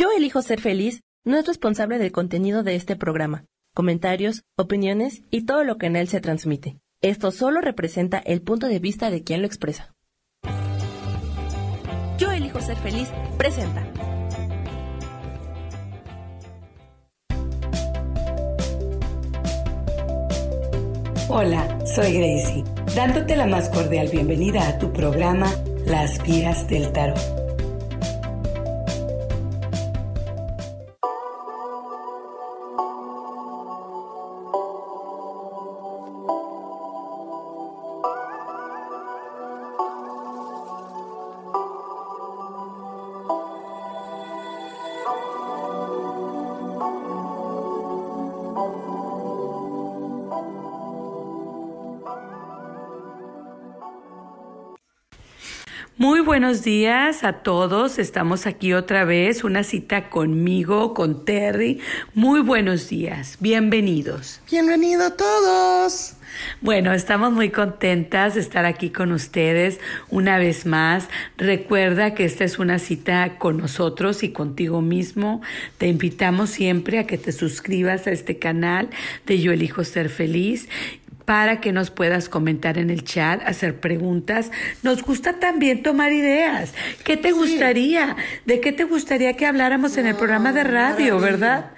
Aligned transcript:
Yo 0.00 0.08
elijo 0.16 0.40
ser 0.40 0.62
feliz 0.62 1.02
no 1.26 1.36
es 1.36 1.46
responsable 1.46 1.98
del 1.98 2.10
contenido 2.10 2.62
de 2.62 2.74
este 2.74 2.96
programa, 2.96 3.44
comentarios, 3.74 4.44
opiniones 4.56 5.24
y 5.30 5.44
todo 5.44 5.62
lo 5.62 5.76
que 5.76 5.88
en 5.88 5.96
él 5.96 6.08
se 6.08 6.22
transmite. 6.22 6.78
Esto 7.02 7.30
solo 7.30 7.60
representa 7.60 8.16
el 8.16 8.40
punto 8.40 8.66
de 8.66 8.78
vista 8.78 9.10
de 9.10 9.22
quien 9.24 9.42
lo 9.42 9.46
expresa. 9.46 9.94
Yo 12.16 12.32
elijo 12.32 12.62
ser 12.62 12.78
feliz 12.78 13.10
presenta. 13.36 13.86
Hola, 21.28 21.78
soy 21.84 22.14
Gracie, 22.14 22.64
dándote 22.96 23.36
la 23.36 23.46
más 23.46 23.68
cordial 23.68 24.08
bienvenida 24.10 24.66
a 24.66 24.78
tu 24.78 24.94
programa 24.94 25.52
Las 25.84 26.22
Vías 26.22 26.66
del 26.68 26.90
Tarot. 26.90 27.39
Buenos 56.30 56.62
días 56.62 57.24
a 57.24 57.32
todos. 57.42 57.98
Estamos 57.98 58.46
aquí 58.46 58.72
otra 58.72 59.04
vez, 59.04 59.42
una 59.42 59.64
cita 59.64 60.08
conmigo, 60.10 60.94
con 60.94 61.24
Terry. 61.24 61.80
Muy 62.14 62.38
buenos 62.38 62.88
días. 62.88 63.36
Bienvenidos. 63.40 64.40
Bienvenido 64.48 65.06
a 65.06 65.16
todos. 65.16 66.14
Bueno, 66.60 66.92
estamos 66.92 67.32
muy 67.32 67.50
contentas 67.50 68.34
de 68.34 68.40
estar 68.40 68.64
aquí 68.64 68.90
con 68.90 69.12
ustedes 69.12 69.80
una 70.08 70.38
vez 70.38 70.66
más. 70.66 71.08
Recuerda 71.36 72.14
que 72.14 72.24
esta 72.24 72.44
es 72.44 72.58
una 72.58 72.78
cita 72.78 73.38
con 73.38 73.58
nosotros 73.58 74.22
y 74.22 74.30
contigo 74.30 74.80
mismo. 74.80 75.42
Te 75.78 75.88
invitamos 75.88 76.50
siempre 76.50 76.98
a 76.98 77.06
que 77.06 77.18
te 77.18 77.32
suscribas 77.32 78.06
a 78.06 78.12
este 78.12 78.38
canal 78.38 78.88
de 79.26 79.40
Yo 79.40 79.52
elijo 79.52 79.84
ser 79.84 80.08
feliz 80.08 80.68
para 81.30 81.60
que 81.60 81.70
nos 81.70 81.92
puedas 81.92 82.28
comentar 82.28 82.76
en 82.76 82.90
el 82.90 83.04
chat, 83.04 83.40
hacer 83.46 83.78
preguntas. 83.78 84.50
Nos 84.82 85.04
gusta 85.04 85.34
también 85.34 85.84
tomar 85.84 86.10
ideas. 86.10 86.74
¿Qué 87.04 87.16
te 87.16 87.30
gustaría? 87.30 88.16
¿De 88.46 88.58
qué 88.58 88.72
te 88.72 88.82
gustaría 88.82 89.34
que 89.34 89.46
habláramos 89.46 89.96
en 89.96 90.08
el 90.08 90.16
programa 90.16 90.52
de 90.52 90.64
radio, 90.64 91.20
verdad? 91.20 91.70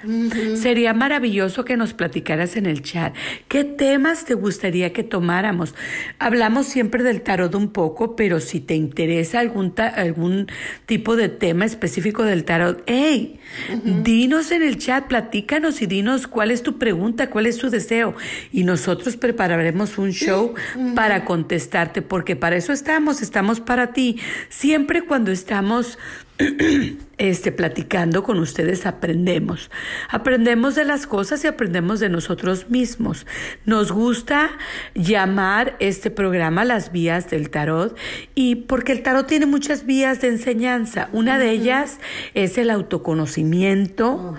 Sería 0.55 0.95
maravilloso 0.95 1.67
que 1.67 1.77
nos 1.77 1.93
platicaras 1.93 2.57
en 2.57 2.65
el 2.65 2.81
chat. 2.81 3.15
¿Qué 3.49 3.65
temas 3.65 4.25
te 4.25 4.33
gustaría 4.33 4.95
que 4.95 5.03
tomáramos? 5.03 5.75
Hablamos 6.19 6.65
siempre 6.65 7.03
del 7.03 7.21
tarot 7.21 7.55
un 7.55 7.75
poco, 7.75 8.17
pero 8.17 8.41
si 8.41 8.59
te 8.59 8.75
interesa 8.75 9.41
algún, 9.41 9.75
algún 9.77 10.47
tipo 10.87 11.15
de 11.15 11.29
tema 11.29 11.67
específico 11.67 12.25
del 12.25 12.47
tarot, 12.47 12.83
hey, 12.87 13.39
dinos 13.85 14.51
en 14.51 14.63
el 14.63 14.79
chat, 14.79 15.09
platícanos 15.09 15.83
y 15.83 15.87
dinos 15.87 16.27
cuál 16.27 16.51
es 16.51 16.63
tu 16.63 16.79
pregunta, 16.79 17.29
cuál 17.29 17.45
es 17.45 17.59
tu 17.59 17.69
deseo. 17.69 18.15
Y 18.51 18.65
nosotros 18.65 19.19
preparamos 19.19 19.42
prepararemos 19.43 19.99
un 19.99 20.13
show 20.13 20.55
para 20.95 21.25
contestarte, 21.25 22.01
porque 22.01 22.37
para 22.37 22.55
eso 22.55 22.73
estamos, 22.73 23.23
estamos 23.23 23.59
para 23.59 23.93
ti. 23.93 24.21
Siempre 24.49 25.05
cuando 25.05 25.33
estamos 25.33 25.99
este, 27.19 27.53
platicando 27.53 28.25
con 28.25 28.39
ustedes 28.39 28.85
aprendemos. 28.85 29.71
Aprendemos 30.09 30.75
de 30.75 30.85
las 30.85 31.07
cosas 31.07 31.45
y 31.45 31.47
aprendemos 31.47 32.01
de 32.01 32.09
nosotros 32.09 32.69
mismos. 32.69 33.27
Nos 33.65 33.93
gusta 33.93 34.51
llamar 34.95 35.77
este 35.79 36.11
programa 36.11 36.65
las 36.65 36.91
vías 36.91 37.31
del 37.31 37.51
tarot 37.51 37.97
y 38.35 38.57
porque 38.57 38.93
el 38.93 39.03
tarot 39.03 39.27
tiene 39.27 39.47
muchas 39.47 39.87
vías 39.87 40.21
de 40.21 40.29
enseñanza. 40.29 41.09
Una 41.13 41.39
de 41.39 41.51
ellas 41.51 42.01
es 42.35 42.59
el 42.59 42.71
autoconocimiento, 42.71 44.35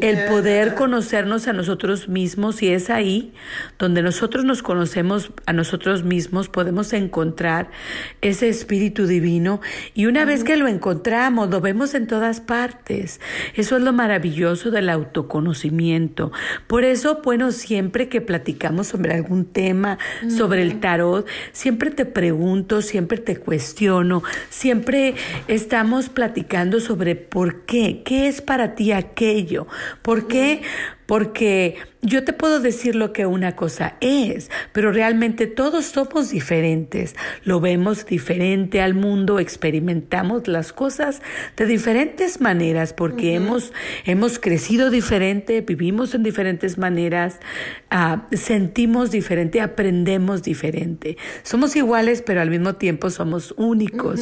el 0.00 0.24
poder 0.28 0.74
conocernos 0.74 1.46
a 1.46 1.52
nosotros 1.52 2.08
mismos 2.08 2.62
y 2.62 2.70
es 2.70 2.90
ahí 2.90 3.32
donde 3.78 4.02
nosotros 4.02 4.44
nos 4.44 4.62
conocemos 4.62 5.30
a 5.46 5.52
nosotros 5.52 6.02
mismos, 6.02 6.48
podemos 6.48 6.92
encontrar 6.92 7.70
ese 8.22 8.48
espíritu 8.48 9.06
divino 9.06 9.60
y 9.94 10.06
una 10.06 10.24
vez 10.24 10.42
que 10.42 10.56
lo 10.56 10.66
encontramos, 10.66 11.43
lo 11.46 11.60
vemos 11.60 11.94
en 11.94 12.06
todas 12.06 12.40
partes. 12.40 13.20
Eso 13.54 13.76
es 13.76 13.82
lo 13.82 13.92
maravilloso 13.92 14.70
del 14.70 14.88
autoconocimiento. 14.88 16.32
Por 16.66 16.84
eso, 16.84 17.20
bueno, 17.22 17.52
siempre 17.52 18.08
que 18.08 18.20
platicamos 18.20 18.88
sobre 18.88 19.14
algún 19.14 19.44
tema, 19.44 19.98
sobre 20.28 20.62
el 20.62 20.80
tarot, 20.80 21.26
siempre 21.52 21.90
te 21.90 22.04
pregunto, 22.04 22.82
siempre 22.82 23.18
te 23.18 23.36
cuestiono, 23.36 24.22
siempre 24.48 25.14
estamos 25.48 26.08
platicando 26.08 26.80
sobre 26.80 27.16
por 27.16 27.62
qué, 27.62 28.02
qué 28.04 28.28
es 28.28 28.40
para 28.40 28.74
ti 28.74 28.92
aquello, 28.92 29.66
por 30.02 30.26
qué, 30.26 30.62
porque 31.06 31.76
yo 32.02 32.24
te 32.24 32.32
puedo 32.32 32.60
decir 32.60 32.94
lo 32.94 33.12
que 33.12 33.26
una 33.26 33.56
cosa 33.56 33.96
es, 34.00 34.50
pero 34.72 34.92
realmente 34.92 35.46
todos 35.46 35.86
somos 35.86 36.30
diferentes. 36.30 37.14
Lo 37.44 37.60
vemos 37.60 38.06
diferente 38.06 38.80
al 38.80 38.94
mundo, 38.94 39.38
experimentamos 39.38 40.46
las 40.48 40.72
cosas 40.72 41.22
de 41.56 41.66
diferentes 41.66 42.40
maneras 42.40 42.92
porque 42.92 43.34
hemos, 43.34 43.72
hemos 44.04 44.38
crecido 44.38 44.90
diferente, 44.90 45.60
vivimos 45.62 46.14
en 46.14 46.22
diferentes 46.22 46.78
maneras, 46.78 47.40
sentimos 48.32 49.10
diferente, 49.10 49.60
aprendemos 49.60 50.42
diferente. 50.42 51.16
Somos 51.42 51.76
iguales, 51.76 52.22
pero 52.22 52.40
al 52.40 52.50
mismo 52.50 52.74
tiempo 52.74 53.10
somos 53.10 53.54
únicos. 53.56 54.20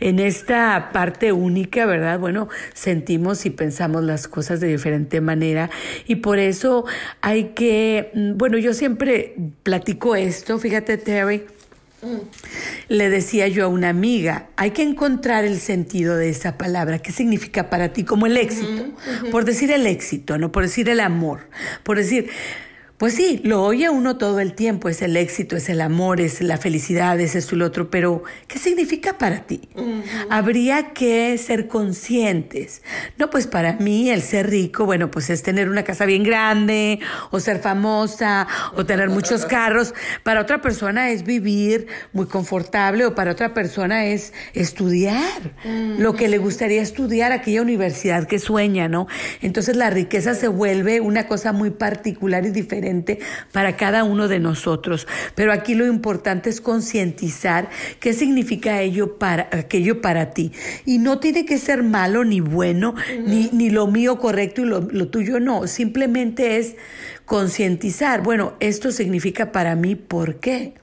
En 0.00 0.18
esta 0.20 0.90
parte 0.92 1.32
única, 1.32 1.84
¿verdad? 1.86 2.20
Bueno, 2.20 2.48
sentimos 2.74 3.44
y 3.46 3.50
pensamos 3.50 4.04
las 4.04 4.28
cosas 4.28 4.60
de 4.60 4.68
diferente 4.68 5.20
manera. 5.20 5.70
Y 6.06 6.16
por 6.16 6.38
eso 6.38 6.84
hay 7.20 7.50
que, 7.54 8.10
mm, 8.14 8.36
bueno, 8.36 8.58
yo 8.58 8.72
siempre 8.72 9.34
platico 9.62 10.14
esto, 10.14 10.58
fíjate 10.58 10.96
Terry, 10.96 11.44
le 12.88 13.10
decía 13.10 13.48
yo 13.48 13.64
a 13.64 13.68
una 13.68 13.88
amiga, 13.88 14.50
hay 14.56 14.70
que 14.70 14.82
encontrar 14.82 15.44
el 15.44 15.58
sentido 15.58 16.16
de 16.16 16.28
esa 16.28 16.56
palabra, 16.56 17.00
qué 17.00 17.10
significa 17.10 17.70
para 17.70 17.92
ti 17.92 18.04
como 18.04 18.26
el 18.26 18.36
éxito, 18.36 18.84
por 19.32 19.44
decir 19.44 19.72
el 19.72 19.86
éxito, 19.86 20.38
no 20.38 20.52
por 20.52 20.62
decir 20.62 20.88
el 20.88 21.00
amor, 21.00 21.48
por 21.82 21.96
decir, 21.96 22.30
pues 22.98 23.14
sí, 23.14 23.40
lo 23.44 23.62
oye 23.62 23.88
uno 23.90 24.16
todo 24.16 24.40
el 24.40 24.54
tiempo, 24.54 24.88
es 24.88 25.02
el 25.02 25.16
éxito, 25.16 25.54
es 25.54 25.68
el 25.68 25.80
amor, 25.80 26.20
es 26.20 26.40
la 26.40 26.56
felicidad, 26.56 27.20
es 27.20 27.36
esto 27.36 27.54
y 27.54 27.58
lo 27.58 27.66
otro, 27.66 27.90
pero 27.90 28.24
¿qué 28.48 28.58
significa 28.58 29.18
para 29.18 29.46
ti? 29.46 29.60
Habría 30.30 30.94
que 30.94 31.38
ser 31.38 31.68
conscientes. 31.68 32.82
No, 33.16 33.30
pues 33.30 33.46
para 33.46 33.74
mí 33.74 34.10
el 34.10 34.20
ser 34.22 34.50
rico, 34.50 34.84
bueno, 34.84 35.12
pues 35.12 35.30
es 35.30 35.44
tener 35.44 35.68
una 35.68 35.84
casa 35.84 36.06
bien 36.06 36.24
grande, 36.24 36.98
o 37.30 37.38
ser 37.38 37.60
famosa, 37.60 38.48
o 38.74 38.84
tener 38.84 39.10
muchos 39.10 39.44
carros. 39.46 39.94
Para 40.24 40.40
otra 40.40 40.60
persona 40.60 41.10
es 41.10 41.22
vivir 41.22 41.86
muy 42.12 42.26
confortable, 42.26 43.06
o 43.06 43.14
para 43.14 43.30
otra 43.30 43.54
persona 43.54 44.06
es 44.06 44.32
estudiar 44.54 45.54
lo 45.98 46.16
que 46.16 46.26
le 46.26 46.38
gustaría 46.38 46.82
estudiar, 46.82 47.30
aquella 47.30 47.62
universidad 47.62 48.26
que 48.26 48.40
sueña, 48.40 48.88
¿no? 48.88 49.06
Entonces 49.40 49.76
la 49.76 49.88
riqueza 49.88 50.34
se 50.34 50.48
vuelve 50.48 51.00
una 51.00 51.28
cosa 51.28 51.52
muy 51.52 51.70
particular 51.70 52.44
y 52.44 52.50
diferente 52.50 52.87
para 53.52 53.76
cada 53.76 54.04
uno 54.04 54.28
de 54.28 54.38
nosotros. 54.38 55.06
Pero 55.34 55.52
aquí 55.52 55.74
lo 55.74 55.86
importante 55.86 56.50
es 56.50 56.60
concientizar 56.60 57.68
qué 58.00 58.12
significa 58.12 58.80
ello 58.80 59.18
para, 59.18 59.48
aquello 59.52 60.00
para 60.00 60.30
ti. 60.30 60.52
Y 60.84 60.98
no 60.98 61.18
tiene 61.18 61.44
que 61.44 61.58
ser 61.58 61.82
malo 61.82 62.24
ni 62.24 62.40
bueno, 62.40 62.94
ni, 63.26 63.50
ni, 63.52 63.70
lo 63.70 63.86
mío 63.86 64.18
correcto 64.18 64.62
y 64.62 64.64
lo, 64.64 64.80
lo 64.80 65.08
tuyo 65.08 65.40
no. 65.40 65.66
Simplemente 65.66 66.58
es 66.58 66.76
concientizar. 67.24 68.22
Bueno, 68.22 68.54
esto 68.60 68.90
significa 68.92 69.52
para 69.52 69.74
mí 69.76 69.94
por 69.94 70.36
qué 70.36 70.74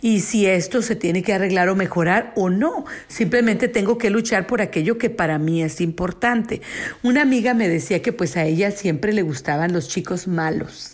y 0.00 0.20
si 0.20 0.46
esto 0.46 0.82
se 0.82 0.96
tiene 0.96 1.22
que 1.22 1.32
arreglar 1.32 1.68
o 1.68 1.76
mejorar 1.76 2.32
o 2.36 2.50
no. 2.50 2.84
Simplemente 3.08 3.68
tengo 3.68 3.98
que 3.98 4.10
luchar 4.10 4.46
por 4.46 4.60
aquello 4.60 4.98
que 4.98 5.10
para 5.10 5.38
mí 5.38 5.62
es 5.62 5.80
importante. 5.80 6.60
Una 7.02 7.22
amiga 7.22 7.54
me 7.54 7.68
decía 7.68 8.02
que 8.02 8.12
pues 8.12 8.36
a 8.36 8.44
ella 8.44 8.70
siempre 8.70 9.12
le 9.12 9.22
gustaban 9.22 9.72
los 9.72 9.88
chicos 9.88 10.26
malos. 10.26 10.91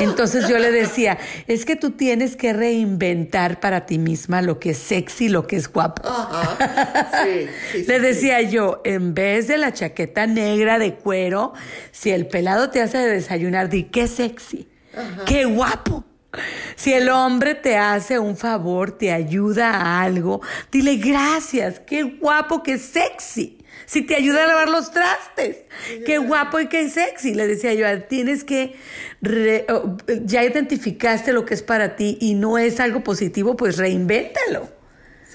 Entonces 0.00 0.48
yo 0.48 0.58
le 0.58 0.70
decía, 0.70 1.18
es 1.46 1.64
que 1.64 1.76
tú 1.76 1.90
tienes 1.92 2.36
que 2.36 2.52
reinventar 2.52 3.60
para 3.60 3.86
ti 3.86 3.98
misma 3.98 4.42
lo 4.42 4.58
que 4.58 4.70
es 4.70 4.78
sexy, 4.78 5.28
lo 5.28 5.46
que 5.46 5.56
es 5.56 5.72
guapo. 5.72 6.02
le 7.86 8.00
decía 8.00 8.42
yo, 8.42 8.80
en 8.84 9.14
vez 9.14 9.48
de 9.48 9.58
la 9.58 9.72
chaqueta 9.72 10.26
negra 10.26 10.78
de 10.78 10.94
cuero, 10.94 11.52
si 11.90 12.10
el 12.10 12.26
pelado 12.26 12.70
te 12.70 12.80
hace 12.80 12.98
desayunar, 12.98 13.68
di 13.68 13.84
qué 13.84 14.06
sexy, 14.06 14.68
qué 15.26 15.44
guapo. 15.44 16.04
Si 16.76 16.92
el 16.92 17.08
hombre 17.08 17.54
te 17.54 17.76
hace 17.76 18.18
un 18.18 18.36
favor, 18.36 18.92
te 18.92 19.12
ayuda 19.12 19.70
a 19.70 20.02
algo, 20.02 20.40
dile 20.70 20.96
gracias, 20.96 21.80
qué 21.80 22.02
guapo, 22.02 22.62
qué 22.62 22.78
sexy. 22.78 23.57
Si 23.88 24.02
te 24.02 24.14
ayuda 24.16 24.44
a 24.44 24.46
lavar 24.46 24.68
los 24.68 24.92
trastes. 24.92 25.64
Qué 26.04 26.18
guapo 26.18 26.60
y 26.60 26.68
qué 26.68 26.90
sexy. 26.90 27.32
Le 27.32 27.46
decía 27.46 27.72
yo, 27.72 28.02
tienes 28.02 28.44
que, 28.44 28.74
ya 30.24 30.44
identificaste 30.44 31.32
lo 31.32 31.46
que 31.46 31.54
es 31.54 31.62
para 31.62 31.96
ti 31.96 32.18
y 32.20 32.34
no 32.34 32.58
es 32.58 32.80
algo 32.80 33.02
positivo, 33.02 33.56
pues 33.56 33.78
reinvéntalo. 33.78 34.77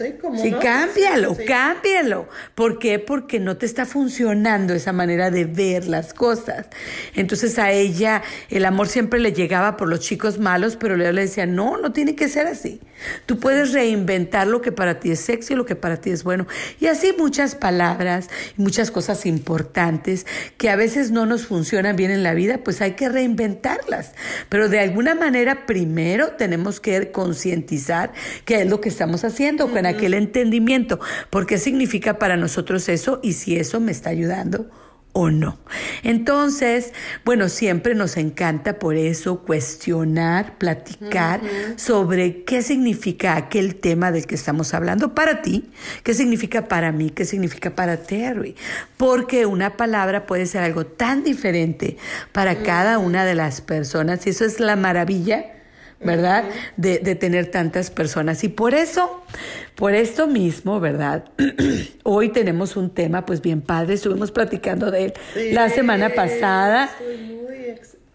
Sí, 0.04 0.14
como 0.20 0.38
sí 0.38 0.52
cámbialo, 0.52 1.38
cámbialo. 1.48 2.28
¿Por 2.56 2.78
qué? 2.78 3.00
Porque 3.00 3.40
no 3.40 3.56
te 3.56 3.66
está 3.66 3.86
funcionando 3.86 4.74
esa 4.74 4.92
manera 4.92 5.32
de 5.32 5.46
ver 5.46 5.88
las 5.88 6.14
cosas. 6.14 6.68
Entonces 7.16 7.58
a 7.58 7.72
ella 7.72 8.22
el 8.50 8.66
amor 8.66 8.90
siempre 8.90 9.22
le 9.22 9.32
llegaba 9.32 9.78
por 9.78 9.88
los 9.88 10.02
chicos 10.02 10.40
malos, 10.40 10.76
pero 10.76 10.98
Leo 10.98 11.14
le 11.14 11.22
decía, 11.22 11.46
no, 11.46 11.78
no 11.78 11.94
tiene 11.94 12.16
que 12.16 12.28
ser 12.28 12.48
así. 12.48 12.82
Tú 13.26 13.40
puedes 13.40 13.72
reinventar 13.72 14.48
lo 14.48 14.62
que 14.62 14.72
para 14.72 15.00
ti 15.00 15.12
es 15.12 15.20
sexy, 15.20 15.56
lo 15.56 15.66
que 15.66 15.76
para 15.76 15.98
ti 15.98 16.10
es 16.10 16.24
bueno. 16.24 16.48
Y 16.80 16.88
así 16.88 17.14
muchas 17.18 17.56
palabras, 17.56 18.30
muchas 18.58 18.92
cosas 18.92 19.26
importantes 19.26 20.26
que 20.58 20.70
a 20.70 20.76
veces 20.76 21.12
no 21.12 21.26
nos 21.26 21.46
funcionan 21.46 21.96
bien 21.96 22.12
en 22.12 22.24
la 22.24 22.34
vida, 22.34 22.60
pues 22.60 22.82
hay 22.82 22.94
que 22.94 23.08
reinventarlas. 23.08 24.14
Pero 24.50 24.68
de 24.68 24.80
alguna 24.80 25.16
manera 25.16 25.66
primero 25.66 26.32
tenemos 26.32 26.80
que 26.80 27.12
concientizar 27.12 28.12
qué 28.46 28.62
es 28.62 28.70
lo 28.70 28.82
que 28.82 28.90
estamos 28.90 29.24
haciendo 29.24 29.70
con 29.70 29.86
aquel 29.94 30.14
entendimiento, 30.14 31.00
porque 31.30 31.58
significa 31.58 32.20
para 32.20 32.38
nosotros 32.38 32.90
eso 32.90 33.20
y 33.24 33.34
si 33.34 33.58
eso 33.58 33.80
me 33.80 33.92
está 33.92 34.10
ayudando 34.10 34.70
o 35.14 35.30
no. 35.30 35.60
Entonces, 36.02 36.92
bueno, 37.24 37.48
siempre 37.48 37.94
nos 37.94 38.18
encanta 38.18 38.80
por 38.80 38.96
eso 38.96 39.42
cuestionar, 39.42 40.58
platicar 40.58 41.40
sobre 41.78 42.44
qué 42.44 42.64
significa 42.64 43.38
aquel 43.38 43.76
tema 43.76 44.12
del 44.12 44.26
que 44.26 44.36
estamos 44.36 44.74
hablando 44.74 45.14
para 45.14 45.44
ti, 45.44 45.70
qué 46.04 46.16
significa 46.16 46.68
para 46.68 46.92
mí, 46.92 47.12
qué 47.12 47.26
significa 47.26 47.76
para 47.76 47.98
Terry, 47.98 48.56
porque 48.98 49.46
una 49.46 49.78
palabra 49.78 50.26
puede 50.26 50.48
ser 50.48 50.64
algo 50.64 50.86
tan 50.88 51.24
diferente 51.24 51.98
para 52.32 52.64
cada 52.64 52.98
una 52.98 53.24
de 53.24 53.36
las 53.36 53.62
personas 53.62 54.26
y 54.26 54.32
eso 54.32 54.46
es 54.46 54.60
la 54.60 54.76
maravilla 54.76 55.46
¿verdad? 56.06 56.46
De, 56.78 57.00
de, 57.00 57.16
tener 57.16 57.48
tantas 57.48 57.90
personas. 57.90 58.44
Y 58.44 58.50
por 58.50 58.74
eso, 58.74 59.24
por 59.76 59.94
esto 59.94 60.28
mismo, 60.28 60.80
¿verdad? 60.80 61.26
Hoy 62.04 62.30
tenemos 62.30 62.76
un 62.76 62.90
tema 62.90 63.26
pues 63.26 63.42
bien 63.42 63.62
padre, 63.62 63.96
estuvimos 63.96 64.32
platicando 64.32 64.92
de 64.92 65.06
él 65.06 65.14
la 65.52 65.70
semana 65.70 66.10
pasada. 66.10 66.86
Estoy 66.86 67.18
muy 67.18 67.44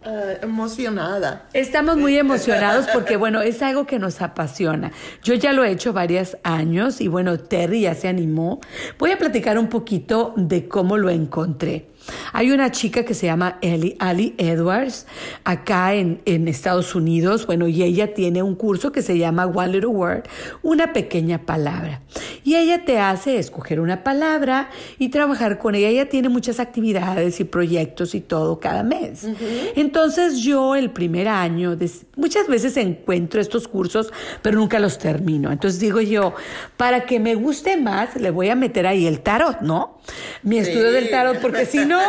eh, 0.05 0.39
emocionada. 0.41 1.49
Estamos 1.51 1.97
muy 1.97 2.17
emocionados 2.17 2.87
porque, 2.93 3.17
bueno, 3.17 3.41
es 3.41 3.61
algo 3.61 3.85
que 3.85 3.99
nos 3.99 4.21
apasiona. 4.21 4.93
Yo 5.23 5.33
ya 5.33 5.51
lo 5.51 5.65
he 5.65 5.71
hecho 5.71 5.91
varios 5.91 6.37
años 6.43 7.01
y, 7.01 7.09
bueno, 7.09 7.37
Terry 7.37 7.81
ya 7.81 7.95
se 7.95 8.07
animó. 8.07 8.61
Voy 8.97 9.11
a 9.11 9.17
platicar 9.17 9.59
un 9.59 9.67
poquito 9.67 10.33
de 10.37 10.69
cómo 10.69 10.97
lo 10.97 11.09
encontré. 11.09 11.87
Hay 12.33 12.51
una 12.51 12.71
chica 12.71 13.03
que 13.03 13.13
se 13.13 13.25
llama 13.27 13.57
Ellie, 13.61 13.95
Ali 13.99 14.35
Edwards 14.37 15.05
acá 15.43 15.93
en, 15.93 16.21
en, 16.25 16.47
Estados 16.47 16.95
Unidos, 16.95 17.45
bueno, 17.45 17.67
y 17.67 17.83
ella 17.83 18.13
tiene 18.13 18.41
un 18.43 18.55
curso 18.55 18.91
que 18.91 19.01
se 19.01 19.17
llama 19.17 19.45
One 19.45 19.73
Little 19.73 19.87
Word, 19.87 20.23
una 20.61 20.93
pequeña 20.93 21.45
palabra. 21.45 22.01
Y 22.43 22.55
ella 22.55 22.85
te 22.85 22.99
hace 22.99 23.37
escoger 23.37 23.79
una 23.79 24.03
palabra 24.03 24.69
y 24.97 25.09
trabajar 25.09 25.59
con 25.59 25.75
ella. 25.75 25.89
Ella 25.89 26.09
tiene 26.09 26.29
muchas 26.29 26.59
actividades 26.59 27.39
y 27.39 27.43
proyectos 27.43 28.15
y 28.15 28.21
todo 28.21 28.59
cada 28.59 28.83
mes. 28.83 29.25
Entonces 29.75 30.39
yo 30.39 30.75
el 30.75 30.91
primer 30.91 31.27
año, 31.27 31.77
muchas 32.15 32.47
veces 32.47 32.77
encuentro 32.77 33.41
estos 33.41 33.67
cursos, 33.67 34.11
pero 34.41 34.57
nunca 34.57 34.79
los 34.79 34.97
termino. 34.97 35.51
Entonces 35.51 35.79
digo 35.79 36.01
yo, 36.01 36.33
para 36.77 37.05
que 37.05 37.19
me 37.19 37.35
guste 37.35 37.77
más, 37.77 38.15
le 38.15 38.31
voy 38.31 38.49
a 38.49 38.55
meter 38.55 38.87
ahí 38.87 39.05
el 39.05 39.21
tarot, 39.21 39.61
¿no? 39.61 39.99
Mi 40.43 40.57
estudio 40.57 40.91
del 40.91 41.09
tarot, 41.09 41.39
porque 41.39 41.65
si 41.65 41.85
no, 41.89 42.01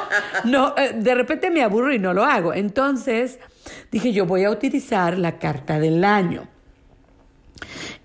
no, 0.45 0.75
eh, 0.77 0.93
de 0.95 1.15
repente 1.15 1.51
me 1.51 1.63
aburro 1.63 1.93
y 1.93 1.99
no 1.99 2.13
lo 2.13 2.25
hago. 2.25 2.55
Entonces 2.55 3.39
dije 3.91 4.13
yo 4.13 4.27
voy 4.27 4.45
a 4.45 4.51
utilizar 4.51 5.19
la 5.19 5.39
carta 5.39 5.79
del 5.79 6.05
año. 6.05 6.49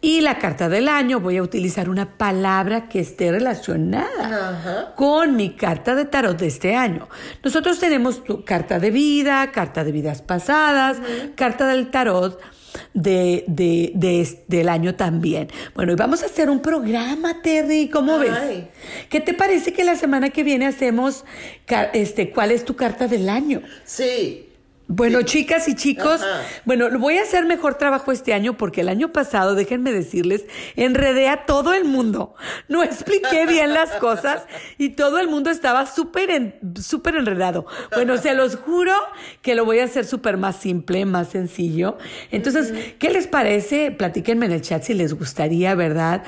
Y 0.02 0.22
la 0.22 0.38
carta 0.38 0.70
del 0.70 0.88
año 0.88 1.20
voy 1.20 1.38
a 1.38 1.42
utilizar 1.42 1.90
una 1.90 2.18
palabra 2.18 2.88
que 2.88 3.00
esté 3.00 3.32
relacionada 3.32 4.94
con 4.96 5.36
mi 5.36 5.56
carta 5.56 5.96
de 5.96 6.06
tarot 6.06 6.38
de 6.38 6.48
este 6.48 6.76
año. 6.76 7.10
Nosotros 7.44 7.80
tenemos 7.80 8.24
tu 8.24 8.44
carta 8.44 8.80
de 8.80 8.92
vida, 8.92 9.52
carta 9.52 9.84
de 9.84 9.92
vidas 9.92 10.22
pasadas, 10.22 10.98
carta 11.36 11.68
del 11.68 11.90
tarot 11.90 12.40
de, 12.96 13.44
de, 13.48 14.40
del 14.48 14.70
año 14.70 14.96
también. 14.96 15.50
Bueno, 15.76 15.92
y 15.92 15.96
vamos 15.96 16.24
a 16.24 16.26
hacer 16.26 16.50
un 16.50 16.62
programa, 16.62 17.42
Terry, 17.44 17.90
¿cómo 17.90 18.18
ves? 18.18 18.32
¿Qué 19.10 19.20
te 19.20 19.34
parece 19.34 19.74
que 19.74 19.84
la 19.84 19.96
semana 19.96 20.32
que 20.32 20.44
viene 20.44 20.66
hacemos 20.66 21.26
este, 21.94 22.32
cuál 22.32 22.52
es 22.52 22.66
tu 22.66 22.76
carta 22.76 23.08
del 23.08 23.30
año? 23.30 23.62
Sí. 23.84 24.50
Bueno, 24.88 25.24
chicas 25.24 25.68
y 25.68 25.76
chicos, 25.76 26.22
bueno, 26.64 26.88
voy 27.00 27.18
a 27.18 27.24
hacer 27.24 27.46
mejor 27.46 27.76
trabajo 27.76 28.12
este 28.12 28.34
año 28.34 28.56
porque 28.56 28.82
el 28.82 28.90
año 28.90 29.12
pasado, 29.12 29.56
déjenme 29.56 29.92
decirles, 29.92 30.46
enredé 30.76 31.28
a 31.28 31.46
todo 31.46 31.74
el 31.74 31.86
mundo. 31.86 32.36
No 32.68 32.84
expliqué 32.84 33.48
bien 33.48 33.74
las 33.74 33.92
cosas 33.94 34.44
y 34.78 34.90
todo 34.90 35.20
el 35.20 35.28
mundo 35.28 35.50
estaba 35.50 35.88
súper 35.88 36.60
súper 36.80 37.16
enredado. 37.16 37.66
Bueno, 37.94 38.18
se 38.18 38.36
los 38.36 38.58
juro 38.58 38.94
que 39.42 39.56
lo 39.56 39.66
voy 39.66 39.80
a 39.80 39.86
hacer 39.86 40.06
súper 40.06 40.38
más 40.38 40.58
simple, 40.58 41.06
más 41.06 41.30
sencillo. 41.30 41.98
Entonces, 42.30 42.72
¿qué 43.00 43.10
les 43.10 43.26
parece? 43.26 43.90
Platíquenme 43.90 44.46
en 44.46 44.52
el 44.52 44.62
chat 44.62 44.84
si 44.84 44.94
les 44.94 45.14
gustaría, 45.14 45.74
¿verdad? 45.74 46.24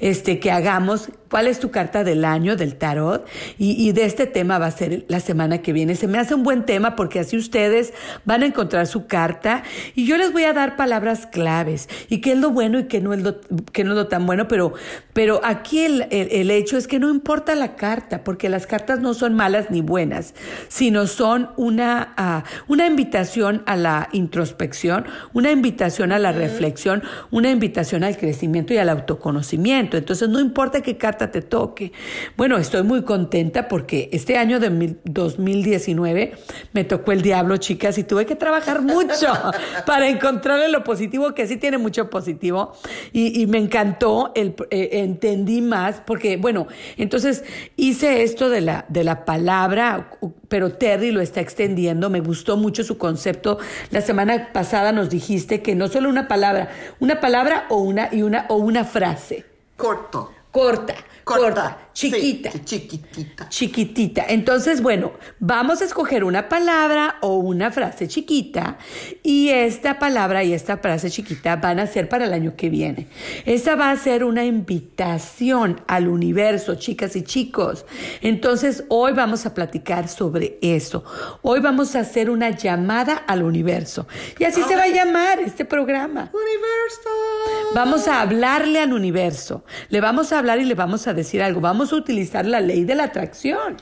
Este, 0.00 0.40
que 0.40 0.50
hagamos 0.50 1.10
cuál 1.30 1.46
es 1.46 1.60
tu 1.60 1.70
carta 1.70 2.04
del 2.04 2.24
año 2.24 2.56
del 2.56 2.76
tarot 2.76 3.26
y, 3.58 3.88
y 3.88 3.92
de 3.92 4.04
este 4.04 4.26
tema 4.26 4.58
va 4.58 4.66
a 4.66 4.70
ser 4.70 5.04
la 5.08 5.20
semana 5.20 5.58
que 5.58 5.72
viene. 5.72 5.94
Se 5.94 6.06
me 6.06 6.18
hace 6.18 6.34
un 6.34 6.42
buen 6.42 6.64
tema 6.64 6.96
porque 6.96 7.20
así 7.20 7.36
ustedes 7.36 7.92
van 8.24 8.42
a 8.42 8.46
encontrar 8.46 8.86
su 8.86 9.06
carta. 9.06 9.62
Y 9.94 10.06
yo 10.06 10.16
les 10.16 10.32
voy 10.32 10.44
a 10.44 10.52
dar 10.52 10.76
palabras 10.76 11.26
claves. 11.26 11.88
Y 12.08 12.20
qué 12.20 12.32
es 12.32 12.38
lo 12.38 12.50
bueno 12.50 12.78
y 12.78 12.84
qué 12.84 13.00
no 13.00 13.12
es 13.12 13.22
lo, 13.22 13.40
que 13.72 13.84
no 13.84 13.92
es 13.92 13.96
lo 13.96 14.06
tan 14.08 14.26
bueno, 14.26 14.48
pero, 14.48 14.72
pero 15.12 15.40
aquí 15.44 15.80
el, 15.80 16.06
el, 16.10 16.50
hecho 16.50 16.76
es 16.76 16.86
que 16.86 16.98
no 16.98 17.10
importa 17.10 17.54
la 17.54 17.76
carta, 17.76 18.24
porque 18.24 18.48
las 18.48 18.66
cartas 18.66 19.00
no 19.00 19.14
son 19.14 19.34
malas 19.34 19.70
ni 19.70 19.80
buenas, 19.80 20.34
sino 20.68 21.06
son 21.06 21.50
una, 21.56 22.14
uh, 22.18 22.72
una 22.72 22.86
invitación 22.86 23.62
a 23.66 23.76
la 23.76 24.08
introspección, 24.12 25.06
una 25.32 25.50
invitación 25.50 26.12
a 26.12 26.18
la 26.18 26.32
reflexión, 26.32 27.02
una 27.30 27.50
invitación 27.50 28.04
al 28.04 28.16
crecimiento 28.16 28.74
y 28.74 28.78
al 28.78 28.88
autoconocimiento. 28.88 29.96
Entonces 29.96 30.28
no 30.28 30.40
importa 30.40 30.80
qué 30.82 30.96
carta 30.96 31.17
te 31.26 31.42
toque. 31.42 31.92
Bueno, 32.36 32.56
estoy 32.56 32.82
muy 32.84 33.02
contenta 33.02 33.68
porque 33.68 34.08
este 34.12 34.36
año 34.38 34.60
de 34.60 34.96
2019 35.04 36.32
me 36.72 36.84
tocó 36.84 37.12
el 37.12 37.22
diablo, 37.22 37.56
chicas 37.56 37.98
y 37.98 38.04
tuve 38.04 38.24
que 38.24 38.36
trabajar 38.36 38.82
mucho 38.82 39.26
para 39.86 40.08
encontrarle 40.08 40.68
lo 40.68 40.84
positivo, 40.84 41.34
que 41.34 41.46
sí 41.46 41.56
tiene 41.56 41.78
mucho 41.78 42.08
positivo. 42.08 42.72
Y, 43.12 43.46
me 43.48 43.58
encantó, 43.58 44.32
el, 44.34 44.54
eh, 44.70 44.90
entendí 44.92 45.60
más, 45.60 46.00
porque, 46.06 46.36
bueno, 46.36 46.66
entonces 46.96 47.44
hice 47.76 48.22
esto 48.22 48.48
de 48.48 48.60
la, 48.60 48.84
de 48.88 49.04
la 49.04 49.24
palabra, 49.24 50.10
pero 50.48 50.72
Terry 50.72 51.10
lo 51.10 51.20
está 51.20 51.40
extendiendo, 51.40 52.10
me 52.10 52.20
gustó 52.20 52.56
mucho 52.56 52.84
su 52.84 52.98
concepto. 52.98 53.58
La 53.90 54.00
semana 54.00 54.50
pasada 54.52 54.92
nos 54.92 55.10
dijiste 55.10 55.62
que 55.62 55.74
no 55.74 55.88
solo 55.88 56.08
una 56.08 56.28
palabra, 56.28 56.70
una 57.00 57.20
palabra 57.20 57.66
o 57.68 57.78
una, 57.78 58.08
y 58.12 58.22
una, 58.22 58.46
o 58.48 58.56
una 58.56 58.84
frase. 58.84 59.44
Corto. 59.76 60.37
Corta. 60.58 60.94
Corta 61.22 61.87
chiquita. 61.98 62.50
chiquitita. 62.64 63.48
Chiquitita. 63.48 64.24
Entonces, 64.28 64.82
bueno, 64.82 65.12
vamos 65.40 65.82
a 65.82 65.84
escoger 65.84 66.22
una 66.22 66.48
palabra 66.48 67.16
o 67.22 67.38
una 67.38 67.72
frase 67.72 68.06
chiquita 68.06 68.78
y 69.24 69.48
esta 69.48 69.98
palabra 69.98 70.44
y 70.44 70.52
esta 70.52 70.78
frase 70.78 71.10
chiquita 71.10 71.56
van 71.56 71.80
a 71.80 71.88
ser 71.88 72.08
para 72.08 72.26
el 72.26 72.32
año 72.32 72.54
que 72.54 72.70
viene. 72.70 73.08
Esta 73.46 73.74
va 73.74 73.90
a 73.90 73.96
ser 73.96 74.22
una 74.22 74.44
invitación 74.44 75.80
al 75.88 76.06
universo, 76.06 76.76
chicas 76.76 77.16
y 77.16 77.22
chicos. 77.22 77.84
Entonces, 78.20 78.84
hoy 78.88 79.12
vamos 79.12 79.44
a 79.44 79.54
platicar 79.54 80.06
sobre 80.06 80.58
eso. 80.62 81.02
Hoy 81.42 81.58
vamos 81.58 81.96
a 81.96 82.00
hacer 82.00 82.30
una 82.30 82.50
llamada 82.50 83.16
al 83.26 83.42
universo. 83.42 84.06
Y 84.38 84.44
así 84.44 84.62
se 84.62 84.76
va 84.76 84.84
a 84.84 84.88
llamar 84.88 85.40
este 85.40 85.64
programa. 85.64 86.30
Universo. 86.32 87.74
Vamos 87.74 88.06
a 88.06 88.20
hablarle 88.20 88.80
al 88.80 88.92
universo. 88.92 89.64
Le 89.88 90.00
vamos 90.00 90.32
a 90.32 90.38
hablar 90.38 90.60
y 90.60 90.64
le 90.64 90.74
vamos 90.74 91.08
a 91.08 91.12
decir 91.12 91.42
algo. 91.42 91.60
Vamos 91.60 91.87
a 91.92 91.96
utilizar 91.96 92.46
la 92.46 92.60
ley 92.60 92.84
de 92.84 92.94
la 92.94 93.04
atracción. 93.04 93.76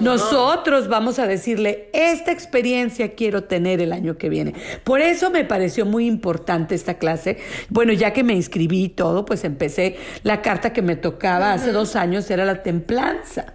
Nosotros 0.00 0.88
vamos 0.88 1.18
a 1.18 1.26
decirle, 1.26 1.90
esta 1.92 2.32
experiencia 2.32 3.14
quiero 3.14 3.44
tener 3.44 3.80
el 3.80 3.92
año 3.92 4.16
que 4.16 4.28
viene. 4.28 4.54
Por 4.84 5.00
eso 5.00 5.30
me 5.30 5.44
pareció 5.44 5.86
muy 5.86 6.06
importante 6.06 6.74
esta 6.74 6.94
clase. 6.94 7.38
Bueno, 7.68 7.92
ya 7.92 8.12
que 8.12 8.24
me 8.24 8.34
inscribí 8.34 8.84
y 8.84 8.88
todo, 8.88 9.24
pues 9.24 9.44
empecé, 9.44 9.96
la 10.22 10.42
carta 10.42 10.72
que 10.72 10.82
me 10.82 10.96
tocaba 10.96 11.52
hace 11.52 11.72
dos 11.72 11.96
años 11.96 12.30
era 12.30 12.44
la 12.44 12.62
templanza. 12.62 13.54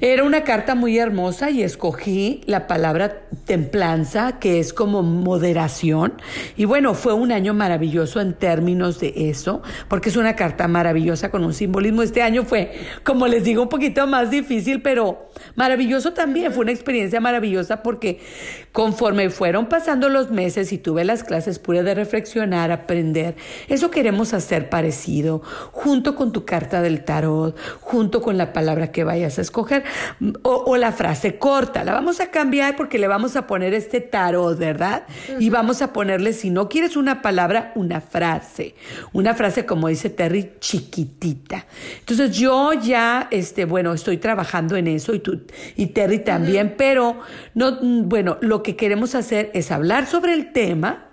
Era 0.00 0.24
una 0.24 0.44
carta 0.44 0.74
muy 0.74 0.98
hermosa 0.98 1.50
y 1.50 1.62
escogí 1.62 2.42
la 2.46 2.66
palabra 2.66 3.22
templanza, 3.44 4.38
que 4.38 4.58
es 4.60 4.72
como 4.72 5.02
moderación. 5.02 6.14
Y 6.56 6.64
bueno, 6.64 6.94
fue 6.94 7.12
un 7.12 7.32
año 7.32 7.54
maravilloso 7.54 8.20
en 8.20 8.34
términos 8.34 9.00
de 9.00 9.12
eso, 9.30 9.62
porque 9.88 10.08
es 10.08 10.16
una 10.16 10.36
carta 10.36 10.68
maravillosa 10.68 11.30
con 11.30 11.44
un 11.44 11.54
simbolismo. 11.54 12.02
Este 12.02 12.22
año 12.22 12.44
fue, 12.44 12.72
como 13.04 13.26
les 13.26 13.44
digo, 13.44 13.62
un 13.62 13.68
poquito 13.68 14.06
más 14.06 14.30
difícil, 14.30 14.82
pero 14.82 15.30
maravilloso 15.54 16.12
también. 16.12 16.52
Fue 16.52 16.62
una 16.62 16.72
experiencia 16.72 17.20
maravillosa 17.20 17.82
porque 17.82 18.20
conforme 18.72 19.30
fueron 19.30 19.66
pasando 19.66 20.08
los 20.08 20.30
meses 20.30 20.72
y 20.72 20.78
tuve 20.78 21.04
las 21.04 21.24
clases, 21.24 21.58
pude 21.58 21.82
de 21.82 21.94
reflexionar, 21.94 22.70
aprender. 22.70 23.36
Eso 23.68 23.90
queremos 23.90 24.34
hacer 24.34 24.68
parecido, 24.68 25.42
junto 25.72 26.14
con 26.14 26.32
tu 26.32 26.44
carta 26.44 26.82
del 26.82 27.04
tarot, 27.04 27.56
junto 27.80 28.20
con 28.20 28.36
la 28.36 28.52
palabra 28.52 28.92
que 28.92 29.04
vayas 29.04 29.38
a 29.38 29.42
escoger, 29.42 29.71
o, 30.42 30.76
la 30.76 30.92
frase 30.92 31.38
corta. 31.38 31.84
La 31.84 31.92
vamos 31.92 32.20
a 32.20 32.30
cambiar 32.30 32.76
porque 32.76 32.98
le 32.98 33.08
vamos 33.08 33.36
a 33.36 33.46
poner 33.46 33.74
este 33.74 34.00
tarot, 34.00 34.58
¿verdad? 34.58 35.04
Y 35.38 35.50
vamos 35.50 35.82
a 35.82 35.92
ponerle, 35.92 36.32
si 36.32 36.50
no 36.50 36.68
quieres 36.68 36.96
una 36.96 37.22
palabra, 37.22 37.72
una 37.74 38.00
frase. 38.00 38.74
Una 39.12 39.34
frase, 39.34 39.66
como 39.66 39.88
dice 39.88 40.10
Terry, 40.10 40.52
chiquitita. 40.58 41.66
Entonces 42.00 42.36
yo 42.36 42.72
ya, 42.72 43.28
este, 43.30 43.64
bueno, 43.64 43.92
estoy 43.92 44.18
trabajando 44.18 44.76
en 44.76 44.88
eso 44.88 45.14
y 45.14 45.20
tú 45.20 45.42
y 45.76 45.86
Terry 45.88 46.20
también, 46.20 46.74
pero 46.76 47.20
no, 47.54 47.78
bueno, 47.80 48.38
lo 48.40 48.62
que 48.62 48.76
queremos 48.76 49.14
hacer 49.14 49.50
es 49.54 49.70
hablar 49.70 50.06
sobre 50.06 50.34
el 50.34 50.52
tema 50.52 51.11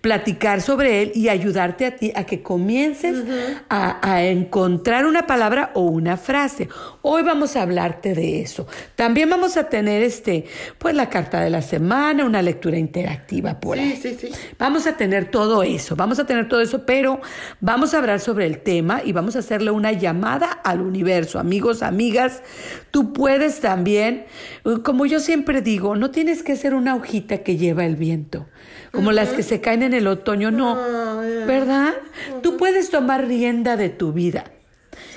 platicar 0.00 0.60
sobre 0.62 1.02
él 1.02 1.12
y 1.14 1.28
ayudarte 1.28 1.86
a 1.86 1.96
ti 1.96 2.12
a 2.14 2.24
que 2.24 2.42
comiences 2.42 3.24
a, 3.68 4.22
encontrar 4.22 5.06
una 5.06 5.26
palabra 5.26 5.70
o 5.74 5.82
una 5.82 6.16
frase. 6.16 6.68
Hoy 7.02 7.22
vamos 7.22 7.56
a 7.56 7.62
hablarte 7.62 8.14
de 8.14 8.40
eso. 8.40 8.66
También 8.96 9.30
vamos 9.30 9.56
a 9.56 9.68
tener 9.68 10.02
este, 10.02 10.44
pues 10.78 10.94
la 10.94 11.08
carta 11.08 11.40
de 11.40 11.50
la 11.50 11.62
semana, 11.62 12.24
una 12.24 12.42
lectura 12.42 12.78
interactiva 12.78 13.60
por 13.60 13.78
ahí. 13.78 13.98
Sí, 14.00 14.16
sí. 14.18 14.30
Vamos 14.58 14.86
a 14.86 14.96
tener 14.96 15.30
todo 15.30 15.62
eso, 15.62 15.96
vamos 15.96 16.18
a 16.18 16.26
tener 16.26 16.48
todo 16.48 16.60
eso, 16.60 16.84
pero 16.84 17.20
vamos 17.60 17.94
a 17.94 17.98
hablar 17.98 18.20
sobre 18.20 18.46
el 18.46 18.58
tema 18.58 19.02
y 19.04 19.12
vamos 19.12 19.36
a 19.36 19.40
hacerle 19.40 19.70
una 19.70 19.92
llamada 19.92 20.50
al 20.50 20.80
universo. 20.80 21.38
Amigos, 21.38 21.82
amigas, 21.82 22.42
tú 22.90 23.12
puedes 23.12 23.60
también, 23.60 24.24
como 24.82 25.06
yo 25.06 25.20
siempre 25.20 25.62
digo, 25.62 25.96
no 25.96 26.10
tienes 26.10 26.42
que 26.42 26.56
ser 26.56 26.74
una 26.74 26.94
hojita 26.94 27.38
que 27.38 27.56
lleva 27.56 27.84
el 27.84 27.96
viento 27.96 28.46
como 28.92 29.12
las 29.12 29.30
que 29.30 29.42
se 29.42 29.60
caen 29.60 29.82
en 29.82 29.94
el 29.94 30.06
otoño, 30.06 30.50
no, 30.50 30.76
ah, 30.76 31.22
¿verdad? 31.46 31.94
Tú 32.42 32.56
puedes 32.56 32.90
tomar 32.90 33.26
rienda 33.26 33.76
de 33.76 33.88
tu 33.88 34.12
vida. 34.12 34.44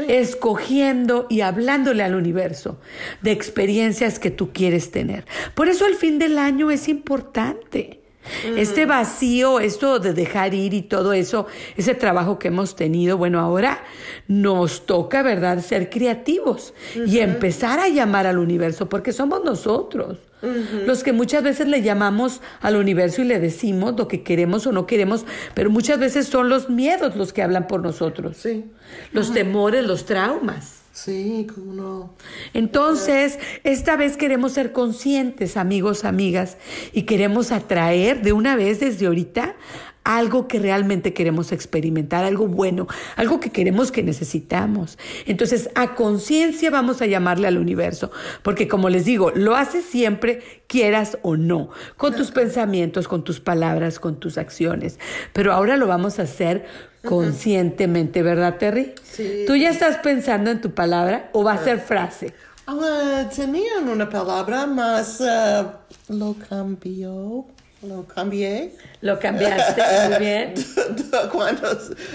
escogiendo 0.07 1.27
y 1.29 1.41
hablándole 1.41 2.03
al 2.03 2.15
universo 2.15 2.79
de 3.21 3.31
experiencias 3.31 4.17
que 4.19 4.31
tú 4.31 4.51
quieres 4.51 4.91
tener. 4.91 5.25
Por 5.55 5.67
eso 5.67 5.85
el 5.85 5.95
fin 5.95 6.19
del 6.19 6.37
año 6.37 6.71
es 6.71 6.87
importante. 6.87 7.99
Este 8.55 8.85
vacío, 8.85 9.59
esto 9.59 9.99
de 9.99 10.13
dejar 10.13 10.53
ir 10.53 10.73
y 10.73 10.81
todo 10.81 11.11
eso, 11.11 11.45
ese 11.75 11.93
trabajo 11.93 12.39
que 12.39 12.47
hemos 12.47 12.75
tenido, 12.75 13.17
bueno, 13.17 13.39
ahora 13.39 13.83
nos 14.29 14.85
toca, 14.85 15.23
¿verdad?, 15.23 15.59
ser 15.59 15.89
creativos 15.89 16.73
y 17.05 17.19
empezar 17.19 17.79
a 17.79 17.89
llamar 17.89 18.25
al 18.25 18.37
universo, 18.37 18.87
porque 18.87 19.11
somos 19.11 19.43
nosotros. 19.43 20.19
Los 20.85 21.03
que 21.03 21.13
muchas 21.13 21.43
veces 21.43 21.67
le 21.67 21.81
llamamos 21.81 22.41
al 22.61 22.75
universo 22.75 23.21
y 23.21 23.25
le 23.25 23.39
decimos 23.39 23.95
lo 23.97 24.07
que 24.07 24.23
queremos 24.23 24.67
o 24.67 24.71
no 24.71 24.85
queremos, 24.85 25.25
pero 25.53 25.69
muchas 25.69 25.99
veces 25.99 26.27
son 26.27 26.49
los 26.49 26.69
miedos 26.69 27.15
los 27.15 27.31
que 27.31 27.41
hablan 27.41 27.67
por 27.67 27.81
nosotros. 27.81 28.37
Sí. 28.37 28.65
Los 29.11 29.33
temores, 29.33 29.85
los 29.85 30.05
traumas. 30.05 30.81
Sí, 30.91 31.47
cómo 31.53 31.73
no. 31.73 32.13
Entonces, 32.53 33.39
esta 33.63 33.97
vez 33.97 34.15
queremos 34.15 34.51
ser 34.51 34.71
conscientes, 34.71 35.57
amigos, 35.57 36.05
amigas, 36.05 36.57
y 36.91 37.03
queremos 37.03 37.51
atraer 37.51 38.21
de 38.21 38.31
una 38.31 38.55
vez 38.55 38.79
desde 38.79 39.07
ahorita 39.07 39.55
algo 40.03 40.47
que 40.47 40.59
realmente 40.59 41.13
queremos 41.13 41.51
experimentar, 41.51 42.25
algo 42.25 42.47
bueno, 42.47 42.87
algo 43.15 43.39
que 43.39 43.51
queremos 43.51 43.91
que 43.91 44.03
necesitamos. 44.03 44.97
Entonces, 45.25 45.69
a 45.75 45.95
conciencia 45.95 46.69
vamos 46.69 47.01
a 47.01 47.05
llamarle 47.05 47.47
al 47.47 47.57
universo, 47.57 48.11
porque 48.41 48.67
como 48.67 48.89
les 48.89 49.05
digo, 49.05 49.31
lo 49.31 49.55
haces 49.55 49.85
siempre, 49.85 50.63
quieras 50.67 51.17
o 51.21 51.37
no, 51.37 51.69
con 51.97 52.15
tus 52.15 52.31
pensamientos, 52.31 53.07
con 53.07 53.23
tus 53.23 53.39
palabras, 53.39 53.99
con 53.99 54.19
tus 54.19 54.37
acciones. 54.37 54.99
Pero 55.31 55.53
ahora 55.53 55.77
lo 55.77 55.87
vamos 55.87 56.19
a 56.19 56.23
hacer 56.23 56.65
conscientemente, 57.05 58.23
¿verdad, 58.23 58.57
Terry? 58.57 58.93
Sí. 59.03 59.43
¿Tú 59.47 59.55
ya 59.55 59.69
estás 59.69 59.97
pensando 59.97 60.51
en 60.51 60.61
tu 60.61 60.71
palabra 60.71 61.29
o 61.33 61.43
va 61.43 61.53
a 61.53 61.63
ser 61.63 61.79
frase? 61.79 62.33
Ah, 62.65 63.29
tenían 63.35 63.89
una 63.89 64.09
palabra 64.09 64.65
más, 64.65 65.19
uh, 65.19 66.13
lo 66.13 66.35
cambió. 66.47 67.45
Lo 67.83 68.05
cambié. 68.07 68.75
Lo 69.01 69.19
cambiaste, 69.19 69.81
muy 70.07 70.19
bien. 70.19 70.53
Cuando 71.31 71.67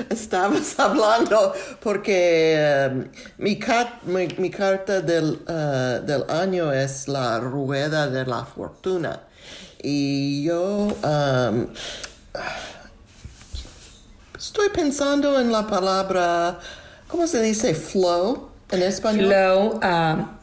estabas 0.08 0.78
hablando, 0.78 1.52
porque 1.82 2.88
um, 2.90 3.04
mi, 3.36 3.58
mi, 4.38 4.50
carta 4.50 5.00
del, 5.00 5.40
uh, 5.46 6.04
del, 6.06 6.24
año 6.30 6.72
es 6.72 7.06
la 7.06 7.38
rueda 7.38 8.08
de 8.08 8.24
la 8.24 8.44
fortuna. 8.46 9.20
Y 9.82 10.44
yo 10.44 10.88
um, 11.04 11.66
estoy 14.36 14.70
pensando 14.70 15.38
en 15.38 15.52
la 15.52 15.66
palabra, 15.66 16.58
¿cómo 17.08 17.26
se 17.26 17.42
dice? 17.42 17.74
Flow 17.74 18.48
en 18.70 18.82
español. 18.82 19.26
Flow. 19.26 19.80
Um, 19.82 20.38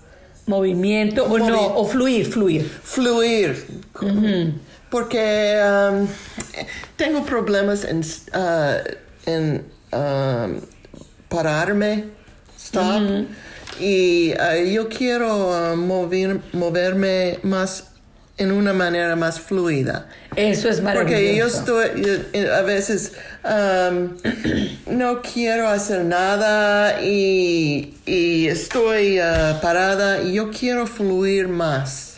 movimiento 0.47 1.23
o 1.23 1.39
no, 1.39 1.75
o 1.75 1.85
fluir, 1.85 2.27
fluir. 2.27 2.69
Fluir 2.83 3.65
porque 4.89 5.61
um, 5.61 6.07
tengo 6.95 7.25
problemas 7.25 7.83
en, 7.83 8.01
uh, 8.33 8.81
en 9.25 9.65
um, 9.91 10.61
pararme, 11.27 12.05
stop, 12.57 13.25
y 13.79 14.33
uh, 14.33 14.63
yo 14.65 14.87
quiero 14.87 15.49
uh, 15.49 15.75
mover, 15.75 16.39
moverme 16.53 17.39
más 17.43 17.91
en 18.37 18.51
una 18.51 18.73
manera 18.73 19.15
más 19.15 19.39
fluida. 19.39 20.09
Eso 20.35 20.67
es 20.69 20.81
maravilloso. 20.81 21.03
Porque 21.03 21.35
yo 21.35 21.47
estoy, 21.47 22.49
a 22.49 22.61
veces 22.61 23.13
um, 23.43 24.17
no 24.97 25.21
quiero 25.21 25.69
hacer 25.69 26.03
nada 26.03 27.01
y, 27.01 27.95
y 28.05 28.47
estoy 28.47 29.19
parada 29.61 30.21
y 30.21 30.33
yo 30.33 30.51
quiero 30.51 30.85
fluir 30.85 31.47
más. 31.47 32.14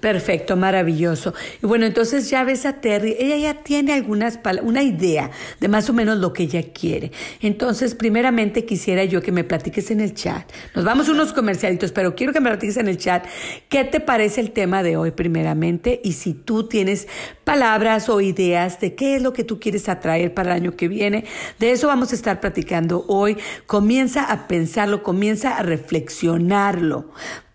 Perfecto, 0.00 0.56
maravilloso. 0.56 1.34
Y 1.62 1.66
bueno, 1.66 1.84
entonces 1.84 2.30
ya 2.30 2.42
ves 2.42 2.64
a 2.64 2.80
Terry, 2.80 3.16
ella 3.18 3.36
ya 3.36 3.62
tiene 3.62 3.92
algunas 3.92 4.38
una 4.62 4.82
idea 4.82 5.30
de 5.60 5.68
más 5.68 5.90
o 5.90 5.92
menos 5.92 6.18
lo 6.18 6.32
que 6.32 6.44
ella 6.44 6.62
quiere. 6.72 7.12
Entonces, 7.42 7.94
primeramente 7.94 8.64
quisiera 8.64 9.04
yo 9.04 9.20
que 9.20 9.30
me 9.30 9.44
platiques 9.44 9.90
en 9.90 10.00
el 10.00 10.14
chat. 10.14 10.50
Nos 10.74 10.84
vamos 10.84 11.08
unos 11.08 11.32
comercialitos, 11.34 11.92
pero 11.92 12.14
quiero 12.14 12.32
que 12.32 12.40
me 12.40 12.48
platiques 12.48 12.78
en 12.78 12.88
el 12.88 12.96
chat 12.96 13.26
qué 13.68 13.84
te 13.84 14.00
parece 14.00 14.40
el 14.40 14.52
tema 14.52 14.82
de 14.82 14.96
hoy 14.96 15.10
primeramente 15.10 16.00
y 16.02 16.14
si 16.14 16.32
tú 16.32 16.66
tienes 16.66 17.06
palabras 17.44 18.08
o 18.08 18.20
ideas 18.20 18.80
de 18.80 18.94
qué 18.94 19.16
es 19.16 19.22
lo 19.22 19.32
que 19.32 19.44
tú 19.44 19.60
quieres 19.60 19.88
atraer 19.88 20.32
para 20.32 20.52
el 20.52 20.62
año 20.62 20.76
que 20.76 20.88
viene. 20.88 21.24
De 21.58 21.72
eso 21.72 21.88
vamos 21.88 22.12
a 22.12 22.14
estar 22.14 22.40
platicando 22.40 23.04
hoy. 23.08 23.36
Comienza 23.66 24.24
a 24.24 24.48
pensarlo, 24.48 25.02
comienza 25.02 25.56
a 25.58 25.62
reflexionarlo 25.62 27.10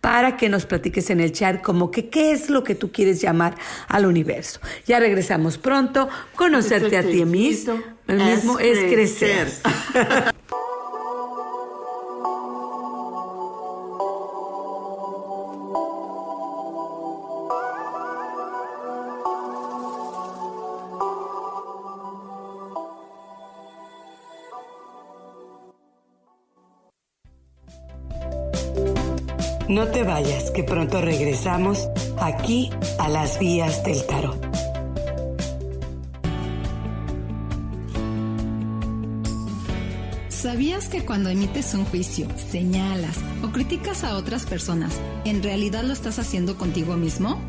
para 0.05 0.37
que 0.37 0.49
nos 0.49 0.67
platiques 0.67 1.09
en 1.09 1.19
el 1.19 1.31
chat 1.31 1.63
como 1.63 1.89
que 1.89 2.09
qué 2.09 2.31
es 2.31 2.51
lo 2.51 2.63
que 2.63 2.75
tú 2.75 2.91
quieres 2.91 3.21
llamar 3.21 3.55
al 3.87 4.05
universo. 4.05 4.59
Ya 4.85 4.99
regresamos 4.99 5.57
pronto. 5.57 6.09
Conocerte 6.35 6.95
a 6.95 7.01
ti 7.01 7.25
mismo, 7.25 7.81
mismo 8.07 8.59
es 8.59 8.93
crecer. 8.93 9.47
No 29.75 29.89
te 29.89 30.03
vayas, 30.03 30.51
que 30.51 30.63
pronto 30.63 31.01
regresamos 31.01 31.89
aquí 32.21 32.69
a 32.97 33.09
las 33.09 33.37
vías 33.39 33.83
del 33.83 34.05
tarot. 34.05 34.41
¿Sabías 40.29 40.87
que 40.87 41.03
cuando 41.03 41.27
emites 41.27 41.73
un 41.73 41.83
juicio, 41.83 42.25
señalas 42.49 43.17
o 43.43 43.51
criticas 43.51 44.05
a 44.05 44.15
otras 44.15 44.45
personas, 44.45 44.93
en 45.25 45.43
realidad 45.43 45.83
lo 45.83 45.91
estás 45.91 46.19
haciendo 46.19 46.57
contigo 46.57 46.95
mismo? 46.95 47.41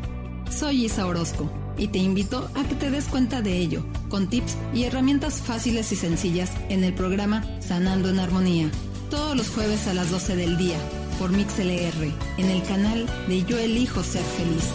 Soy 0.51 0.83
Isa 0.83 1.05
Orozco 1.05 1.49
y 1.77 1.87
te 1.87 1.99
invito 1.99 2.49
a 2.55 2.65
que 2.65 2.75
te 2.75 2.91
des 2.91 3.05
cuenta 3.05 3.41
de 3.41 3.57
ello, 3.57 3.85
con 4.09 4.27
tips 4.29 4.57
y 4.73 4.83
herramientas 4.83 5.35
fáciles 5.35 5.93
y 5.93 5.95
sencillas 5.95 6.51
en 6.67 6.83
el 6.83 6.93
programa 6.93 7.45
Sanando 7.61 8.09
en 8.09 8.19
Armonía, 8.19 8.69
todos 9.09 9.37
los 9.37 9.47
jueves 9.47 9.87
a 9.87 9.93
las 9.93 10.11
12 10.11 10.35
del 10.35 10.57
día 10.57 10.77
por 11.17 11.31
MixLR 11.31 12.11
en 12.37 12.49
el 12.49 12.63
canal 12.63 13.05
de 13.27 13.43
Yo 13.43 13.57
Elijo 13.57 14.03
Ser 14.03 14.23
Feliz. 14.23 14.65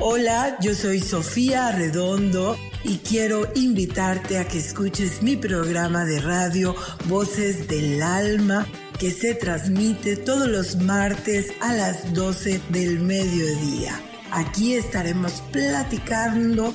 Hola, 0.00 0.56
yo 0.60 0.74
soy 0.74 1.00
Sofía 1.00 1.72
Redondo 1.72 2.56
y 2.84 2.98
quiero 2.98 3.48
invitarte 3.54 4.38
a 4.38 4.46
que 4.46 4.58
escuches 4.58 5.22
mi 5.22 5.36
programa 5.36 6.04
de 6.04 6.20
radio 6.20 6.74
Voces 7.06 7.68
del 7.68 8.02
Alma 8.02 8.66
que 8.98 9.10
se 9.10 9.34
transmite 9.34 10.16
todos 10.16 10.48
los 10.48 10.76
martes 10.76 11.52
a 11.60 11.72
las 11.72 12.12
12 12.14 12.60
del 12.70 13.00
mediodía. 13.00 14.00
Aquí 14.30 14.74
estaremos 14.74 15.42
platicando 15.52 16.74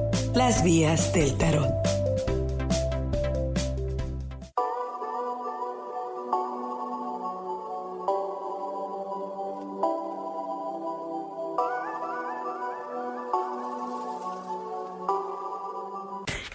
Las 0.33 0.63
Vías 0.63 1.11
del 1.11 1.37
Tarot. 1.37 1.80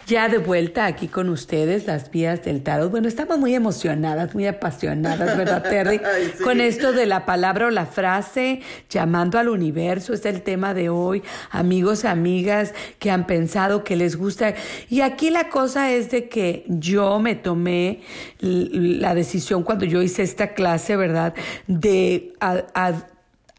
Ya 0.06 0.28
de 0.28 0.38
vuelta 0.38 0.86
aquí 0.86 1.08
con 1.08 1.28
ustedes, 1.30 1.86
las 1.86 2.12
vías 2.12 2.44
del 2.44 2.62
tarot. 2.62 2.92
Bueno, 2.92 3.08
estamos 3.08 3.38
muy 3.40 3.56
emocionadas, 3.56 4.34
muy 4.34 4.46
apasionadas, 4.46 5.36
¿verdad, 5.36 5.64
Terry? 5.64 6.00
Con 6.44 6.60
esto 6.60 6.92
de 6.92 7.06
la 7.06 7.26
palabra 7.26 7.66
o 7.66 7.70
la 7.70 7.86
frase, 7.86 8.60
llamando 8.88 9.36
al 9.36 9.48
universo, 9.48 10.14
es 10.14 10.24
el 10.24 10.42
tema 10.42 10.74
de 10.74 10.90
hoy. 10.90 11.24
Amigos, 11.50 12.04
amigas 12.04 12.72
que 13.00 13.10
han 13.10 13.26
pensado 13.26 13.82
que 13.82 13.96
les 13.96 14.14
gusta. 14.14 14.54
Y 14.88 15.00
aquí 15.00 15.30
la 15.30 15.48
cosa 15.48 15.90
es 15.90 16.08
de 16.12 16.28
que 16.28 16.64
yo 16.68 17.18
me 17.18 17.34
tomé 17.34 18.02
la 18.38 19.12
decisión 19.12 19.64
cuando 19.64 19.86
yo 19.86 20.02
hice 20.02 20.22
esta 20.22 20.54
clase, 20.54 20.94
¿verdad? 20.94 21.34
De 21.66 22.32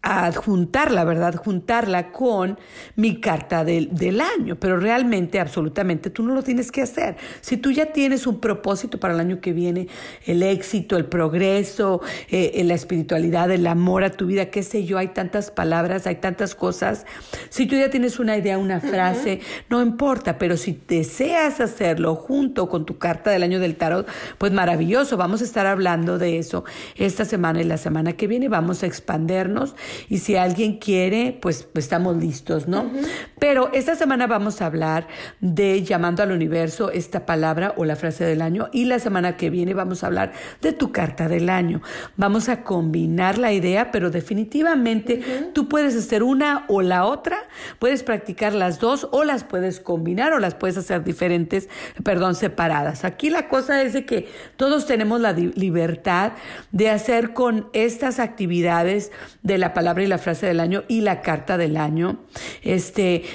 adjuntarla, 0.07 1.03
¿verdad? 1.03 1.35
Juntarla 1.35 2.11
con 2.11 2.57
mi 2.95 3.19
carta 3.19 3.65
del, 3.65 3.93
del, 3.93 4.21
año, 4.21 4.55
pero 4.55 4.79
realmente, 4.79 5.39
absolutamente, 5.39 6.09
tú 6.09 6.23
no 6.23 6.33
lo 6.33 6.43
tienes 6.43 6.71
que 6.71 6.81
hacer. 6.81 7.17
Si 7.41 7.57
tú 7.57 7.71
ya 7.71 7.87
tienes 7.87 8.25
un 8.25 8.39
propósito 8.39 8.99
para 8.99 9.13
el 9.13 9.19
año 9.19 9.41
que 9.41 9.53
viene, 9.53 9.87
el 10.25 10.43
éxito, 10.43 10.97
el 10.97 11.05
progreso, 11.05 12.01
eh, 12.29 12.61
la 12.63 12.73
espiritualidad, 12.73 13.51
el 13.51 13.67
amor 13.67 14.03
a 14.03 14.09
tu 14.11 14.27
vida, 14.27 14.49
qué 14.49 14.63
sé 14.63 14.85
yo, 14.85 14.97
hay 14.97 15.09
tantas 15.09 15.51
palabras, 15.51 16.07
hay 16.07 16.15
tantas 16.15 16.55
cosas. 16.55 17.05
Si 17.49 17.65
tú 17.65 17.75
ya 17.75 17.89
tienes 17.89 18.19
una 18.19 18.37
idea, 18.37 18.57
una 18.57 18.79
frase, 18.79 19.41
no 19.69 19.81
importa, 19.81 20.37
pero 20.37 20.57
si 20.57 20.79
deseas 20.87 21.59
hacerlo 21.59 22.15
junto 22.15 22.69
con 22.69 22.85
tu 22.85 22.97
carta 22.97 23.31
del 23.31 23.43
año 23.43 23.59
del 23.59 23.75
tarot, 23.75 24.07
pues 24.37 24.51
maravilloso, 24.51 25.17
vamos 25.17 25.41
a 25.41 25.43
estar 25.43 25.65
hablando 25.65 26.17
de 26.17 26.37
eso 26.37 26.63
esta 26.95 27.25
semana 27.25 27.61
y 27.61 27.65
la 27.65 27.77
semana 27.77 28.13
que 28.13 28.27
viene, 28.27 28.47
vamos 28.47 28.83
a 28.83 28.85
expandernos 28.85 29.75
y 30.09 30.19
si 30.19 30.35
alguien 30.35 30.77
quiere, 30.77 31.37
pues, 31.41 31.67
estamos 31.75 32.17
listos, 32.17 32.67
¿no? 32.67 32.91
Pero 33.39 33.71
esta 33.73 33.95
semana 33.95 34.27
vamos 34.27 34.61
a 34.61 34.65
hablar 34.65 35.07
de 35.39 35.83
llamando 35.83 36.23
al 36.23 36.31
universo 36.31 36.91
esta 36.91 37.25
palabra 37.25 37.73
o 37.77 37.85
la 37.85 37.95
frase 37.95 38.25
del 38.25 38.41
año 38.41 38.69
y 38.71 38.85
la 38.85 38.99
semana 38.99 39.37
que 39.37 39.49
viene 39.49 39.73
vamos 39.73 40.03
a 40.03 40.07
hablar 40.07 40.33
de 40.61 40.73
tu 40.73 40.91
carta 40.91 41.27
del 41.27 41.49
año. 41.49 41.81
Vamos 42.15 42.49
a 42.49 42.63
combinar 42.63 43.37
la 43.37 43.53
idea, 43.53 43.91
pero 43.91 44.09
definitivamente 44.09 45.51
tú 45.53 45.67
puedes 45.67 45.95
hacer 45.95 46.23
una 46.23 46.65
o 46.67 46.81
la 46.81 47.05
otra, 47.05 47.37
puedes 47.79 48.03
practicar 48.03 48.53
las 48.53 48.79
dos 48.79 49.07
o 49.11 49.23
las 49.23 49.43
puedes 49.43 49.79
combinar 49.79 50.33
o 50.33 50.39
las 50.39 50.55
puedes 50.55 50.77
hacer 50.77 51.03
diferentes, 51.03 51.69
perdón, 52.03 52.35
separadas. 52.35 53.05
Aquí 53.05 53.29
la 53.29 53.47
cosa 53.47 53.81
es 53.81 53.93
de 53.93 54.05
que 54.05 54.29
todos 54.55 54.85
tenemos 54.85 55.21
la 55.21 55.33
libertad 55.33 56.33
de 56.71 56.89
hacer 56.89 57.33
con 57.33 57.69
estas 57.73 58.19
actividades 58.19 59.11
de 59.43 59.57
la 59.57 59.73
palabra 59.77 60.03
y 60.03 60.07
la 60.07 60.17
frase 60.17 60.47
del 60.47 60.59
año 60.59 60.85
y 60.87 61.01
la 61.01 61.21
carta 61.21 61.55
del 61.55 61.77
año, 61.77 62.17
este, 62.63 63.25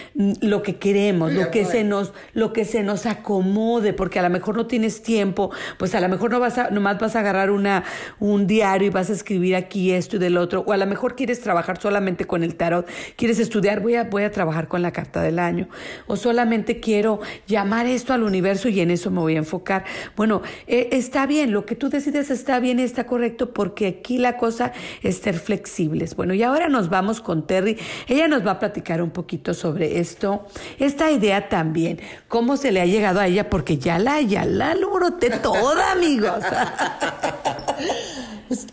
lo 0.40 0.60
que 0.64 0.74
queremos, 0.74 1.32
lo 1.32 1.52
que 1.52 1.64
se 1.64 1.84
nos, 1.84 2.12
lo 2.34 2.52
que 2.52 2.64
se 2.64 2.82
nos 2.82 3.06
acomode, 3.06 3.92
porque 3.92 4.18
a 4.18 4.22
lo 4.22 4.30
mejor 4.30 4.56
no 4.56 4.66
tienes 4.66 5.04
tiempo, 5.04 5.52
pues 5.78 5.94
a 5.94 6.00
lo 6.00 6.08
mejor 6.08 6.32
no 6.32 6.40
vas 6.40 6.58
a, 6.58 6.70
nomás 6.70 6.98
vas 6.98 7.14
a 7.14 7.20
agarrar 7.20 7.52
una, 7.52 7.84
un 8.18 8.48
diario 8.48 8.88
y 8.88 8.90
vas 8.90 9.08
a 9.08 9.12
escribir 9.12 9.54
aquí 9.54 9.92
esto 9.92 10.16
y 10.16 10.18
del 10.18 10.36
otro, 10.36 10.64
o 10.66 10.72
a 10.72 10.76
lo 10.76 10.84
mejor 10.84 11.14
quieres 11.14 11.40
trabajar 11.40 11.80
solamente 11.80 12.24
con 12.24 12.42
el 12.42 12.56
tarot, 12.56 12.88
quieres 13.14 13.38
estudiar, 13.38 13.78
voy 13.78 13.94
a, 13.94 14.02
voy 14.02 14.24
a 14.24 14.32
trabajar 14.32 14.66
con 14.66 14.82
la 14.82 14.90
carta 14.90 15.22
del 15.22 15.38
año, 15.38 15.68
o 16.08 16.16
solamente 16.16 16.80
quiero 16.80 17.20
llamar 17.46 17.86
esto 17.86 18.14
al 18.14 18.24
universo 18.24 18.68
y 18.68 18.80
en 18.80 18.90
eso 18.90 19.12
me 19.12 19.20
voy 19.20 19.36
a 19.36 19.38
enfocar. 19.38 19.84
Bueno, 20.16 20.42
eh, 20.66 20.88
está 20.90 21.24
bien, 21.24 21.52
lo 21.52 21.66
que 21.66 21.76
tú 21.76 21.88
decides 21.88 22.32
está 22.32 22.58
bien, 22.58 22.80
está 22.80 23.04
correcto, 23.04 23.52
porque 23.52 23.86
aquí 23.86 24.18
la 24.18 24.36
cosa 24.38 24.72
es 25.04 25.18
ser 25.18 25.38
flexibles. 25.38 26.16
Bueno, 26.16 26.31
y 26.32 26.42
ahora 26.42 26.68
nos 26.68 26.88
vamos 26.88 27.20
con 27.20 27.46
Terry. 27.46 27.78
Ella 28.08 28.28
nos 28.28 28.46
va 28.46 28.52
a 28.52 28.58
platicar 28.58 29.02
un 29.02 29.10
poquito 29.10 29.54
sobre 29.54 30.00
esto, 30.00 30.46
esta 30.78 31.10
idea 31.10 31.48
también, 31.48 32.00
cómo 32.28 32.56
se 32.56 32.72
le 32.72 32.80
ha 32.80 32.86
llegado 32.86 33.20
a 33.20 33.26
ella, 33.26 33.50
porque 33.50 33.78
ya 33.78 33.98
la, 33.98 34.20
ya 34.20 34.44
la 34.44 34.70
alboroté 34.70 35.30
toda, 35.30 35.92
amigos. 35.92 36.40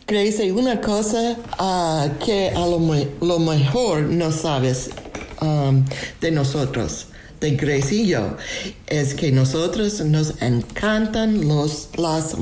Grace, 0.08 0.52
una 0.52 0.82
cosa 0.82 1.38
uh, 1.60 2.26
que 2.26 2.50
a 2.50 2.60
lo, 2.60 2.80
lo, 3.22 3.39
mejor 3.39 4.02
no 4.02 4.32
sabes 4.32 4.89
um, 5.41 5.86
de 6.19 6.32
nosotros. 6.32 7.09
De 7.39 8.06
yo 8.06 8.36
es 8.88 9.13
que 9.13 9.32
nosotros 9.32 10.02
nos 10.02 10.41
encantan 10.41 11.47
los, 11.47 11.89
las 11.97 12.38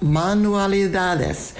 manualidades. 0.00 1.54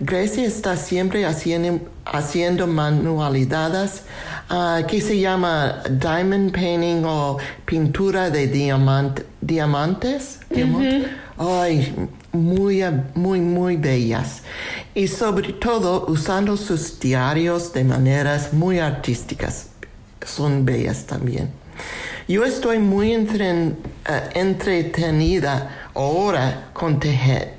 Gracie 0.00 0.46
está 0.46 0.78
siempre 0.78 1.26
haciendo, 1.26 1.80
haciendo 2.06 2.66
manualidades 2.66 4.04
uh, 4.50 4.86
que 4.86 5.02
se 5.02 5.20
llama 5.20 5.82
diamond 5.90 6.52
painting 6.52 7.04
o 7.04 7.36
pintura 7.66 8.30
de 8.30 8.46
diamantes. 8.46 10.38
Ay, 11.36 11.94
muy, 12.32 12.82
muy, 13.14 13.40
muy 13.40 13.76
bellas. 13.76 14.42
Y 14.94 15.06
sobre 15.06 15.52
todo 15.52 16.06
usando 16.06 16.56
sus 16.56 16.98
diarios 16.98 17.74
de 17.74 17.84
maneras 17.84 18.54
muy 18.54 18.78
artísticas. 18.78 19.66
Son 20.24 20.64
bellas 20.64 21.04
también. 21.04 21.59
Yo 22.30 22.44
estoy 22.44 22.78
muy 22.78 23.12
eh, 23.12 23.74
entretenida 24.34 25.88
ahora 25.94 26.70
con 26.72 27.00
tejer, 27.00 27.54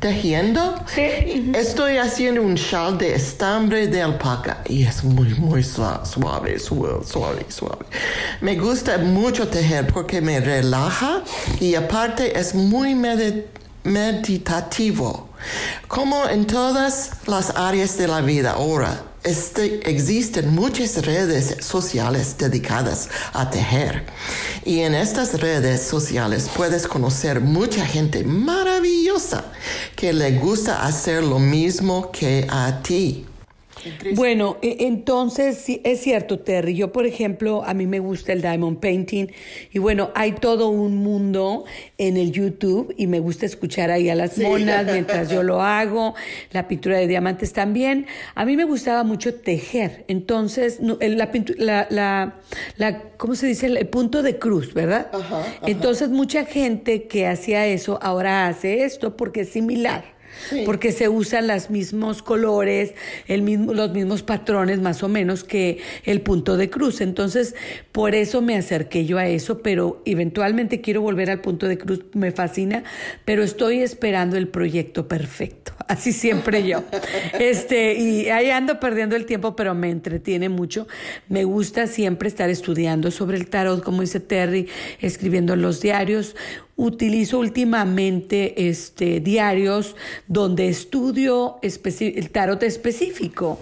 tejiendo. 0.00 0.74
Sí. 0.86 1.52
Estoy 1.54 1.98
haciendo 1.98 2.40
un 2.40 2.56
chal 2.56 2.96
de 2.96 3.14
estambre 3.14 3.86
de 3.86 4.00
alpaca 4.00 4.62
y 4.66 4.84
es 4.84 5.04
muy, 5.04 5.34
muy 5.34 5.62
suave, 5.62 6.06
suave, 6.06 6.58
suave, 6.58 7.46
suave. 7.48 7.84
Me 8.40 8.56
gusta 8.56 8.96
mucho 8.96 9.46
tejer 9.46 9.88
porque 9.88 10.22
me 10.22 10.40
relaja 10.40 11.22
y 11.60 11.74
aparte 11.74 12.38
es 12.38 12.54
muy 12.54 12.94
meditativo. 13.84 15.28
Como 15.86 16.26
en 16.28 16.46
todas 16.46 17.10
las 17.26 17.54
áreas 17.56 17.98
de 17.98 18.08
la 18.08 18.22
vida 18.22 18.52
ahora 18.52 19.02
este, 19.24 19.90
existen 19.90 20.54
muchas 20.54 21.04
redes 21.04 21.56
sociales 21.64 22.36
dedicadas 22.38 23.08
a 23.32 23.48
tejer 23.50 24.04
y 24.64 24.80
en 24.80 24.94
estas 24.94 25.40
redes 25.40 25.82
sociales 25.82 26.50
puedes 26.54 26.86
conocer 26.86 27.40
mucha 27.40 27.86
gente 27.86 28.22
maravillosa 28.22 29.44
que 29.96 30.12
le 30.12 30.38
gusta 30.38 30.84
hacer 30.86 31.24
lo 31.24 31.38
mismo 31.38 32.12
que 32.12 32.46
a 32.50 32.82
ti. 32.82 33.24
Bueno, 34.14 34.58
e, 34.62 34.76
entonces 34.80 35.56
sí, 35.58 35.80
es 35.84 36.00
cierto, 36.00 36.38
Terry. 36.38 36.74
Yo, 36.74 36.92
por 36.92 37.06
ejemplo, 37.06 37.62
a 37.64 37.74
mí 37.74 37.86
me 37.86 37.98
gusta 37.98 38.32
el 38.32 38.42
diamond 38.42 38.78
painting 38.78 39.28
y 39.72 39.78
bueno, 39.78 40.10
hay 40.14 40.32
todo 40.32 40.68
un 40.68 40.96
mundo 40.96 41.64
en 41.98 42.16
el 42.16 42.32
YouTube 42.32 42.94
y 42.96 43.06
me 43.06 43.20
gusta 43.20 43.46
escuchar 43.46 43.90
ahí 43.90 44.08
a 44.08 44.14
las 44.14 44.38
monas 44.38 44.86
mientras 44.86 45.30
yo 45.30 45.42
lo 45.42 45.62
hago, 45.62 46.14
la 46.52 46.68
pintura 46.68 46.98
de 46.98 47.06
diamantes 47.06 47.52
también. 47.52 48.06
A 48.34 48.44
mí 48.44 48.56
me 48.56 48.64
gustaba 48.64 49.04
mucho 49.04 49.34
tejer, 49.34 50.04
entonces 50.08 50.78
la 50.80 51.30
pintura, 51.30 51.86
la, 51.90 52.34
la, 52.76 53.02
¿cómo 53.16 53.34
se 53.34 53.46
dice? 53.46 53.66
El 53.66 53.88
punto 53.88 54.22
de 54.22 54.38
cruz, 54.38 54.74
¿verdad? 54.74 55.10
Entonces 55.66 56.08
mucha 56.08 56.44
gente 56.44 57.04
que 57.04 57.26
hacía 57.26 57.66
eso 57.66 57.98
ahora 58.02 58.46
hace 58.46 58.84
esto 58.84 59.16
porque 59.16 59.42
es 59.42 59.50
similar 59.50 60.13
porque 60.64 60.92
se 60.92 61.08
usan 61.08 61.46
los 61.46 61.70
mismos 61.70 62.22
colores, 62.22 62.94
el 63.26 63.42
mismo, 63.42 63.72
los 63.74 63.92
mismos 63.92 64.22
patrones 64.22 64.80
más 64.80 65.02
o 65.02 65.08
menos 65.08 65.44
que 65.44 65.78
el 66.04 66.20
punto 66.20 66.56
de 66.56 66.70
cruz. 66.70 67.00
Entonces, 67.00 67.54
por 67.92 68.14
eso 68.14 68.42
me 68.42 68.56
acerqué 68.56 69.06
yo 69.06 69.18
a 69.18 69.26
eso, 69.26 69.62
pero 69.62 70.02
eventualmente 70.04 70.80
quiero 70.80 71.00
volver 71.02 71.30
al 71.30 71.40
punto 71.40 71.68
de 71.68 71.78
cruz, 71.78 72.04
me 72.12 72.32
fascina, 72.32 72.84
pero 73.24 73.42
estoy 73.42 73.80
esperando 73.80 74.36
el 74.36 74.48
proyecto 74.48 75.08
perfecto, 75.08 75.72
así 75.88 76.12
siempre 76.12 76.66
yo. 76.66 76.82
este, 77.38 77.94
y 77.94 78.28
ahí 78.28 78.50
ando 78.50 78.80
perdiendo 78.80 79.16
el 79.16 79.26
tiempo, 79.26 79.56
pero 79.56 79.74
me 79.74 79.90
entretiene 79.90 80.48
mucho. 80.48 80.86
Me 81.28 81.44
gusta 81.44 81.86
siempre 81.86 82.28
estar 82.28 82.50
estudiando 82.50 83.10
sobre 83.10 83.36
el 83.36 83.48
tarot, 83.48 83.82
como 83.82 84.00
dice 84.00 84.20
Terry, 84.20 84.68
escribiendo 85.00 85.54
en 85.54 85.62
los 85.62 85.80
diarios 85.80 86.36
utilizo 86.76 87.38
últimamente 87.38 88.68
este, 88.68 89.20
diarios 89.20 89.94
donde 90.26 90.68
estudio 90.68 91.58
el 91.62 92.30
tarot 92.30 92.62
específico. 92.62 93.58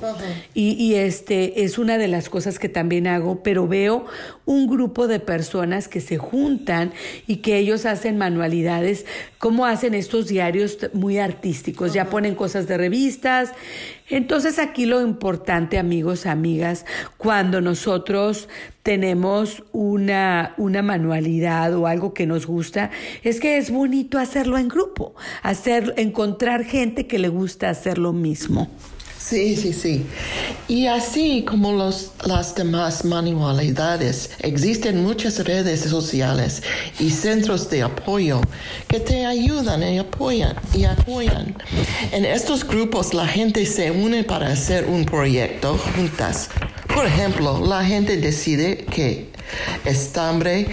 Y, 0.55 0.72
y, 0.72 0.94
este 0.94 1.64
es 1.64 1.79
una 1.79 1.98
de 1.98 2.09
las 2.09 2.29
cosas 2.29 2.59
que 2.59 2.68
también 2.68 3.07
hago, 3.07 3.42
pero 3.42 3.68
veo 3.68 4.07
un 4.44 4.66
grupo 4.66 5.07
de 5.07 5.20
personas 5.20 5.88
que 5.88 6.00
se 6.00 6.18
juntan 6.18 6.92
y 7.26 7.37
que 7.37 7.59
ellos 7.59 7.87
hacen 7.87 8.18
manualidades, 8.18 9.07
como 9.38 9.66
hacen 9.66 9.94
estos 9.94 10.28
diarios 10.28 10.78
muy 10.92 11.18
artísticos, 11.18 11.92
ya 11.92 12.11
ponen 12.11 12.35
cosas 12.35 12.66
de 12.66 12.76
revistas. 12.76 13.52
Entonces 14.09 14.59
aquí 14.59 14.87
lo 14.87 15.00
importante, 15.00 15.78
amigos, 15.78 16.26
amigas, 16.26 16.85
cuando 17.16 17.61
nosotros 17.61 18.48
tenemos 18.83 19.62
una, 19.72 20.55
una 20.57 20.83
manualidad 20.83 21.74
o 21.76 21.87
algo 21.87 22.12
que 22.12 22.26
nos 22.26 22.46
gusta, 22.46 22.90
es 23.22 23.38
que 23.38 23.57
es 23.57 23.70
bonito 23.70 24.18
hacerlo 24.18 24.59
en 24.59 24.68
grupo, 24.68 25.14
hacer, 25.42 25.94
encontrar 25.96 26.64
gente 26.64 27.07
que 27.07 27.18
le 27.18 27.28
gusta 27.28 27.70
hacer 27.70 27.98
lo 27.98 28.12
mismo. 28.12 28.68
Sí, 29.24 29.56
sí, 29.56 29.72
sí. 29.72 30.04
Y 30.68 30.88
así 30.88 31.44
como 31.46 31.72
los, 31.72 32.11
las 32.26 32.54
demás 32.54 33.04
manualidades, 33.04 34.30
existen 34.40 35.02
muchas 35.02 35.38
redes 35.44 35.80
sociales 35.80 36.62
y 36.98 37.11
centros 37.11 37.70
de 37.70 37.82
apoyo 37.82 38.40
que 38.88 39.00
te 39.00 39.24
ayudan 39.24 39.82
y 39.85 39.98
apoyan 39.98 40.56
y 40.74 40.85
apoyan. 40.85 41.56
En 42.11 42.24
estos 42.24 42.66
grupos 42.66 43.14
la 43.14 43.26
gente 43.26 43.64
se 43.64 43.90
une 43.90 44.24
para 44.24 44.48
hacer 44.48 44.87
un 44.87 45.04
proyecto 45.04 45.78
juntas. 45.94 46.50
Por 46.92 47.06
ejemplo, 47.06 47.64
la 47.64 47.85
gente 47.85 48.16
decide 48.18 48.78
que 48.78 49.32
estambre 49.84 50.66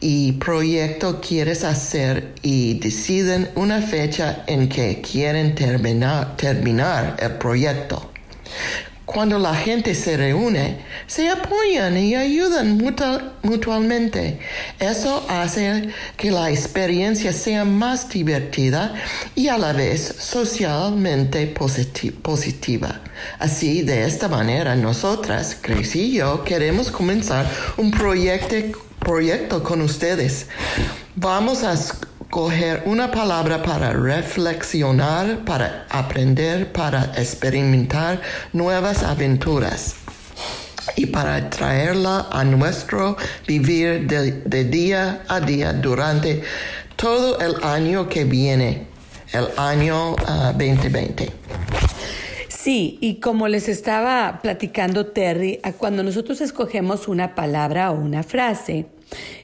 y 0.00 0.32
proyecto 0.32 1.20
quieres 1.20 1.64
hacer 1.64 2.34
y 2.42 2.78
deciden 2.78 3.50
una 3.54 3.82
fecha 3.82 4.44
en 4.46 4.68
que 4.68 5.00
quieren 5.00 5.54
terminar, 5.54 6.36
terminar 6.36 7.16
el 7.20 7.32
proyecto. 7.32 8.10
Cuando 9.06 9.38
la 9.38 9.54
gente 9.54 9.94
se 9.94 10.16
reúne, 10.16 10.78
se 11.06 11.28
apoyan 11.28 11.96
y 11.96 12.16
ayudan 12.16 12.76
mutuamente. 13.42 14.40
Eso 14.80 15.24
hace 15.28 15.90
que 16.16 16.32
la 16.32 16.50
experiencia 16.50 17.32
sea 17.32 17.64
más 17.64 18.08
divertida 18.08 18.94
y 19.36 19.46
a 19.46 19.58
la 19.58 19.72
vez 19.72 20.02
socialmente 20.18 21.46
positiva. 21.46 23.00
Así, 23.38 23.82
de 23.82 24.04
esta 24.06 24.28
manera, 24.28 24.74
nosotras, 24.74 25.56
Grace 25.62 25.98
y 25.98 26.12
yo, 26.14 26.42
queremos 26.42 26.90
comenzar 26.90 27.48
un 27.76 27.92
proyecto, 27.92 28.76
proyecto 28.98 29.62
con 29.62 29.82
ustedes. 29.82 30.48
Vamos 31.14 31.62
a 31.62 31.76
coger 32.30 32.82
una 32.86 33.10
palabra 33.10 33.62
para 33.62 33.92
reflexionar, 33.92 35.44
para 35.44 35.86
aprender, 35.90 36.72
para 36.72 37.12
experimentar 37.16 38.20
nuevas 38.52 39.02
aventuras 39.02 39.96
y 40.96 41.06
para 41.06 41.50
traerla 41.50 42.28
a 42.30 42.44
nuestro 42.44 43.16
vivir 43.46 44.06
de, 44.06 44.64
día 44.64 45.22
a 45.28 45.40
día 45.40 45.72
durante 45.72 46.42
todo 46.96 47.38
el 47.40 47.62
año 47.62 48.08
que 48.08 48.24
viene, 48.24 48.86
el 49.32 49.48
año 49.56 50.16
2020. 50.56 51.32
Ah, 51.32 51.86
sí, 52.48 52.98
y 53.00 53.16
como 53.16 53.48
les 53.48 53.68
estaba 53.68 54.40
platicando 54.42 55.06
Terry, 55.06 55.60
cuando 55.78 56.02
nosotros 56.02 56.40
escogemos 56.40 57.08
una 57.08 57.34
palabra 57.34 57.90
o 57.90 57.94
una 57.94 58.22
frase, 58.22 58.86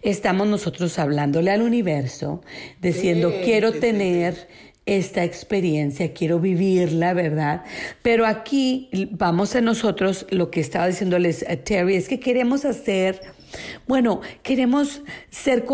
estamos 0.03 0.47
nosotros 0.47 0.99
hablándole 0.99 1.51
al 1.51 1.63
universo, 1.63 2.43
diciendo, 2.81 3.33
quiero 3.45 3.73
tener 3.73 4.49
esta 4.85 5.23
experiencia, 5.25 6.13
quiero 6.13 6.41
vivirla, 6.41 7.15
¿verdad? 7.15 7.63
Pero 8.03 8.27
aquí 8.27 8.91
vamos 9.13 9.55
a 9.55 9.61
nosotros, 9.61 10.27
lo 10.31 10.51
que 10.51 10.61
estaba 10.61 10.89
diciéndoles 10.89 11.45
a 11.49 11.57
Terry, 11.57 11.97
es 11.97 12.09
que 12.09 12.19
queremos 12.19 12.65
hacer, 12.65 13.21
bueno, 13.87 14.21
queremos 14.43 15.03
ser 15.31 15.65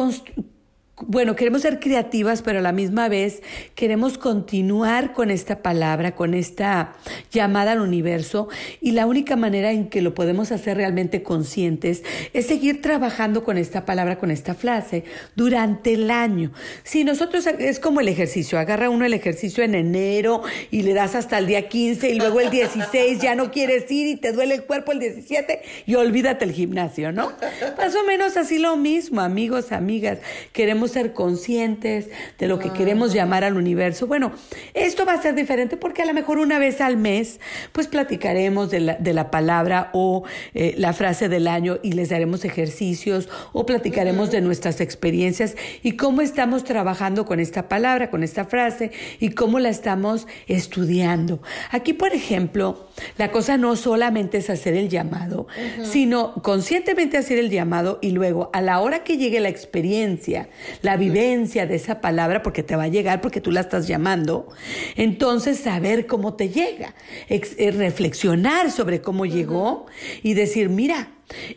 bueno, 1.07 1.37
queremos 1.37 1.63
ser 1.63 1.79
creativas, 1.79 2.43
pero 2.43 2.59
a 2.59 2.63
la 2.63 2.73
misma 2.73 3.09
vez 3.09 3.43
queremos 3.75 4.19
continuar 4.19 5.13
con 5.13 5.31
esta 5.31 5.63
palabra, 5.63 6.17
con 6.17 6.35
esta 6.35 6.95
llamada 7.31 7.73
al 7.73 7.81
universo. 7.81 8.49
Y 8.81 8.93
la 8.93 9.07
única 9.07 9.37
manera 9.37 9.71
en 9.71 9.89
que 9.89 10.03
lo 10.03 10.15
podemos 10.15 10.51
hacer 10.51 10.77
realmente 10.77 11.23
conscientes 11.23 12.03
es 12.33 12.47
seguir 12.47 12.83
trabajando 12.83 13.45
con 13.45 13.59
esta 13.59 13.85
palabra, 13.85 14.19
con 14.19 14.31
esta 14.31 14.55
frase, 14.55 15.05
durante 15.37 15.95
el 15.95 16.11
año. 16.11 16.53
Si 16.83 17.05
nosotros, 17.05 17.47
es 17.47 17.79
como 17.79 18.01
el 18.01 18.09
ejercicio, 18.09 18.59
agarra 18.59 18.91
uno 18.91 19.05
el 19.05 19.15
ejercicio 19.15 19.63
en 19.63 19.75
enero 19.75 20.43
y 20.71 20.83
le 20.83 20.95
das 20.95 21.15
hasta 21.15 21.39
el 21.39 21.47
día 21.47 21.69
15 21.69 22.11
y 22.11 22.15
luego 22.15 22.41
el 22.41 22.51
16 22.51 23.21
ya 23.21 23.35
no 23.35 23.51
quieres 23.53 23.91
ir 23.91 24.09
y 24.09 24.17
te 24.17 24.33
duele 24.33 24.57
el 24.57 24.65
cuerpo 24.65 24.93
el 24.93 24.99
17 24.99 25.63
y 25.87 25.95
olvídate 25.95 26.45
el 26.45 26.53
gimnasio, 26.53 27.13
¿no? 27.13 27.33
Más 27.77 27.95
o 27.95 28.05
menos 28.05 28.37
así 28.37 28.59
lo 28.59 28.77
mismo, 28.77 29.21
amigos, 29.21 29.71
amigas. 29.71 30.19
Queremos 30.53 30.88
ser 30.89 31.13
conscientes 31.13 32.09
de 32.39 32.47
lo 32.49 32.59
que 32.59 32.71
queremos 32.71 33.13
llamar 33.13 33.45
al 33.45 33.57
universo. 33.57 34.07
Bueno, 34.07 34.33
esto 34.75 35.05
va 35.05 35.15
a 35.15 35.23
ser 35.23 35.35
diferente 35.35 35.77
porque 35.77 36.03
a 36.03 36.07
lo 36.07 36.15
mejor 36.15 36.39
una 36.39 36.59
vez 36.59 36.81
al 36.81 36.97
mes, 36.97 37.41
pues 37.73 37.87
platicaremos 37.87 38.71
de 38.71 38.81
la, 38.81 38.95
de 38.95 39.13
la 39.13 39.31
palabra 39.31 39.91
o 39.93 40.25
eh, 40.55 40.75
la 40.77 40.93
frase 40.93 41.29
del 41.29 41.49
año 41.49 41.79
y 41.83 41.93
les 41.93 42.09
daremos 42.09 42.45
ejercicios 42.45 43.29
o 43.53 43.67
platicaremos 43.67 44.31
de 44.31 44.41
nuestras 44.41 44.81
experiencias 44.81 45.57
y 45.83 45.93
cómo 45.93 46.21
estamos 46.21 46.65
trabajando 46.65 47.25
con 47.25 47.41
esta 47.41 47.69
palabra, 47.69 48.11
con 48.11 48.23
esta 48.23 48.45
frase 48.45 48.91
y 49.21 49.31
cómo 49.31 49.59
la 49.59 49.69
estamos 49.69 50.27
estudiando. 50.47 51.41
Aquí, 51.71 51.93
por 51.93 52.13
ejemplo, 52.13 52.89
la 53.17 53.31
cosa 53.31 53.57
no 53.57 53.77
solamente 53.77 54.39
es 54.39 54.51
hacer 54.51 54.75
el 54.75 54.89
llamado, 54.89 55.47
sino 55.83 56.35
conscientemente 56.43 57.17
hacer 57.17 57.39
el 57.39 57.51
llamado 57.51 57.99
y 58.01 58.11
luego 58.11 58.51
a 58.53 58.61
la 58.61 58.81
hora 58.81 59.05
que 59.05 59.17
llegue 59.17 59.41
la 59.41 59.49
experiencia, 59.49 60.49
la 60.83 60.97
vivencia 60.97 61.67
de 61.67 61.77
esa 61.77 62.01
palabra, 62.01 62.43
porque 62.43 62.63
te 62.63 62.77
va 62.77 62.85
a 62.85 62.89
llegar 62.89 63.21
porque 63.21 63.41
tú 63.41 63.51
la 63.51 63.61
estás 63.61 63.87
llamando, 63.87 64.49
entonces 64.97 65.59
saber 65.59 66.07
cómo 66.07 66.35
te 66.35 66.49
llega, 66.49 66.95
eh, 67.29 67.71
reflexionar 67.71 68.71
sobre 68.71 69.01
cómo 69.01 69.27
llegó 69.27 69.87
y 70.23 70.35
decir, 70.35 70.69
mira, 70.69 71.11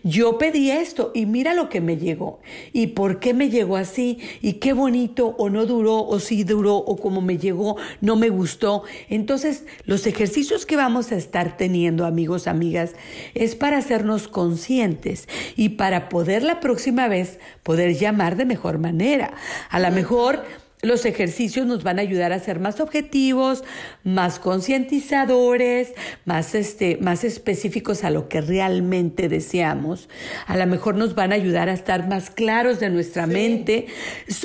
yo 0.04 0.38
pedí 0.38 0.72
esto 0.72 1.12
y 1.14 1.26
mira 1.26 1.54
lo 1.54 1.70
que 1.70 1.82
me 1.82 1.98
llegó. 1.98 2.40
¿Y 2.74 2.88
por 2.88 3.20
qué 3.20 3.34
me 3.34 3.50
llegó 3.50 3.78
así? 3.78 4.20
¿Y 4.42 4.54
qué 4.54 4.74
bonito 4.74 5.36
o 5.38 5.50
no 5.50 5.66
duró 5.66 6.06
o 6.06 6.20
sí 6.20 6.44
duró 6.44 6.76
o 6.78 6.98
como 6.98 7.22
me 7.22 7.38
llegó 7.38 7.78
no 8.02 8.16
me 8.16 8.30
gustó? 8.30 8.84
Entonces, 9.10 9.66
los 9.86 10.06
ejercicios 10.08 10.66
que 10.66 10.76
vamos 10.76 11.12
a 11.12 11.16
estar 11.16 11.58
teniendo, 11.58 12.06
amigos, 12.06 12.48
amigas, 12.48 12.94
es 13.34 13.56
para 13.56 13.78
hacernos 13.78 14.28
conscientes 14.28 15.28
y 15.56 15.70
para 15.70 16.10
poder 16.10 16.44
la 16.44 16.60
próxima 16.60 17.08
vez 17.08 17.40
poder 17.64 17.96
llamar 17.96 18.36
de 18.36 18.46
mejor 18.46 18.78
manera. 18.78 19.34
A 19.70 19.80
lo 19.80 19.92
mejor 19.92 20.44
los 20.82 21.06
ejercicios 21.06 21.68
nos 21.68 21.84
van 21.84 22.00
a 22.00 22.02
ayudar 22.02 22.34
a 22.34 22.40
ser 22.40 22.60
más 22.60 22.80
objetivos, 22.80 23.64
más 24.04 24.40
concientizadores, 24.40 25.94
más, 26.26 26.56
este, 26.56 26.98
más 26.98 27.24
específicos 27.24 28.04
a 28.04 28.10
lo 28.10 28.28
que 28.28 28.42
realmente 28.42 29.30
deseamos. 29.30 30.10
A 30.48 30.58
lo 30.58 30.66
mejor 30.66 30.96
nos 30.96 31.14
van 31.14 31.32
a 31.32 31.36
ayudar 31.36 31.70
a 31.70 31.74
estar 31.74 32.08
más 32.08 32.32
claros 32.32 32.80
de 32.80 32.90
nuestra 32.90 33.28
mente. 33.28 33.88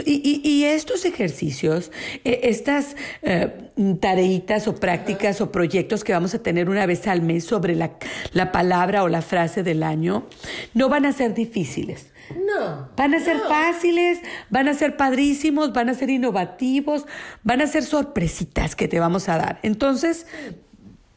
Y, 0.05 0.65
estos 0.65 1.05
ejercicios, 1.05 1.91
e, 2.25 2.41
estas 2.45 2.97
eh, 3.23 3.53
tareitas 4.01 4.69
o 4.69 4.75
prácticas 4.75 5.41
o 5.41 5.51
proyectos 5.51 6.05
que 6.05 6.13
vamos 6.13 6.35
a 6.35 6.43
tener 6.43 6.69
una 6.69 6.87
vez 6.87 7.07
al 7.07 7.23
mes 7.23 7.45
sobre 7.45 7.75
la, 7.75 7.93
la 8.33 8.53
palabra 8.53 9.05
o 9.05 9.09
la 9.09 9.23
frase 9.23 9.63
del 9.63 9.83
año, 9.83 10.27
no 10.75 10.89
van 10.89 11.07
a 11.07 11.13
ser 11.13 11.35
difíciles 11.35 12.07
no. 12.35 12.89
Van 12.97 13.15
a 13.15 13.21
ser 13.21 13.39
fáciles, 13.41 14.21
van 14.51 14.69
a 14.69 14.75
ser 14.75 14.97
padrísimos, 14.97 15.73
van 15.73 15.89
a 15.89 15.95
ser 15.95 16.11
innovativos, 16.11 17.07
van 17.43 17.61
a 17.61 17.67
ser 17.67 17.85
sorpresitas 17.85 18.75
que 18.75 18.89
te 18.89 19.01
vamos 19.01 19.29
a 19.29 19.39
dar. 19.39 19.59
Entonces, 19.63 20.27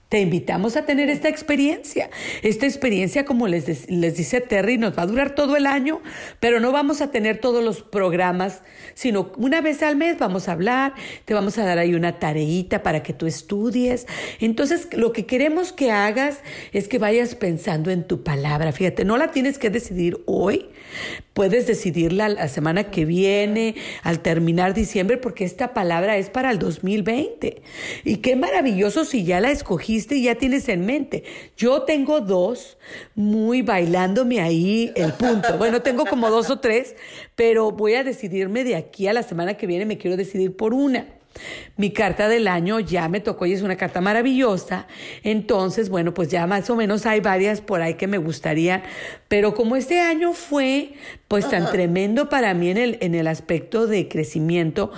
te 0.09 0.19
invitamos 0.19 0.75
a 0.75 0.85
tener 0.85 1.07
esta 1.11 1.29
experiencia. 1.29 2.09
Esta 2.41 2.65
experiencia, 2.65 3.25
como 3.25 3.47
les, 3.47 3.87
les, 3.89 4.17
dice 4.17 4.41
Terry, 4.41 4.79
nos 4.79 4.97
va 4.97 5.03
a 5.03 5.05
durar 5.05 5.35
todo 5.35 5.55
el 5.55 5.67
año, 5.67 6.01
pero 6.39 6.59
no 6.59 6.71
vamos 6.71 7.01
a 7.01 7.11
tener 7.11 7.37
todos 7.37 7.63
los 7.63 7.83
programas, 7.83 8.63
sino 8.95 9.31
una 9.37 9.61
vez 9.61 9.83
al 9.83 9.95
mes 9.95 10.17
vamos 10.17 10.49
a 10.49 10.53
hablar, 10.53 10.95
te 11.25 11.35
vamos 11.35 11.59
a 11.59 11.63
dar 11.63 11.77
ahí 11.77 11.93
una 11.93 12.17
tareita 12.17 12.81
para 12.81 13.03
que 13.03 13.13
tú 13.13 13.27
estudies. 13.27 14.07
Entonces, 14.39 14.87
lo 14.93 15.13
que 15.13 15.27
queremos 15.27 15.71
que 15.73 15.91
hagas 15.91 16.39
es 16.73 16.87
que 16.87 16.97
vayas 16.97 17.35
pensando 17.35 17.91
en 17.91 18.03
tu 18.03 18.23
palabra. 18.23 18.71
Fíjate, 18.71 19.05
no 19.05 19.15
la 19.15 19.29
tienes 19.29 19.59
que 19.59 19.69
decidir 19.69 20.23
hoy, 20.25 20.69
puedes 21.33 21.67
decidirla 21.67 22.29
la 22.29 22.47
semana 22.47 22.85
que 22.89 23.05
viene, 23.05 23.75
al 24.01 24.21
terminar 24.21 24.73
diciembre, 24.73 25.17
porque 25.17 25.45
esta 25.45 25.75
palabra 25.75 26.17
es 26.17 26.31
para 26.31 26.49
el 26.49 26.57
2020. 26.57 27.61
Y 28.05 28.17
qué 28.17 28.35
maravilloso 28.35 29.05
si 29.05 29.23
ya 29.23 29.39
la 29.39 29.51
escogiste 29.51 29.98
y 30.15 30.23
ya 30.23 30.35
tienes 30.35 30.69
en 30.69 30.85
mente. 30.85 31.23
Yo 31.57 31.83
tengo 31.83 32.21
dos 32.21 32.77
muy 33.15 33.61
bailándome 33.61 34.41
ahí 34.41 34.91
el 34.95 35.13
punto. 35.13 35.57
Bueno, 35.57 35.81
tengo 35.81 36.05
como 36.05 36.29
dos 36.29 36.49
o 36.49 36.59
tres, 36.59 36.95
pero 37.35 37.71
voy 37.71 37.95
a 37.95 38.03
decidirme 38.03 38.63
de 38.63 38.75
aquí 38.75 39.07
a 39.07 39.13
la 39.13 39.23
semana 39.23 39.55
que 39.55 39.67
viene, 39.67 39.85
me 39.85 39.97
quiero 39.97 40.17
decidir 40.17 40.55
por 40.55 40.73
una. 40.73 41.07
Mi 41.77 41.91
carta 41.91 42.27
del 42.27 42.47
año 42.47 42.79
ya 42.79 43.07
me 43.07 43.19
tocó 43.19 43.45
y 43.45 43.53
es 43.53 43.61
una 43.61 43.77
carta 43.77 44.01
maravillosa. 44.01 44.87
Entonces, 45.23 45.89
bueno, 45.89 46.13
pues 46.13 46.29
ya 46.29 46.45
más 46.47 46.69
o 46.69 46.75
menos 46.75 47.05
hay 47.05 47.21
varias 47.21 47.61
por 47.61 47.81
ahí 47.81 47.93
que 47.93 48.07
me 48.07 48.17
gustarían. 48.17 48.83
Pero 49.27 49.53
como 49.53 49.75
este 49.75 49.99
año 49.99 50.33
fue 50.33 50.93
pues 51.27 51.49
tan 51.49 51.71
tremendo 51.71 52.29
para 52.29 52.53
mí 52.53 52.69
en 52.69 52.77
el, 52.77 52.97
en 53.01 53.15
el 53.15 53.27
aspecto 53.27 53.87
de 53.87 54.07
crecimiento, 54.07 54.91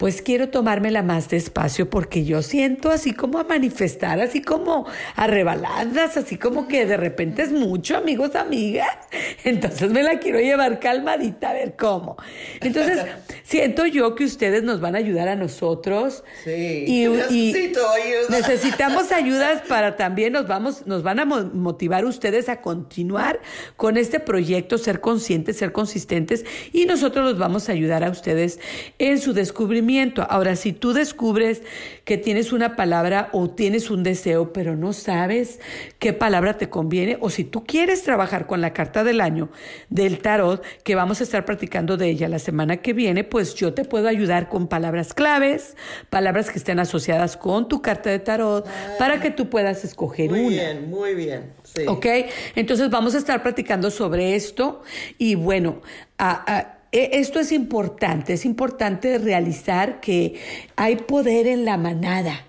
pues 0.00 0.22
quiero 0.22 0.48
tomármela 0.48 1.02
más 1.02 1.28
despacio 1.28 1.90
porque 1.90 2.24
yo 2.24 2.40
siento 2.40 2.88
así 2.88 3.12
como 3.12 3.38
a 3.38 3.44
manifestar, 3.44 4.18
así 4.18 4.40
como 4.40 4.86
a 5.14 5.26
rebaladas, 5.26 6.16
así 6.16 6.38
como 6.38 6.68
que 6.68 6.86
de 6.86 6.96
repente 6.96 7.42
es 7.42 7.52
mucho, 7.52 7.98
amigos, 7.98 8.34
amigas. 8.34 8.88
Entonces 9.44 9.90
me 9.90 10.02
la 10.02 10.18
quiero 10.18 10.40
llevar 10.40 10.80
calmadita 10.80 11.50
a 11.50 11.52
ver 11.52 11.76
cómo. 11.76 12.16
Entonces, 12.62 13.04
siento 13.42 13.84
yo 13.84 14.14
que 14.14 14.24
ustedes 14.24 14.62
nos 14.62 14.80
van 14.80 14.94
a 14.94 14.98
ayudar 14.98 15.28
a 15.28 15.36
nosotros. 15.36 16.24
Sí. 16.44 16.84
Y, 16.86 17.06
Necesito 17.06 17.86
ayuda. 17.90 18.38
Necesitamos 18.38 19.12
ayudas 19.12 19.60
para 19.68 19.96
también 19.96 20.32
nos 20.32 20.48
vamos, 20.48 20.86
nos 20.86 21.02
van 21.02 21.20
a 21.20 21.26
motivar 21.26 22.06
ustedes 22.06 22.48
a 22.48 22.62
continuar 22.62 23.38
con 23.76 23.98
este 23.98 24.18
proyecto, 24.18 24.78
ser 24.78 25.02
conscientes, 25.02 25.58
ser 25.58 25.72
consistentes, 25.72 26.46
y 26.72 26.86
nosotros 26.86 27.22
los 27.22 27.38
vamos 27.38 27.68
a 27.68 27.72
ayudar 27.72 28.02
a 28.02 28.08
ustedes 28.08 28.60
en 28.98 29.20
su 29.20 29.34
descubrimiento 29.34 29.89
Ahora, 30.28 30.54
si 30.54 30.72
tú 30.72 30.92
descubres 30.92 31.62
que 32.04 32.16
tienes 32.16 32.52
una 32.52 32.76
palabra 32.76 33.28
o 33.32 33.50
tienes 33.50 33.90
un 33.90 34.04
deseo, 34.04 34.52
pero 34.52 34.76
no 34.76 34.92
sabes 34.92 35.58
qué 35.98 36.12
palabra 36.12 36.58
te 36.58 36.68
conviene, 36.68 37.18
o 37.20 37.28
si 37.28 37.42
tú 37.42 37.64
quieres 37.64 38.02
trabajar 38.02 38.46
con 38.46 38.60
la 38.60 38.72
carta 38.72 39.02
del 39.02 39.20
año 39.20 39.50
del 39.88 40.18
tarot, 40.18 40.62
que 40.84 40.94
vamos 40.94 41.20
a 41.20 41.24
estar 41.24 41.44
practicando 41.44 41.96
de 41.96 42.08
ella 42.08 42.28
la 42.28 42.38
semana 42.38 42.76
que 42.76 42.92
viene, 42.92 43.24
pues 43.24 43.54
yo 43.54 43.74
te 43.74 43.84
puedo 43.84 44.06
ayudar 44.06 44.48
con 44.48 44.68
palabras 44.68 45.12
claves, 45.12 45.76
palabras 46.08 46.50
que 46.50 46.58
estén 46.58 46.78
asociadas 46.78 47.36
con 47.36 47.68
tu 47.68 47.82
carta 47.82 48.10
de 48.10 48.20
tarot, 48.20 48.66
para 48.98 49.20
que 49.20 49.30
tú 49.30 49.50
puedas 49.50 49.84
escoger 49.84 50.30
una. 50.30 50.42
Muy 50.42 50.54
bien, 50.54 50.90
muy 50.90 51.14
bien. 51.14 51.52
Sí. 51.64 51.82
¿Ok? 51.86 52.06
Entonces 52.54 52.90
vamos 52.90 53.14
a 53.14 53.18
estar 53.18 53.42
practicando 53.42 53.90
sobre 53.90 54.36
esto 54.36 54.82
y 55.18 55.34
bueno, 55.34 55.80
a 56.18 56.76
e, 56.76 56.79
esto 56.92 57.40
es 57.40 57.52
importante, 57.52 58.32
es 58.32 58.44
importante 58.44 59.18
realizar 59.18 60.00
que 60.00 60.40
hay 60.76 60.96
poder 60.96 61.46
en 61.46 61.64
la 61.64 61.76
manada. 61.76 62.46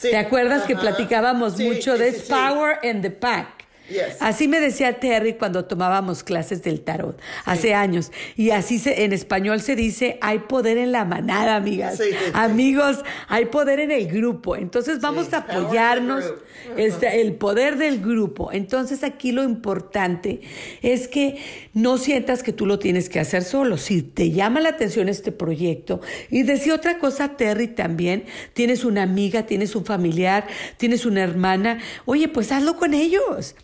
¿Te 0.00 0.16
acuerdas 0.16 0.64
que 0.64 0.74
platicábamos 0.74 1.60
mucho 1.60 1.96
de 1.96 2.12
power 2.28 2.78
in 2.82 3.02
the 3.02 3.10
pack? 3.10 3.61
Así 4.20 4.48
me 4.48 4.60
decía 4.60 4.98
Terry 5.00 5.34
cuando 5.34 5.64
tomábamos 5.64 6.22
clases 6.22 6.62
del 6.62 6.80
tarot 6.80 7.18
hace 7.44 7.74
años. 7.74 8.12
Y 8.36 8.50
así 8.50 8.78
se, 8.78 9.04
en 9.04 9.12
español 9.12 9.60
se 9.60 9.76
dice, 9.76 10.18
hay 10.20 10.40
poder 10.40 10.78
en 10.78 10.92
la 10.92 11.04
manada, 11.04 11.56
amigas. 11.56 12.00
Amigos, 12.32 13.04
hay 13.28 13.46
poder 13.46 13.80
en 13.80 13.90
el 13.90 14.06
grupo. 14.08 14.56
Entonces 14.56 15.00
vamos 15.00 15.32
a 15.32 15.38
apoyarnos, 15.38 16.24
este, 16.76 17.20
el 17.20 17.34
poder 17.34 17.76
del 17.76 18.00
grupo. 18.00 18.52
Entonces 18.52 19.04
aquí 19.04 19.32
lo 19.32 19.44
importante 19.44 20.40
es 20.82 21.08
que 21.08 21.38
no 21.74 21.98
sientas 21.98 22.42
que 22.42 22.52
tú 22.52 22.66
lo 22.66 22.78
tienes 22.78 23.08
que 23.08 23.20
hacer 23.20 23.42
solo. 23.42 23.76
Si 23.78 24.02
te 24.02 24.30
llama 24.30 24.60
la 24.60 24.70
atención 24.70 25.08
este 25.08 25.32
proyecto, 25.32 26.00
y 26.30 26.42
decía 26.42 26.74
otra 26.74 26.98
cosa, 26.98 27.36
Terry, 27.36 27.68
también, 27.68 28.24
tienes 28.52 28.84
una 28.84 29.02
amiga, 29.02 29.46
tienes 29.46 29.74
un 29.74 29.84
familiar, 29.84 30.46
tienes 30.76 31.06
una 31.06 31.22
hermana, 31.22 31.78
oye, 32.04 32.28
pues 32.28 32.52
hazlo 32.52 32.76
con 32.76 32.94
ellos. 32.94 33.54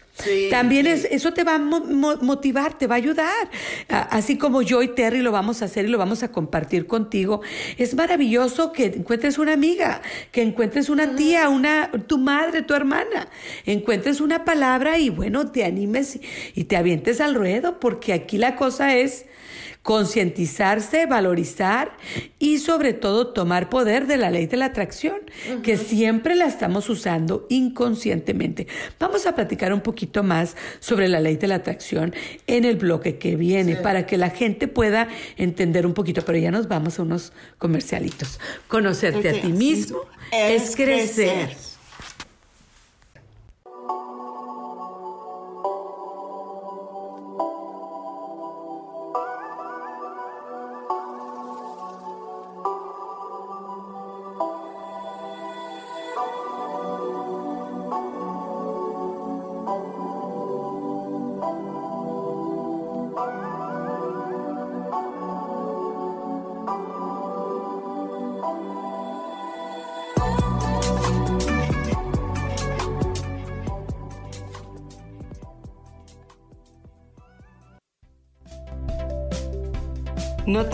También 0.50 0.86
Es, 0.86 1.06
eso 1.10 1.32
te 1.32 1.44
va 1.44 1.54
a 1.54 1.58
motivar, 1.58 2.76
te 2.76 2.86
va 2.86 2.94
a 2.96 2.98
ayudar. 2.98 3.50
Así 3.88 4.36
como 4.38 4.62
yo 4.62 4.82
y 4.82 4.88
Terry 4.88 5.20
lo 5.20 5.32
vamos 5.32 5.62
a 5.62 5.66
hacer 5.66 5.84
y 5.84 5.88
lo 5.88 5.98
vamos 5.98 6.22
a 6.22 6.32
compartir 6.32 6.86
contigo. 6.86 7.40
Es 7.76 7.94
maravilloso 7.94 8.72
que 8.72 8.86
encuentres 8.86 9.38
una 9.38 9.52
amiga, 9.52 10.02
que 10.32 10.42
encuentres 10.42 10.88
una 10.88 11.14
tía, 11.14 11.48
una, 11.48 11.90
tu 12.06 12.18
madre, 12.18 12.62
tu 12.62 12.74
hermana. 12.74 13.28
Encuentres 13.66 14.20
una 14.20 14.44
palabra 14.44 14.98
y 14.98 15.10
bueno, 15.10 15.50
te 15.50 15.64
animes 15.64 16.18
y 16.54 16.64
te 16.64 16.76
avientes 16.76 17.20
al 17.20 17.34
ruedo, 17.34 17.80
porque 17.80 18.12
aquí 18.12 18.38
la 18.38 18.56
cosa 18.56 18.96
es 18.96 19.26
concientizarse, 19.88 21.06
valorizar 21.06 21.96
y 22.38 22.58
sobre 22.58 22.92
todo 22.92 23.28
tomar 23.28 23.70
poder 23.70 24.06
de 24.06 24.18
la 24.18 24.30
ley 24.30 24.44
de 24.44 24.58
la 24.58 24.66
atracción, 24.66 25.16
que 25.62 25.78
siempre 25.78 26.34
la 26.34 26.44
estamos 26.44 26.90
usando 26.90 27.46
inconscientemente. 27.48 28.66
Vamos 29.00 29.24
a 29.24 29.34
platicar 29.34 29.72
un 29.72 29.80
poquito 29.80 30.22
más 30.22 30.56
sobre 30.78 31.08
la 31.08 31.20
ley 31.20 31.38
de 31.38 31.46
la 31.46 31.54
atracción 31.54 32.14
en 32.46 32.66
el 32.66 32.76
bloque 32.76 33.16
que 33.16 33.34
viene 33.34 33.76
para 33.76 34.04
que 34.04 34.18
la 34.18 34.28
gente 34.28 34.68
pueda 34.68 35.08
entender 35.38 35.86
un 35.86 35.94
poquito, 35.94 36.20
pero 36.20 36.36
ya 36.36 36.50
nos 36.50 36.68
vamos 36.68 36.98
a 36.98 37.02
unos 37.02 37.32
comercialitos. 37.56 38.38
Conocerte 38.68 39.30
a 39.30 39.40
ti 39.40 39.54
mismo 39.54 40.00
es, 40.30 40.76
crecer. 40.76 41.56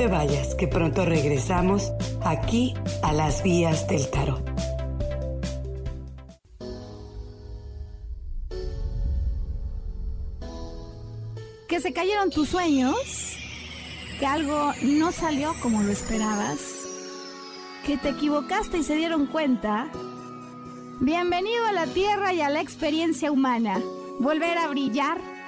Vayas, 0.06 0.54
que 0.54 0.68
pronto 0.68 1.04
regresamos 1.04 1.92
aquí 2.24 2.74
a 3.02 3.12
las 3.12 3.42
vías 3.42 3.86
del 3.88 4.08
tarot. 4.10 4.42
Que 11.68 11.80
se 11.80 11.92
cayeron 11.92 12.30
tus 12.30 12.48
sueños, 12.48 13.36
que 14.18 14.26
algo 14.26 14.72
no 14.82 15.12
salió 15.12 15.54
como 15.60 15.82
lo 15.82 15.90
esperabas, 15.90 16.60
que 17.86 17.96
te 17.96 18.10
equivocaste 18.10 18.78
y 18.78 18.82
se 18.82 18.94
dieron 18.94 19.26
cuenta. 19.26 19.90
Bienvenido 21.00 21.66
a 21.66 21.72
la 21.72 21.86
Tierra 21.86 22.32
y 22.32 22.40
a 22.40 22.48
la 22.48 22.60
experiencia 22.60 23.32
humana. 23.32 23.80
Volver 24.20 24.56
a 24.58 24.68
brillar 24.68 25.33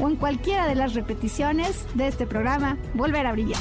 o 0.00 0.08
en 0.08 0.16
cualquiera 0.16 0.66
de 0.66 0.74
las 0.74 0.94
repeticiones 0.94 1.86
de 1.94 2.08
este 2.08 2.26
programa 2.26 2.78
Volver 2.94 3.26
a 3.26 3.32
Brillar. 3.32 3.60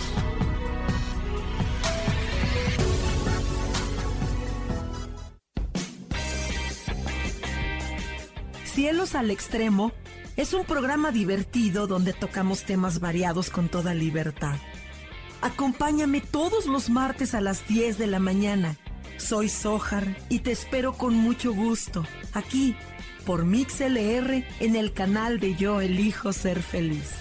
Cielos 8.64 9.14
al 9.14 9.30
Extremo 9.30 9.92
es 10.38 10.54
un 10.54 10.64
programa 10.64 11.12
divertido 11.12 11.86
donde 11.86 12.14
tocamos 12.14 12.64
temas 12.64 13.02
variados 13.02 13.50
con 13.50 13.68
toda 13.68 13.94
libertad. 13.94 14.56
Acompáñame 15.42 16.22
todos 16.22 16.66
los 16.66 16.90
martes 16.90 17.36
a 17.36 17.42
las 17.42 17.68
10 17.68 17.98
de 17.98 18.08
la 18.08 18.20
mañana. 18.20 18.78
Soy 19.18 19.50
Sojar 19.50 20.16
y 20.30 20.40
te 20.40 20.52
espero 20.52 20.94
con 20.94 21.14
mucho 21.14 21.54
gusto 21.54 22.06
aquí 22.34 22.76
por 23.30 23.46
MixLR 23.46 24.44
en 24.60 24.76
el 24.76 24.92
canal 24.92 25.40
de 25.40 25.54
Yo 25.54 25.82
Elijo 25.82 26.34
Ser 26.34 26.64
Feliz. 26.64 27.14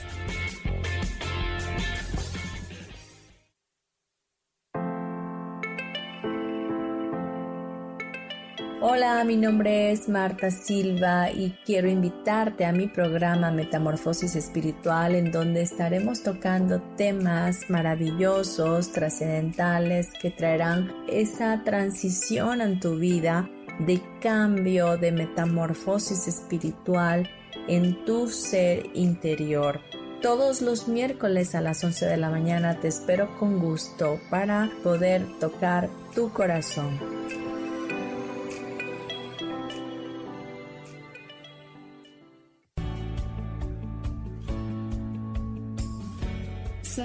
Hola, 8.80 9.22
mi 9.24 9.36
nombre 9.36 9.92
es 9.92 10.08
Marta 10.08 10.50
Silva 10.50 11.30
y 11.30 11.50
quiero 11.66 11.90
invitarte 11.90 12.64
a 12.64 12.72
mi 12.72 12.86
programa 12.86 13.50
Metamorfosis 13.50 14.34
Espiritual 14.34 15.14
en 15.14 15.30
donde 15.30 15.60
estaremos 15.60 16.22
tocando 16.22 16.80
temas 16.96 17.68
maravillosos, 17.68 18.92
trascendentales 18.92 20.08
que 20.22 20.30
traerán 20.30 20.90
esa 21.06 21.62
transición 21.64 22.62
en 22.62 22.80
tu 22.80 22.96
vida 22.96 23.50
de 23.78 24.02
cambio, 24.20 24.96
de 24.96 25.12
metamorfosis 25.12 26.28
espiritual 26.28 27.28
en 27.68 28.04
tu 28.04 28.28
ser 28.28 28.86
interior. 28.94 29.80
Todos 30.22 30.62
los 30.62 30.88
miércoles 30.88 31.54
a 31.54 31.60
las 31.60 31.84
11 31.84 32.06
de 32.06 32.16
la 32.16 32.30
mañana 32.30 32.80
te 32.80 32.88
espero 32.88 33.38
con 33.38 33.60
gusto 33.60 34.18
para 34.30 34.68
poder 34.82 35.24
tocar 35.38 35.88
tu 36.14 36.32
corazón. 36.32 36.98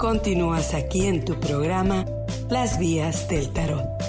Continúas 0.00 0.72
aquí 0.72 1.04
en 1.04 1.26
tu 1.26 1.38
programa 1.38 2.06
Las 2.48 2.78
Vías 2.78 3.28
del 3.28 3.50
Tarot. 3.50 3.99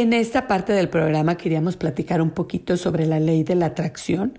En 0.00 0.12
esta 0.12 0.46
parte 0.46 0.72
del 0.72 0.88
programa 0.88 1.36
queríamos 1.36 1.76
platicar 1.76 2.20
un 2.20 2.30
poquito 2.30 2.76
sobre 2.76 3.06
la 3.06 3.20
ley 3.20 3.44
de 3.44 3.54
la 3.54 3.66
atracción. 3.66 4.38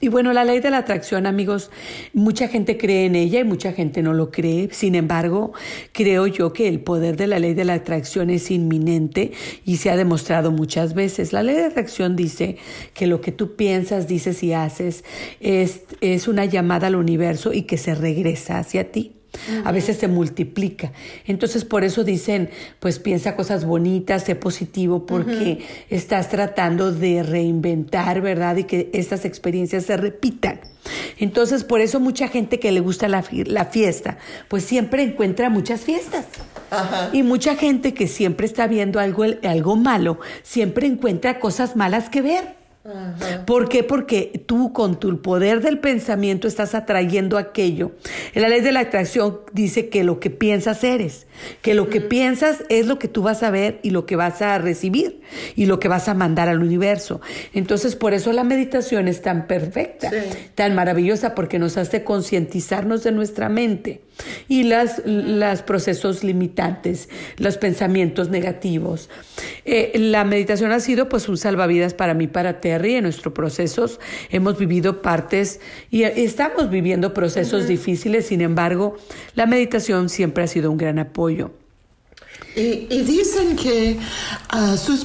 Y 0.00 0.08
bueno, 0.08 0.32
la 0.32 0.44
ley 0.44 0.60
de 0.60 0.70
la 0.70 0.78
atracción, 0.78 1.26
amigos, 1.26 1.70
mucha 2.12 2.48
gente 2.48 2.78
cree 2.78 3.06
en 3.06 3.14
ella 3.14 3.40
y 3.40 3.44
mucha 3.44 3.72
gente 3.72 4.02
no 4.02 4.14
lo 4.14 4.30
cree. 4.30 4.68
Sin 4.72 4.94
embargo, 4.94 5.52
creo 5.92 6.26
yo 6.26 6.52
que 6.52 6.68
el 6.68 6.80
poder 6.80 7.16
de 7.16 7.26
la 7.26 7.38
ley 7.38 7.54
de 7.54 7.64
la 7.64 7.74
atracción 7.74 8.30
es 8.30 8.50
inminente 8.50 9.32
y 9.64 9.76
se 9.76 9.90
ha 9.90 9.96
demostrado 9.96 10.50
muchas 10.50 10.94
veces. 10.94 11.32
La 11.32 11.42
ley 11.42 11.56
de 11.56 11.64
atracción 11.64 12.16
dice 12.16 12.56
que 12.94 13.06
lo 13.06 13.20
que 13.20 13.32
tú 13.32 13.56
piensas, 13.56 14.08
dices 14.08 14.42
y 14.42 14.52
haces 14.52 15.04
es, 15.40 15.82
es 16.00 16.28
una 16.28 16.44
llamada 16.44 16.86
al 16.86 16.96
universo 16.96 17.52
y 17.52 17.62
que 17.62 17.76
se 17.76 17.94
regresa 17.94 18.58
hacia 18.58 18.90
ti. 18.90 19.12
A 19.64 19.72
veces 19.72 19.96
se 19.98 20.08
multiplica. 20.08 20.92
Entonces, 21.26 21.64
por 21.64 21.84
eso 21.84 22.04
dicen, 22.04 22.50
pues 22.80 22.98
piensa 22.98 23.36
cosas 23.36 23.64
bonitas, 23.64 24.24
sé 24.24 24.34
positivo, 24.34 25.06
porque 25.06 25.64
estás 25.90 26.28
tratando 26.28 26.92
de 26.92 27.22
reinventar, 27.22 28.20
¿verdad? 28.20 28.56
Y 28.56 28.64
que 28.64 28.90
estas 28.92 29.24
experiencias 29.24 29.84
se 29.84 29.96
repitan. 29.96 30.60
Entonces, 31.18 31.64
por 31.64 31.80
eso 31.80 32.00
mucha 32.00 32.28
gente 32.28 32.58
que 32.60 32.72
le 32.72 32.80
gusta 32.80 33.08
la, 33.08 33.22
fiesta, 33.22 34.18
pues 34.48 34.64
siempre 34.64 35.02
encuentra 35.02 35.50
muchas 35.50 35.80
fiestas. 35.80 36.26
Y 37.12 37.22
mucha 37.22 37.56
gente 37.56 37.94
que 37.94 38.08
siempre 38.08 38.46
está 38.46 38.66
viendo 38.66 39.00
algo, 39.00 39.24
algo 39.44 39.76
malo, 39.76 40.18
siempre 40.42 40.86
encuentra 40.86 41.38
cosas 41.38 41.76
malas 41.76 42.08
que 42.08 42.22
ver. 42.22 42.65
¿Por 43.46 43.68
qué? 43.68 43.82
Porque 43.82 44.42
tú 44.46 44.72
con 44.72 44.98
tu 44.98 45.20
poder 45.22 45.60
del 45.60 45.78
pensamiento 45.78 46.48
estás 46.48 46.74
atrayendo 46.74 47.38
aquello. 47.38 47.92
En 48.34 48.42
la 48.42 48.48
ley 48.48 48.60
de 48.60 48.72
la 48.72 48.80
atracción 48.80 49.40
dice 49.52 49.88
que 49.88 50.04
lo 50.04 50.20
que 50.20 50.30
piensas 50.30 50.84
eres, 50.84 51.26
que 51.62 51.74
lo 51.74 51.88
que 51.88 52.00
piensas 52.00 52.64
es 52.68 52.86
lo 52.86 52.98
que 52.98 53.08
tú 53.08 53.22
vas 53.22 53.42
a 53.42 53.50
ver 53.50 53.80
y 53.82 53.90
lo 53.90 54.06
que 54.06 54.16
vas 54.16 54.42
a 54.42 54.58
recibir 54.58 55.20
y 55.54 55.66
lo 55.66 55.80
que 55.80 55.88
vas 55.88 56.08
a 56.08 56.14
mandar 56.14 56.48
al 56.48 56.62
universo. 56.62 57.20
Entonces, 57.52 57.96
por 57.96 58.14
eso 58.14 58.32
la 58.32 58.44
meditación 58.44 59.08
es 59.08 59.22
tan 59.22 59.46
perfecta, 59.46 60.10
tan 60.54 60.74
maravillosa, 60.74 61.34
porque 61.34 61.58
nos 61.58 61.76
hace 61.76 62.04
concientizarnos 62.04 63.02
de 63.02 63.12
nuestra 63.12 63.48
mente 63.48 64.02
y 64.48 64.62
las, 64.64 65.02
los 65.04 65.62
procesos 65.62 66.24
limitantes, 66.24 67.08
los 67.36 67.58
pensamientos 67.58 68.30
negativos. 68.30 69.10
Eh, 69.64 69.92
la 69.94 70.24
meditación 70.24 70.72
ha 70.72 70.80
sido 70.80 71.08
pues 71.08 71.28
un 71.28 71.36
salvavidas 71.36 71.94
para 71.94 72.14
mí, 72.14 72.26
para 72.26 72.60
En 72.84 73.04
nuestros 73.04 73.32
procesos 73.32 74.00
hemos 74.30 74.58
vivido 74.58 75.02
partes 75.02 75.60
y 75.90 76.02
estamos 76.02 76.70
viviendo 76.70 77.14
procesos 77.14 77.66
difíciles, 77.66 78.26
sin 78.26 78.40
embargo, 78.40 78.96
la 79.34 79.46
meditación 79.46 80.08
siempre 80.08 80.44
ha 80.44 80.46
sido 80.46 80.70
un 80.70 80.76
gran 80.76 80.98
apoyo. 80.98 81.52
Y, 82.56 83.02
dicen 83.02 83.54
que 83.54 83.98
ah, 84.48 84.78
sus 84.78 85.04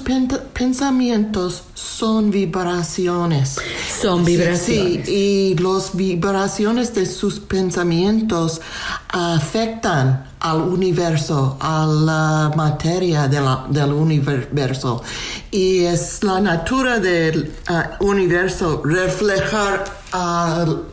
pensamientos 0.53 1.63
son 1.73 2.31
vibraciones. 2.31 3.57
Son 4.01 4.23
vibraciones. 4.23 5.05
Sí, 5.05 5.13
y 5.13 5.55
las 5.57 5.93
vibraciones 5.93 6.93
de 6.93 7.05
sus 7.05 7.41
pensamientos 7.41 8.61
afectan 9.09 10.31
al 10.39 10.61
universo, 10.61 11.57
a 11.59 11.85
la 11.85 12.55
materia 12.55 13.27
del 13.27 13.91
universo. 13.91 15.03
Y 15.51 15.79
es 15.79 16.23
la 16.23 16.39
natura 16.39 16.99
del 16.99 17.51
ah, 17.67 17.97
universo 17.99 18.81
reflejar 18.85 19.83
al 20.13 20.90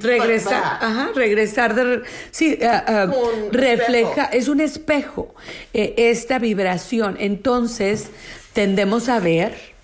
regresar, 0.00 0.62
ajá, 0.80 1.10
regresar 1.14 1.74
de, 1.74 2.02
sí, 2.30 2.58
uh, 2.60 3.08
uh, 3.08 3.50
refleja, 3.52 4.24
es 4.26 4.48
un 4.48 4.60
espejo 4.60 5.34
eh, 5.74 5.94
esta 5.96 6.38
vibración. 6.38 7.16
Entonces 7.18 8.10
tendemos 8.52 9.08
a 9.08 9.20
ver 9.20 9.78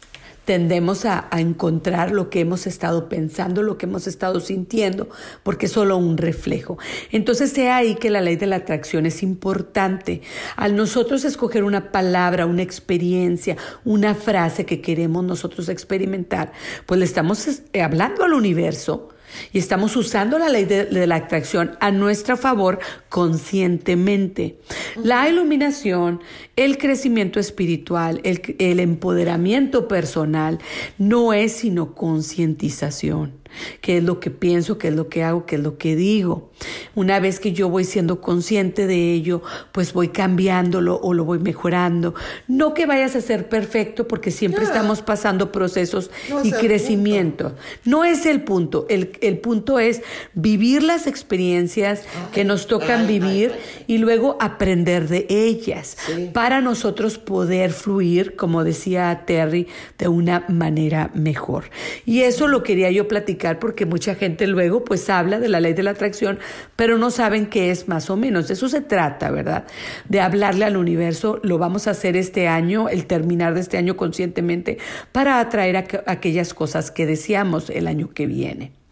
tendemos 0.45 1.05
a, 1.05 1.29
encontrar 1.33 2.13
lo 2.13 2.31
que 2.31 2.41
hemos 2.41 2.67
estado 2.67 3.09
pensando, 3.09 3.63
lo 3.63 3.79
que 3.79 3.87
hemos 3.87 4.07
estado 4.07 4.41
sintiendo, 4.41 5.09
porque 5.43 5.67
es 5.67 5.73
solo 5.73 5.97
un 5.97 6.19
reflejo. 6.19 6.79
Entonces, 7.13 7.51
sea 7.51 7.77
ahí 7.77 7.95
que 7.95 8.11
la 8.11 8.21
ley 8.21 8.37
de 8.37 8.47
la 8.47 8.57
atracción 8.57 9.07
es 9.07 9.23
importante. 9.23 10.23
Al 10.57 10.77
nosotros 10.77 11.25
escoger 11.25 11.65
una 11.65 11.93
palabra, 11.93 12.47
una 12.47 12.63
experiencia, 12.63 13.57
una 13.85 14.15
frase 14.15 14.67
que 14.67 14.81
queremos 14.81 15.25
nosotros 15.25 15.69
experimentar, 15.69 16.53
pues 16.87 16.99
le 16.99 17.07
estamos 17.07 17.49
eh, 17.73 17.83
hablando 17.83 18.25
al 18.25 18.35
universo 18.35 19.14
y 19.53 19.59
estamos 19.59 19.97
usando 19.97 20.39
la 20.39 20.49
ley 20.49 20.65
de, 20.65 21.07
la 21.07 21.17
atracción 21.17 21.77
a 21.81 21.91
nuestro 21.91 22.37
favor 22.37 22.79
conscientemente. 23.09 24.59
La 24.97 25.29
iluminación, 25.29 26.21
el 26.57 26.79
crecimiento 26.79 27.41
espiritual, 27.41 28.21
el, 28.25 28.57
el 28.59 28.81
empoderamiento 28.81 29.89
personal 29.89 30.59
no 30.99 31.33
es 31.33 31.53
sino 31.53 31.95
concientización 31.95 33.45
qué 33.81 33.99
es 33.99 34.05
lo 34.05 34.21
que 34.21 34.31
pienso, 34.31 34.79
qué 34.79 34.89
es 34.89 34.95
lo 34.95 35.09
que 35.09 35.23
hago, 35.23 35.47
qué 35.47 35.57
es 35.57 35.63
lo 35.63 35.79
que 35.79 35.97
digo. 35.97 36.51
Una 36.95 37.21
vez 37.21 37.41
que 37.41 37.53
yo 37.53 37.69
voy 37.69 37.85
siendo 37.85 38.21
consciente 38.21 38.87
de 38.87 39.13
ello, 39.13 39.43
pues 39.73 39.93
voy 39.93 40.09
cambiándolo 40.09 40.99
o 41.01 41.15
lo 41.15 41.25
voy 41.25 41.39
mejorando. 41.39 42.15
No 42.49 42.75
que 42.75 42.87
vayas 42.87 43.17
a 43.17 43.21
ser 43.21 43.49
perfecto 43.49 44.07
porque 44.09 44.31
siempre 44.31 44.65
estamos 44.65 45.03
pasando 45.03 45.53
procesos 45.53 46.11
y 46.43 46.53
crecimiento. 46.53 47.55
No 47.85 48.05
es 48.05 48.27
el 48.27 48.43
punto. 48.43 48.87
El, 48.89 49.09
punto 49.39 49.79
es 49.79 50.03
vivir 50.35 50.83
las 50.83 51.07
experiencias 51.07 52.05
que 52.33 52.45
nos 52.45 52.67
tocan 52.67 53.07
vivir 53.07 53.53
y 53.87 53.99
luego 53.99 54.37
aprender 54.41 55.09
de 55.09 55.27
ellas 55.29 55.97
para 56.33 56.44
nosotros 56.61 57.19
poder 57.19 57.73
fluir, 57.73 58.37
como 58.37 58.65
decía 58.65 59.23
Terry, 59.27 59.67
de 59.99 60.09
una 60.09 60.45
manera 60.49 61.11
mejor. 61.15 61.65
Y 62.05 62.21
eso 62.21 62.49
lo 62.49 62.63
quería 62.63 62.91
yo 62.91 63.09
platicar 63.09 63.59
porque 63.59 63.87
mucha 63.87 64.15
gente 64.15 64.47
luego 64.47 64.85
pues 64.85 65.09
habla 65.11 65.41
de 65.41 65.49
la 65.49 65.61
ley 65.61 65.73
de 65.73 65.83
la 65.83 65.93
atracción, 65.93 66.39
pero 66.77 66.99
no 66.99 67.11
saben 67.11 67.47
qué 67.47 67.71
es 67.71 67.89
más 67.89 68.11
o 68.11 68.17
menos. 68.17 68.49
De 68.49 68.55
eso 68.55 68.69
se 68.69 68.81
trata, 68.81 69.31
¿verdad? 69.31 69.65
De 70.09 70.21
hablarle 70.21 70.65
al 70.65 70.77
universo. 70.77 71.41
Lo 71.43 71.59
vamos 71.59 71.87
a 71.87 71.93
hacer 71.93 72.17
este 72.17 72.49
año, 72.49 72.89
el 72.89 73.07
terminar 73.07 73.55
de 73.55 73.61
este 73.61 73.79
año 73.79 73.97
conscientemente, 73.97 74.79
para 75.13 75.41
atraer 75.41 75.77
aquellas 76.07 76.55
cosas 76.55 76.91
que 76.91 77.07
deseamos 77.07 77.71
el 77.71 77.87
año 77.87 78.11
que 78.11 78.27
viene. 78.27 78.84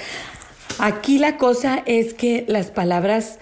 Aquí 0.78 1.20
la 1.20 1.38
cosa 1.38 1.84
es 1.86 2.14
que 2.14 2.45
las 2.47 2.68
palabras 2.68 3.39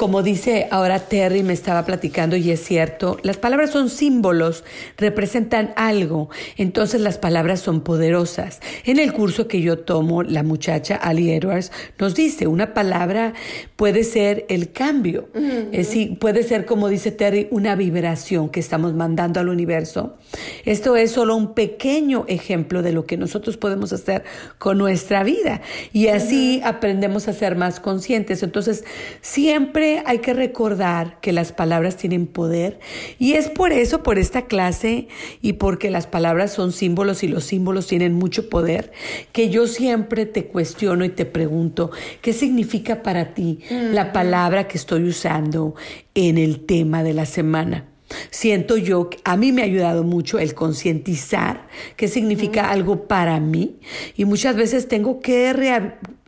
como 0.00 0.22
dice 0.22 0.66
ahora 0.70 0.98
Terry, 0.98 1.42
me 1.42 1.52
estaba 1.52 1.84
platicando 1.84 2.34
y 2.34 2.50
es 2.50 2.64
cierto, 2.64 3.18
las 3.22 3.36
palabras 3.36 3.68
son 3.68 3.90
símbolos, 3.90 4.64
representan 4.96 5.74
algo, 5.76 6.30
entonces 6.56 7.02
las 7.02 7.18
palabras 7.18 7.60
son 7.60 7.82
poderosas. 7.82 8.60
En 8.86 8.98
el 8.98 9.12
curso 9.12 9.46
que 9.46 9.60
yo 9.60 9.80
tomo, 9.80 10.22
la 10.22 10.42
muchacha 10.42 10.96
Ali 10.96 11.30
Edwards 11.30 11.70
nos 11.98 12.14
dice, 12.14 12.46
una 12.46 12.72
palabra 12.72 13.34
puede 13.76 14.04
ser 14.04 14.46
el 14.48 14.72
cambio, 14.72 15.28
es 15.70 15.94
puede 16.18 16.44
ser, 16.44 16.64
como 16.64 16.88
dice 16.88 17.12
Terry, 17.12 17.48
una 17.50 17.76
vibración 17.76 18.48
que 18.48 18.60
estamos 18.60 18.94
mandando 18.94 19.38
al 19.38 19.50
universo. 19.50 20.16
Esto 20.64 20.96
es 20.96 21.10
solo 21.10 21.36
un 21.36 21.52
pequeño 21.52 22.24
ejemplo 22.26 22.80
de 22.80 22.92
lo 22.92 23.04
que 23.04 23.18
nosotros 23.18 23.58
podemos 23.58 23.92
hacer 23.92 24.24
con 24.56 24.78
nuestra 24.78 25.24
vida 25.24 25.60
y 25.92 26.06
así 26.06 26.62
aprendemos 26.64 27.28
a 27.28 27.34
ser 27.34 27.54
más 27.54 27.80
conscientes. 27.80 28.42
Entonces, 28.42 28.84
siempre 29.20 29.89
hay 30.06 30.18
que 30.18 30.34
recordar 30.34 31.20
que 31.20 31.32
las 31.32 31.52
palabras 31.52 31.96
tienen 31.96 32.26
poder 32.26 32.80
y 33.18 33.34
es 33.34 33.48
por 33.48 33.72
eso, 33.72 34.02
por 34.02 34.18
esta 34.18 34.46
clase 34.46 35.08
y 35.42 35.54
porque 35.54 35.90
las 35.90 36.06
palabras 36.06 36.52
son 36.52 36.72
símbolos 36.72 37.22
y 37.22 37.28
los 37.28 37.44
símbolos 37.44 37.86
tienen 37.86 38.14
mucho 38.14 38.48
poder, 38.48 38.92
que 39.32 39.50
yo 39.50 39.66
siempre 39.66 40.26
te 40.26 40.46
cuestiono 40.46 41.04
y 41.04 41.10
te 41.10 41.26
pregunto, 41.26 41.90
¿qué 42.22 42.32
significa 42.32 43.02
para 43.02 43.34
ti 43.34 43.60
la 43.70 44.12
palabra 44.12 44.68
que 44.68 44.78
estoy 44.78 45.04
usando 45.04 45.74
en 46.14 46.38
el 46.38 46.64
tema 46.64 47.02
de 47.02 47.14
la 47.14 47.26
semana? 47.26 47.86
Siento 48.30 48.76
yo, 48.76 49.10
que 49.10 49.18
a 49.24 49.36
mí 49.36 49.52
me 49.52 49.62
ha 49.62 49.66
ayudado 49.66 50.02
mucho 50.02 50.38
el 50.38 50.54
concientizar 50.54 51.68
qué 51.96 52.08
significa 52.08 52.70
algo 52.70 53.06
para 53.06 53.38
mí 53.40 53.78
y 54.16 54.24
muchas 54.24 54.56
veces 54.56 54.88
tengo 54.88 55.20
que 55.20 55.52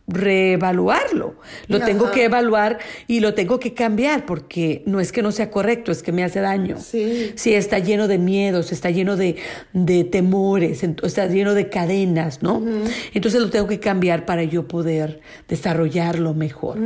reevaluarlo. 0.09 1.37
Lo 1.69 1.81
tengo 1.81 2.11
que 2.11 2.25
evaluar 2.25 2.79
y 3.07 3.21
lo 3.21 3.35
tengo 3.35 3.61
que 3.61 3.73
cambiar 3.73 4.27
porque 4.27 4.83
no 4.85 5.01
es 5.01 5.13
que 5.13 5.23
no 5.23 5.31
sea 5.31 5.51
correcto, 5.51 5.93
es 5.93 6.03
que 6.03 6.13
me 6.13 6.25
hace 6.25 6.41
daño. 6.41 6.79
Sí. 6.81 7.33
Si 7.37 7.55
está 7.55 7.79
lleno 7.79 8.09
de 8.09 8.19
miedos, 8.19 8.73
está 8.73 8.91
lleno 8.91 9.17
de, 9.17 9.37
temores, 10.11 10.83
está 10.83 11.27
lleno 11.27 11.55
de 11.55 11.69
cadenas, 11.69 12.43
¿no? 12.43 12.63
Entonces 13.15 13.41
lo 13.41 13.51
tengo 13.51 13.69
que 13.69 13.79
cambiar 13.79 14.27
para 14.27 14.43
yo 14.43 14.67
poder 14.67 15.21
desarrollarlo 15.49 16.35
mejor. 16.35 16.79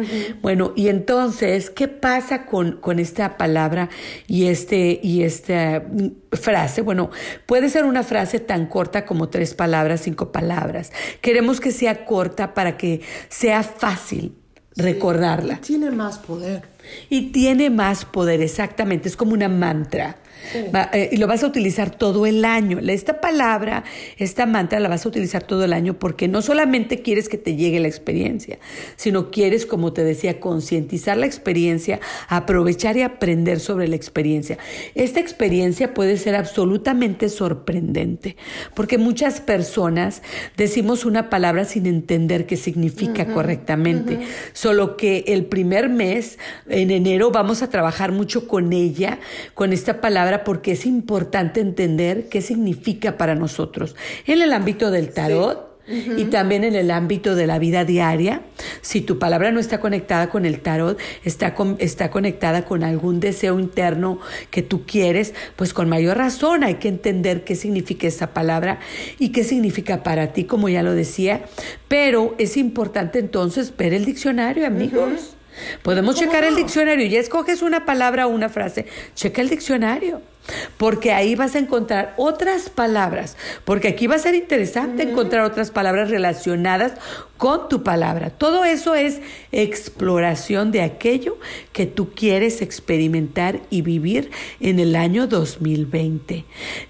Bueno, 0.43 0.73
y 0.77 0.89
entonces, 0.89 1.71
¿qué 1.71 1.89
pasa 1.89 2.45
con, 2.45 2.73
con 2.73 2.99
esta 2.99 3.39
palabra 3.39 3.89
y, 4.27 4.47
este, 4.47 5.01
y 5.03 5.23
esta 5.23 5.85
frase? 6.33 6.83
Bueno, 6.83 7.11
puede 7.47 7.71
ser 7.71 7.85
una 7.85 8.03
frase 8.03 8.41
tan 8.41 8.67
corta 8.67 9.07
como 9.07 9.31
tres 9.31 9.55
palabras, 9.55 10.03
cinco 10.03 10.33
palabras. 10.33 10.93
Queremos 11.23 11.61
que 11.61 11.73
sea 11.73 12.05
corta 12.05 12.53
para 12.55 12.77
que 12.77 13.06
sea 13.29 13.63
fácil 13.63 14.37
recordarla. 14.77 15.61
tiene 15.61 15.91
más 15.91 16.19
poder. 16.19 16.63
Y 17.09 17.33
tiene 17.33 17.71
más 17.71 18.05
poder, 18.05 18.43
exactamente. 18.43 19.09
Es 19.09 19.17
como 19.17 19.33
una 19.33 19.49
mantra. 19.49 20.17
Eh, 20.55 21.11
y 21.13 21.17
lo 21.17 21.27
vas 21.27 21.43
a 21.43 21.47
utilizar 21.47 21.91
todo 21.91 22.27
el 22.27 22.45
año. 22.45 22.79
Esta 22.79 23.21
palabra, 23.21 23.85
esta 24.17 24.47
mantra 24.47 24.81
la 24.81 24.89
vas 24.89 25.05
a 25.07 25.09
utilizar 25.09 25.43
todo 25.43 25.65
el 25.65 25.73
año 25.73 25.99
porque 25.99 26.29
no 26.29 26.43
solamente 26.43 27.03
quieres 27.03 27.29
que 27.29 27.39
te 27.39 27.57
llegue 27.57 27.81
la 27.81 27.89
experiencia, 27.89 28.59
sino 28.97 29.31
quieres, 29.31 29.67
como 29.67 29.93
te 29.93 30.05
decía, 30.05 30.41
concientizar 30.41 31.17
la 31.17 31.27
experiencia, 31.27 32.01
aprovechar 32.29 32.97
y 32.97 33.03
aprender 33.03 33.61
sobre 33.61 33.89
la 33.89 33.97
experiencia. 33.97 34.59
Esta 34.95 35.21
experiencia 35.21 35.95
puede 35.95 36.17
ser 36.17 36.35
absolutamente 36.35 37.29
sorprendente 37.29 38.37
porque 38.75 38.99
muchas 38.99 39.41
personas 39.41 40.23
decimos 40.57 41.05
una 41.05 41.31
palabra 41.31 41.65
sin 41.65 41.87
entender 41.87 42.47
qué 42.47 42.57
significa 42.57 43.27
correctamente. 43.27 44.21
Solo 44.53 44.97
que 44.97 45.25
el 45.29 45.47
primer 45.47 45.89
mes, 45.89 46.39
en 46.69 46.91
enero, 46.91 47.31
vamos 47.31 47.63
a 47.63 47.71
trabajar 47.71 48.13
mucho 48.13 48.47
con 48.49 48.73
ella, 48.73 49.19
con 49.55 49.73
esta 49.73 50.01
palabra 50.01 50.36
porque 50.45 50.73
es 50.73 50.87
importante 50.87 51.61
entender 51.61 52.29
qué 52.29 52.41
significa 52.41 53.17
para 53.17 53.35
nosotros. 53.35 53.97
En 54.27 54.43
el 54.43 54.53
ámbito 54.53 54.91
del 54.91 55.13
tarot, 55.13 55.77
y 55.89 56.25
también 56.25 56.65
en 56.65 56.75
el 56.75 56.91
ámbito 56.91 57.35
de 57.35 57.47
la 57.47 57.59
vida 57.59 57.85
diaria. 57.85 58.43
Si 58.81 59.01
tu 59.01 59.19
palabra 59.19 59.53
no 59.53 59.61
está 59.61 59.79
conectada 59.81 60.29
con 60.31 60.45
el 60.45 60.61
tarot, 60.61 60.99
está, 61.25 61.55
está 61.79 62.11
conectada 62.11 62.65
con 62.65 62.83
algún 62.83 63.21
deseo 63.21 63.59
interno 63.59 64.19
que 64.51 64.63
tú 64.63 64.85
quieres, 64.85 65.35
pues 65.55 65.73
con 65.73 65.89
mayor 65.89 66.19
razón 66.19 66.65
hay 66.65 66.75
que 66.75 66.89
entender 66.89 67.45
qué 67.45 67.55
significa 67.55 68.07
esa 68.07 68.35
palabra 68.35 68.81
y 69.19 69.31
qué 69.31 69.45
significa 69.45 70.03
para 70.03 70.33
ti, 70.33 70.45
como 70.45 70.69
ya 70.69 70.83
lo 70.83 70.93
decía. 70.93 71.45
Pero 71.89 72.35
es 72.39 72.57
importante 72.57 73.19
entonces 73.21 73.77
ver 73.77 73.95
el 73.95 74.05
diccionario, 74.05 74.67
amigos. 74.67 75.36
Podemos 75.83 76.17
checar 76.17 76.45
el 76.45 76.55
diccionario. 76.55 77.07
Ya 77.07 77.21
escoges 77.21 77.63
una 77.63 77.85
palabra 77.85 78.27
o 78.27 78.31
una 78.31 78.49
frase. 78.49 78.87
Checa 79.15 79.43
el 79.43 79.49
diccionario 79.49 80.21
porque 80.77 81.13
ahí 81.13 81.35
vas 81.35 81.55
a 81.55 81.59
encontrar 81.59 82.15
otras 82.17 82.69
palabras, 82.71 83.37
porque 83.65 83.89
aquí 83.89 84.07
va 84.07 84.17
a 84.17 84.21
ser 84.21 84.35
interesante 84.35 85.03
encontrar 85.03 85.45
otras 85.45 85.71
palabras 85.71 86.11
relacionadas 86.11 86.93
con 87.37 87.69
tu 87.69 87.83
palabra. 87.83 88.31
Todo 88.31 88.65
eso 88.65 88.95
es 88.95 89.21
exploración 89.53 90.73
de 90.73 90.83
aquello 90.83 91.39
que 91.73 91.87
tú 91.87 92.11
quieres 92.15 92.63
experimentar 92.63 93.61
y 93.71 93.83
vivir 93.83 94.31
en 94.61 94.79
el 94.81 94.97
año 94.97 95.27
2020. 95.27 96.45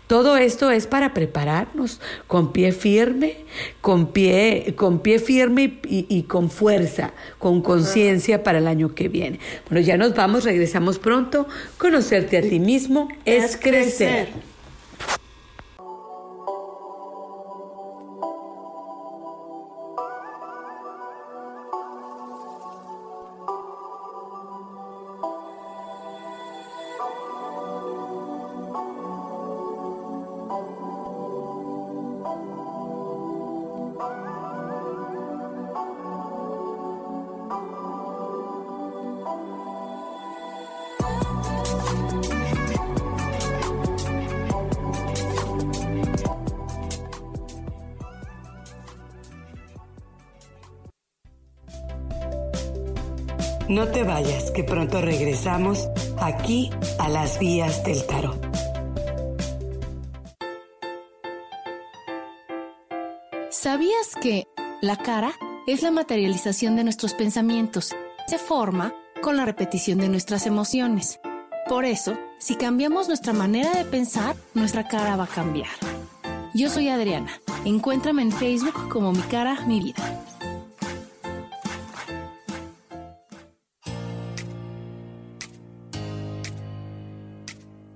Todo 0.07 0.37
esto 0.37 0.71
es 0.71 0.87
para 0.87 1.15
prepararnos 1.15 2.01
con 2.27 2.53
pie 2.53 2.73
firme, 2.73 3.39
con 3.81 4.13
pie, 4.13 4.75
con 4.77 5.01
pie 5.01 5.19
firme 5.19 5.81
y, 5.89 6.07
y 6.09 6.23
con 6.25 6.51
fuerza, 6.51 7.13
con 7.39 7.61
conciencia 7.63 8.43
para 8.43 8.59
el 8.59 8.69
año 8.69 8.95
que 8.95 9.09
viene. 9.09 9.41
Bueno, 9.69 9.85
ya 9.85 9.97
nos 9.97 10.15
vamos, 10.15 10.45
regresamos 10.45 10.99
pronto. 10.99 11.47
Conocerte 11.79 12.39
a 12.39 12.43
ti 12.43 12.61
mismo 12.61 13.09
es 13.25 13.57
crecer. 13.57 14.56
Te 53.97 54.05
vayas, 54.05 54.51
que 54.51 54.63
pronto 54.63 55.01
regresamos 55.01 55.89
aquí 56.19 56.69
a 56.99 57.09
las 57.09 57.39
vías 57.39 57.83
del 57.83 58.07
tarot. 58.07 58.39
¿Sabías 63.49 64.15
que 64.21 64.49
la 64.83 64.99
cara 64.99 65.33
es 65.67 65.81
la 65.81 65.91
materialización 65.91 66.77
de 66.77 66.85
nuestros 66.85 67.15
pensamientos? 67.15 67.97
Se 68.27 68.37
forma 68.37 68.93
con 69.23 69.39
la 69.39 69.47
repetición 69.47 69.97
de 69.97 70.11
nuestras 70.11 70.47
emociones. 70.47 71.19
Por 71.67 71.87
eso, 71.87 72.19
si 72.39 72.57
cambiamos 72.57 73.09
nuestra 73.09 73.33
manera 73.33 73.73
de 73.73 73.87
pensar, 73.87 74.37
nuestra 74.53 74.87
cara 74.87 75.17
va 75.17 75.25
a 75.25 75.27
cambiar. 75.27 75.71
Yo 76.53 76.69
soy 76.69 76.91
Adriana. 76.91 77.31
Encuéntrame 77.65 78.21
en 78.21 78.33
Facebook 78.33 78.91
como 78.91 79.13
mi 79.13 79.23
cara, 79.23 79.59
mi 79.67 79.81
vida. 79.81 80.36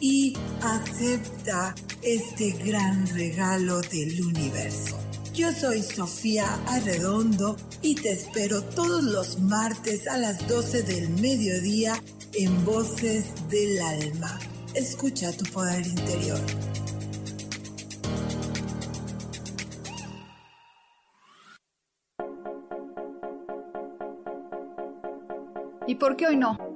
y 0.00 0.34
acepta 0.62 1.74
este 2.02 2.50
gran 2.52 3.06
regalo 3.08 3.80
del 3.80 4.20
universo. 4.22 4.98
Yo 5.32 5.52
soy 5.52 5.82
Sofía 5.82 6.46
Arredondo 6.66 7.56
y 7.82 7.94
te 7.94 8.12
espero 8.12 8.62
todos 8.62 9.04
los 9.04 9.38
martes 9.40 10.08
a 10.08 10.16
las 10.16 10.46
12 10.48 10.82
del 10.82 11.10
mediodía 11.10 12.02
en 12.32 12.64
Voces 12.64 13.26
del 13.50 13.80
Alma. 13.80 14.38
Escucha 14.74 15.32
tu 15.32 15.44
poder 15.52 15.86
interior. 15.86 16.40
¿Y 25.86 25.94
por 25.94 26.16
qué 26.16 26.26
hoy 26.26 26.36
no? 26.36 26.75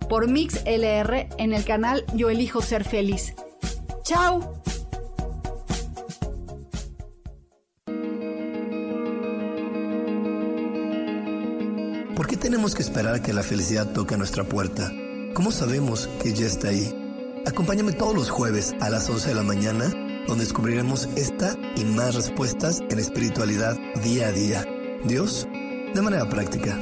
por 0.11 0.27
Mix 0.27 0.61
LR 0.65 1.29
en 1.37 1.53
el 1.53 1.63
canal 1.63 2.03
Yo 2.13 2.29
Elijo 2.29 2.61
Ser 2.61 2.83
Feliz. 2.83 3.33
¡Chao! 4.03 4.61
¿Por 12.13 12.27
qué 12.27 12.35
tenemos 12.35 12.75
que 12.75 12.81
esperar 12.81 13.15
a 13.15 13.21
que 13.21 13.31
la 13.31 13.41
felicidad 13.41 13.93
toque 13.93 14.15
a 14.15 14.17
nuestra 14.17 14.43
puerta? 14.43 14.91
¿Cómo 15.33 15.49
sabemos 15.49 16.09
que 16.21 16.33
ya 16.33 16.47
está 16.47 16.67
ahí? 16.67 16.93
Acompáñame 17.45 17.93
todos 17.93 18.13
los 18.13 18.29
jueves 18.29 18.75
a 18.81 18.89
las 18.89 19.09
11 19.09 19.29
de 19.29 19.35
la 19.35 19.43
mañana, 19.43 19.85
donde 20.27 20.43
descubriremos 20.43 21.07
esta 21.15 21.55
y 21.77 21.85
más 21.85 22.15
respuestas 22.15 22.81
en 22.89 22.99
espiritualidad 22.99 23.77
día 24.03 24.27
a 24.27 24.31
día. 24.33 24.65
Dios, 25.05 25.47
de 25.95 26.01
manera 26.01 26.27
práctica. 26.27 26.77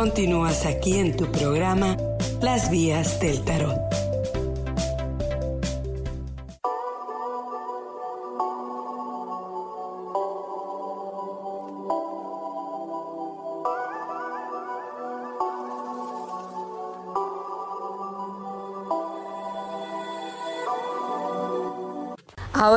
Continúas 0.00 0.64
aquí 0.64 0.96
en 0.96 1.14
tu 1.14 1.30
programa 1.30 1.94
Las 2.40 2.70
Vías 2.70 3.20
del 3.20 3.42
Tarot. 3.44 3.99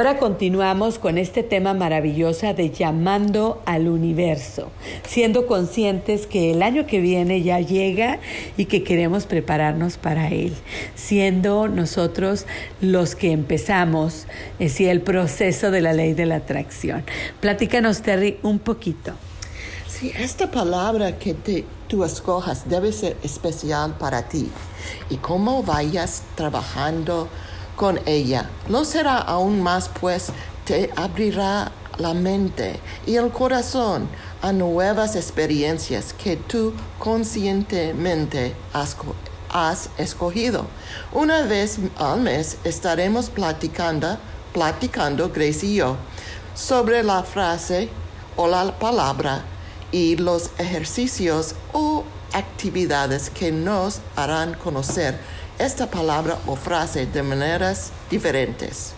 Ahora 0.03 0.19
continuamos 0.19 0.99
con 0.99 1.17
este 1.17 1.43
tema 1.43 1.73
maravilloso 1.73 2.53
de 2.53 2.71
llamando 2.71 3.61
al 3.65 3.87
universo, 3.87 4.69
siendo 5.07 5.47
conscientes 5.47 6.27
que 6.27 6.51
el 6.51 6.61
año 6.61 6.85
que 6.85 6.99
viene 6.99 7.41
ya 7.41 7.61
llega 7.61 8.19
y 8.57 8.65
que 8.65 8.83
queremos 8.83 9.25
prepararnos 9.25 9.95
para 9.95 10.27
él, 10.27 10.55
siendo 10.95 11.69
nosotros 11.69 12.45
los 12.81 13.15
que 13.15 13.31
empezamos 13.31 14.27
es 14.59 14.81
el 14.81 14.99
proceso 14.99 15.71
de 15.71 15.79
la 15.79 15.93
ley 15.93 16.13
de 16.13 16.25
la 16.25 16.35
atracción. 16.35 17.05
Platícanos, 17.39 18.01
Terry, 18.01 18.39
un 18.43 18.59
poquito. 18.59 19.13
Sí, 19.87 20.11
esta 20.19 20.51
palabra 20.51 21.17
que 21.17 21.33
tú 21.87 22.03
escojas 22.03 22.67
debe 22.67 22.91
ser 22.91 23.15
especial 23.23 23.95
para 23.97 24.27
ti 24.27 24.49
y 25.09 25.15
cómo 25.15 25.63
vayas 25.63 26.23
trabajando 26.35 27.29
con 27.75 27.99
ella. 28.05 28.49
Lo 28.69 28.85
será 28.85 29.17
aún 29.17 29.61
más, 29.61 29.89
pues 29.89 30.31
te 30.65 30.89
abrirá 30.95 31.71
la 31.97 32.13
mente 32.13 32.79
y 33.05 33.15
el 33.15 33.29
corazón 33.31 34.07
a 34.41 34.51
nuevas 34.51 35.15
experiencias 35.15 36.13
que 36.13 36.35
tú 36.37 36.73
conscientemente 36.99 38.55
has, 38.73 38.95
has 39.49 39.89
escogido. 39.97 40.65
Una 41.11 41.43
vez 41.43 41.77
al 41.97 42.21
mes 42.21 42.57
estaremos 42.63 43.29
platicando, 43.29 44.17
platicando, 44.53 45.29
Grace 45.29 45.65
y 45.65 45.75
yo, 45.75 45.97
sobre 46.55 47.03
la 47.03 47.23
frase 47.23 47.89
o 48.35 48.47
la 48.47 48.77
palabra 48.79 49.43
y 49.91 50.15
los 50.15 50.49
ejercicios 50.57 51.55
o 51.71 52.03
actividades 52.33 53.29
que 53.29 53.51
nos 53.51 53.99
harán 54.15 54.55
conocer 54.55 55.19
esta 55.59 55.87
palabra 55.87 56.37
o 56.47 56.55
frase 56.55 57.05
de 57.05 57.23
maneras 57.23 57.91
diferentes. 58.09 58.93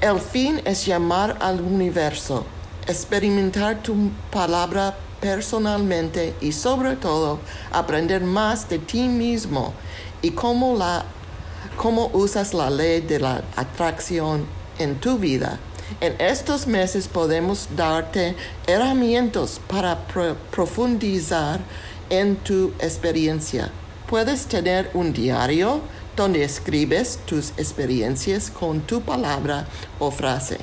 El 0.00 0.18
fin 0.18 0.62
es 0.64 0.86
llamar 0.86 1.36
al 1.40 1.60
universo, 1.60 2.44
experimentar 2.86 3.82
tu 3.82 4.10
palabra 4.30 4.96
personalmente 5.20 6.34
y 6.40 6.52
sobre 6.52 6.96
todo 6.96 7.38
aprender 7.70 8.22
más 8.22 8.68
de 8.68 8.78
ti 8.78 9.08
mismo 9.08 9.74
y 10.22 10.30
cómo, 10.30 10.76
la, 10.76 11.04
cómo 11.76 12.10
usas 12.14 12.54
la 12.54 12.70
ley 12.70 13.02
de 13.02 13.20
la 13.20 13.42
atracción 13.56 14.46
en 14.78 14.98
tu 14.98 15.18
vida. 15.18 15.58
En 16.00 16.18
estos 16.18 16.66
meses 16.66 17.08
podemos 17.08 17.68
darte 17.76 18.34
herramientas 18.66 19.60
para 19.68 19.98
profundizar 20.50 21.60
en 22.08 22.36
tu 22.36 22.72
experiencia. 22.78 23.70
Puedes 24.10 24.46
tener 24.46 24.90
un 24.92 25.12
diario 25.12 25.82
donde 26.16 26.42
escribes 26.42 27.20
tus 27.26 27.50
experiencias 27.50 28.50
con 28.50 28.80
tu 28.80 29.02
palabra 29.02 29.68
o 30.00 30.10
frase. 30.10 30.58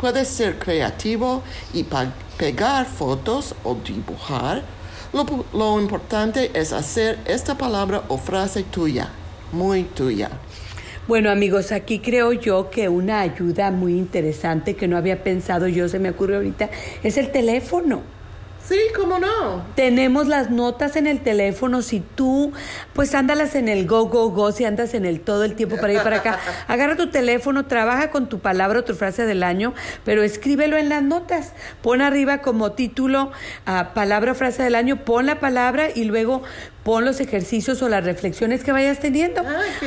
Puedes 0.00 0.26
ser 0.26 0.58
creativo 0.58 1.44
y 1.72 1.86
pegar 2.36 2.86
fotos 2.86 3.54
o 3.62 3.76
dibujar. 3.76 4.64
Lo, 5.12 5.80
importante 5.80 6.50
es 6.54 6.72
hacer 6.72 7.20
esta 7.24 7.56
palabra 7.56 8.02
o 8.08 8.18
frase 8.18 8.64
tuya, 8.64 9.10
muy 9.52 9.84
tuya. 9.84 10.30
Bueno 11.06 11.30
amigos, 11.30 11.70
aquí 11.70 12.00
creo 12.00 12.32
yo 12.32 12.68
que 12.68 12.88
una 12.88 13.20
ayuda 13.20 13.70
muy 13.70 13.96
interesante 13.96 14.74
que 14.74 14.88
no 14.88 14.96
había 14.96 15.22
pensado 15.22 15.68
yo, 15.68 15.88
se 15.88 16.00
me 16.00 16.10
ocurre 16.10 16.34
ahorita, 16.34 16.68
es 17.04 17.16
el 17.16 17.30
teléfono. 17.30 18.17
Sí, 18.68 18.76
cómo 18.94 19.18
no. 19.18 19.64
Tenemos 19.76 20.26
las 20.26 20.50
notas 20.50 20.96
en 20.96 21.06
el 21.06 21.20
teléfono. 21.22 21.80
Si 21.80 22.00
tú, 22.00 22.52
pues 22.92 23.14
ándalas 23.14 23.54
en 23.54 23.66
el 23.66 23.86
go, 23.86 24.08
go, 24.08 24.28
go, 24.28 24.52
si 24.52 24.66
andas 24.66 24.92
en 24.92 25.06
el 25.06 25.20
todo 25.20 25.44
el 25.44 25.54
tiempo 25.54 25.76
para 25.80 25.94
ir 25.94 26.02
para 26.02 26.16
acá. 26.16 26.38
Agarra 26.68 26.94
tu 26.94 27.08
teléfono, 27.08 27.64
trabaja 27.64 28.10
con 28.10 28.28
tu 28.28 28.40
palabra 28.40 28.80
o 28.80 28.84
tu 28.84 28.94
frase 28.94 29.24
del 29.24 29.42
año, 29.42 29.72
pero 30.04 30.22
escríbelo 30.22 30.76
en 30.76 30.90
las 30.90 31.02
notas. 31.02 31.54
Pon 31.80 32.02
arriba 32.02 32.42
como 32.42 32.72
título 32.72 33.32
a 33.64 33.94
palabra 33.94 34.32
o 34.32 34.34
frase 34.34 34.62
del 34.62 34.74
año, 34.74 35.02
pon 35.02 35.24
la 35.24 35.40
palabra 35.40 35.88
y 35.94 36.04
luego 36.04 36.42
pon 36.88 37.04
los 37.04 37.20
ejercicios 37.20 37.82
o 37.82 37.88
las 37.90 38.02
reflexiones 38.02 38.64
que 38.64 38.72
vayas 38.72 38.98
teniendo. 38.98 39.42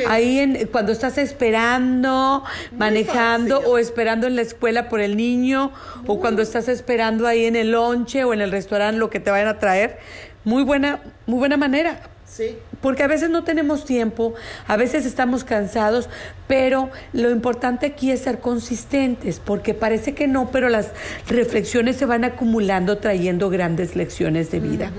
Ahí 0.06 0.38
en, 0.38 0.68
cuando 0.68 0.92
estás 0.92 1.18
esperando, 1.18 2.44
manejando 2.78 3.58
o 3.58 3.78
esperando 3.78 4.28
en 4.28 4.36
la 4.36 4.42
escuela 4.42 4.88
por 4.88 5.00
el 5.00 5.16
niño 5.16 5.72
o 6.06 6.20
cuando 6.20 6.42
estás 6.42 6.68
esperando 6.68 7.26
ahí 7.26 7.46
en 7.46 7.56
el 7.56 7.72
lonche 7.72 8.22
o 8.22 8.32
en 8.32 8.40
el 8.40 8.52
restaurante 8.52 9.00
lo 9.00 9.10
que 9.10 9.18
te 9.18 9.32
vayan 9.32 9.48
a 9.48 9.58
traer. 9.58 9.98
Muy 10.44 10.62
buena, 10.62 11.00
muy 11.26 11.40
buena 11.40 11.56
manera. 11.56 12.02
Sí. 12.24 12.56
Porque 12.80 13.02
a 13.02 13.08
veces 13.08 13.30
no 13.30 13.42
tenemos 13.42 13.84
tiempo, 13.84 14.34
a 14.68 14.76
veces 14.76 15.04
estamos 15.04 15.42
cansados, 15.42 16.08
pero 16.46 16.88
lo 17.12 17.30
importante 17.30 17.86
aquí 17.86 18.12
es 18.12 18.20
ser 18.20 18.38
consistentes, 18.38 19.40
porque 19.44 19.74
parece 19.74 20.14
que 20.14 20.28
no, 20.28 20.52
pero 20.52 20.68
las 20.68 20.92
reflexiones 21.26 21.96
se 21.96 22.06
van 22.06 22.22
acumulando 22.22 22.98
trayendo 22.98 23.50
grandes 23.50 23.96
lecciones 23.96 24.52
de 24.52 24.60
vida. 24.60 24.92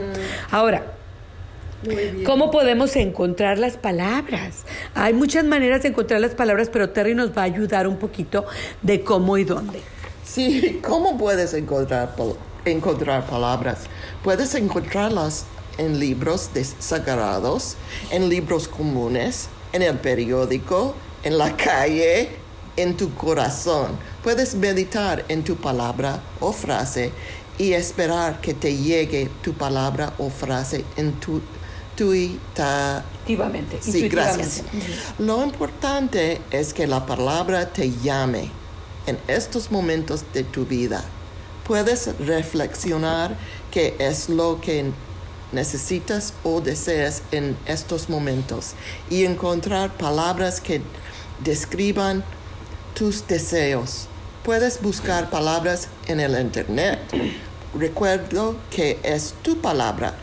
Ahora, 0.51 0.84
¿Cómo 2.26 2.52
podemos 2.52 2.96
encontrar 2.96 3.58
las 3.58 3.78
palabras? 3.78 4.64
Hay 4.96 5.14
muchas 5.14 5.44
maneras 5.44 5.84
de 5.84 5.90
encontrar 5.90 6.22
las 6.22 6.36
palabras, 6.36 6.70
pero 6.72 6.90
Terry 6.90 7.16
nos 7.16 7.36
va 7.38 7.42
a 7.42 7.46
ayudar 7.46 7.88
un 7.88 7.98
poquito 7.98 8.46
de 8.82 9.04
cómo 9.04 9.38
y 9.38 9.44
dónde. 9.44 9.82
Sí, 10.26 10.80
¿cómo 10.84 11.18
puedes 11.18 11.54
encontrar, 11.54 12.16
encontrar 12.66 13.28
palabras? 13.28 13.82
Puedes 14.24 14.56
encontrarlas 14.56 15.46
en 15.78 16.00
libros 16.00 16.50
sagrados, 16.80 17.76
en 18.12 18.30
libros 18.30 18.68
comunes, 18.68 19.50
en 19.74 19.82
el 19.82 19.98
periódico, 19.98 20.96
en 21.24 21.38
la 21.38 21.56
calle, 21.58 22.30
en 22.78 22.96
tu 22.96 23.14
corazón. 23.16 23.98
Puedes 24.24 24.56
meditar 24.56 25.26
en 25.28 25.44
tu 25.44 25.56
palabra 25.56 26.22
o 26.40 26.54
frase 26.54 27.12
y 27.58 27.74
esperar 27.74 28.42
que 28.42 28.54
te 28.54 28.76
llegue 28.76 29.30
tu 29.42 29.54
palabra 29.54 30.14
o 30.18 30.30
frase 30.30 30.84
en 30.98 31.14
tu 31.14 31.42
intuitivamente. 31.94 33.80
Sí, 33.82 34.08
gracias. 34.10 34.64
Lo 35.20 35.44
importante 35.44 36.41
es 36.52 36.74
que 36.74 36.88
la 36.88 37.06
palabra 37.06 37.70
te 37.72 37.91
llame 37.91 38.50
en 39.06 39.18
estos 39.28 39.72
momentos 39.72 40.24
de 40.34 40.44
tu 40.44 40.66
vida. 40.66 41.04
Puedes 41.66 42.18
reflexionar 42.20 43.38
qué 43.72 43.96
es 44.00 44.30
lo 44.30 44.60
que 44.60 44.91
necesitas 45.52 46.34
o 46.44 46.62
deseas 46.62 47.22
en 47.32 47.56
estos 47.66 48.10
momentos 48.10 48.72
y 49.10 49.26
encontrar 49.26 49.96
palabras 49.96 50.60
que 50.60 50.82
describan 51.44 52.24
tus 52.96 53.26
deseos. 53.28 54.08
Puedes 54.44 54.82
buscar 54.82 55.30
palabras 55.30 55.88
en 56.08 56.20
el 56.20 56.39
Internet. 56.39 57.00
Recuerdo 57.74 58.58
que 58.70 59.00
es 59.04 59.36
tu 59.41 59.58
palabra 59.62 60.16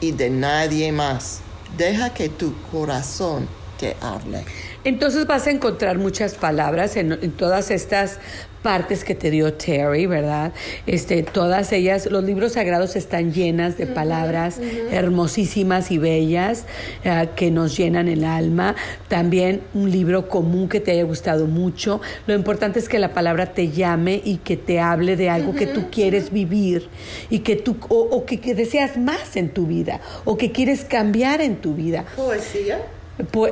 y 0.00 0.12
de 0.12 0.30
nadie 0.30 0.92
más. 0.92 1.40
Deja 1.76 2.14
que 2.14 2.28
tu 2.28 2.54
corazón 2.70 3.48
te 3.78 3.96
hable. 4.00 4.44
Entonces 4.84 5.26
vas 5.26 5.46
a 5.46 5.50
encontrar 5.50 5.98
muchas 5.98 6.34
palabras 6.34 6.96
en, 6.96 7.18
todas 7.32 7.70
estas 7.70 8.18
partes 8.62 9.04
que 9.04 9.14
te 9.14 9.30
dio 9.30 9.54
Terry, 9.54 10.06
¿verdad? 10.06 10.52
Este, 10.86 11.22
todas 11.22 11.72
ellas, 11.72 12.06
los 12.10 12.24
libros 12.24 12.52
sagrados 12.52 12.96
están 12.96 13.32
llenas 13.32 13.76
de 13.76 13.86
palabras 13.86 14.60
hermosísimas 14.90 15.90
y 15.90 15.98
bellas 15.98 16.64
eh, 17.04 17.28
que 17.36 17.50
nos 17.50 17.76
llenan 17.76 18.08
el 18.08 18.24
alma. 18.24 18.74
También 19.08 19.62
un 19.74 19.90
libro 19.90 20.28
común 20.28 20.68
que 20.68 20.80
te 20.80 20.92
haya 20.92 21.04
gustado 21.04 21.46
mucho. 21.46 22.00
Lo 22.26 22.34
importante 22.34 22.78
es 22.78 22.88
que 22.88 22.98
la 22.98 23.14
palabra 23.14 23.52
te 23.52 23.70
llame 23.70 24.20
y 24.24 24.38
que 24.38 24.56
te 24.56 24.80
hable 24.80 25.16
de 25.16 25.30
algo 25.30 25.54
que 25.54 25.66
tú 25.66 25.90
quieres 25.90 26.32
vivir 26.32 26.88
y 27.30 27.40
que 27.40 27.56
tú 27.56 27.76
o 27.88 28.24
que 28.26 28.54
deseas 28.54 28.96
más 28.96 29.36
en 29.36 29.50
tu 29.50 29.66
vida 29.66 30.00
o 30.24 30.36
que 30.36 30.52
quieres 30.52 30.84
cambiar 30.84 31.40
en 31.40 31.56
tu 31.56 31.74
vida. 31.74 32.04
Poesía 32.16 32.80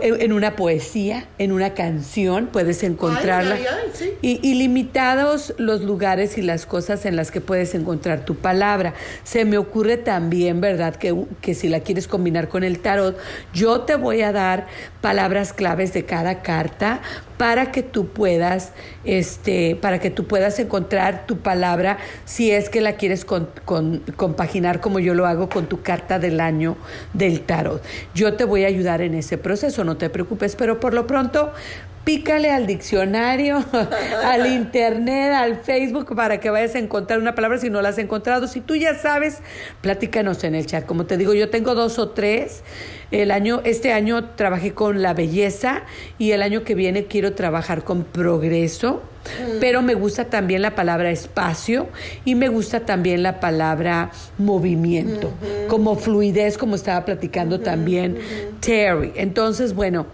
en 0.03 0.33
una 0.33 0.55
poesía, 0.55 1.27
en 1.39 1.51
una 1.51 1.75
canción, 1.75 2.49
puedes 2.53 2.83
encontrarla. 2.85 3.59
y, 4.23 4.55
limitados 4.55 5.55
los 5.59 5.83
lugares 5.83 6.39
y 6.39 6.43
las 6.43 6.67
cosas 6.67 7.05
en 7.05 7.17
las 7.17 7.31
que 7.31 7.41
puedes 7.41 7.75
encontrar 7.75 8.25
tu 8.25 8.37
palabra. 8.37 8.95
Se 9.25 9.45
me 9.45 9.59
ocurre 9.59 9.97
también, 9.97 10.61
¿verdad? 10.61 10.95
Que, 10.97 11.17
que 11.41 11.55
si 11.55 11.69
la 11.69 11.81
quieres 11.81 12.07
combinar 12.07 12.49
con 12.49 12.63
el 12.63 12.79
tarot, 12.79 13.19
yo 13.53 13.81
te 13.81 13.97
voy 13.97 14.23
a 14.23 14.33
dar 14.33 14.67
palabras 15.01 15.53
claves 15.53 15.93
de 15.93 16.05
cada 16.05 16.43
carta 16.43 17.01
para 17.37 17.73
que 17.73 17.83
tú 17.83 18.09
puedas, 18.09 18.73
este, 19.05 19.77
para 19.77 19.99
que 19.99 20.11
tú 20.11 20.27
puedas 20.27 20.59
encontrar 20.59 21.27
tu 21.27 21.39
palabra 21.39 21.99
si 22.25 22.51
es 22.51 22.69
que 22.69 22.81
la 22.81 22.97
quieres 22.97 23.25
compaginar 23.25 24.81
como 24.81 24.99
yo 24.99 25.15
lo 25.15 25.27
hago 25.27 25.49
con 25.49 25.67
tu 25.67 25.83
carta 25.83 26.19
del 26.19 26.41
año 26.41 26.77
del 27.13 27.41
tarot. 27.41 27.83
Yo 28.15 28.35
te 28.35 28.45
voy 28.45 28.65
a 28.65 28.69
ayudar 28.69 29.01
en 29.01 29.15
ese 29.15 29.39
proceso, 29.39 29.85
no 29.85 29.97
te 29.97 30.11
preocupes, 30.11 30.57
pero 30.57 30.81
por 30.81 30.95
lo 30.95 31.07
pronto 31.07 31.53
pícale 32.07 32.53
al 32.53 32.69
diccionario, 32.69 33.65
al 34.25 34.47
internet, 34.47 35.33
al 35.33 35.61
Facebook 35.61 36.15
para 36.15 36.39
que 36.39 36.51
vayas 36.51 36.77
a 36.77 36.79
encontrar 36.79 37.19
una 37.19 37.35
palabra 37.35 37.59
si 37.59 37.69
no 37.69 37.83
la 37.83 37.89
has 37.89 37.99
encontrado. 37.99 38.47
Si 38.47 38.61
tú 38.61 38.77
ya 38.77 38.95
sabes, 38.95 39.41
platícanos 39.81 40.45
en 40.45 40.55
el 40.55 40.67
chat. 40.67 40.87
Como 40.87 41.07
te 41.07 41.17
digo, 41.17 41.35
yo 41.35 41.51
tengo 41.51 41.75
dos 41.75 41.99
o 41.99 42.11
tres. 42.11 42.63
El 43.11 43.33
año, 43.33 43.61
este 43.65 43.93
año 43.93 44.31
trabajé 44.37 44.73
con 44.73 45.03
la 45.03 45.15
belleza 45.15 45.83
y 46.17 46.31
el 46.31 46.43
año 46.43 46.63
que 46.63 46.77
viene 46.77 47.07
quiero 47.07 47.35
trabajar 47.35 47.83
con 47.83 48.05
progreso. 48.05 49.03
Mm. 49.27 49.59
Pero 49.59 49.83
me 49.83 49.95
gusta 49.95 50.27
también 50.27 50.63
la 50.63 50.77
palabra 50.77 51.11
espacio 51.11 51.89
y 52.25 52.37
me 52.37 52.49
gusta 52.49 52.81
también 52.87 53.25
la 53.25 53.41
palabra 53.41 54.13
movimiento, 54.39 55.33
como 55.67 55.97
fluidez, 55.97 56.57
como 56.57 56.77
estaba 56.77 57.05
platicando 57.05 57.59
también 57.59 58.19
Terry. 58.61 59.13
Entonces, 59.17 59.75
bueno, 59.75 60.07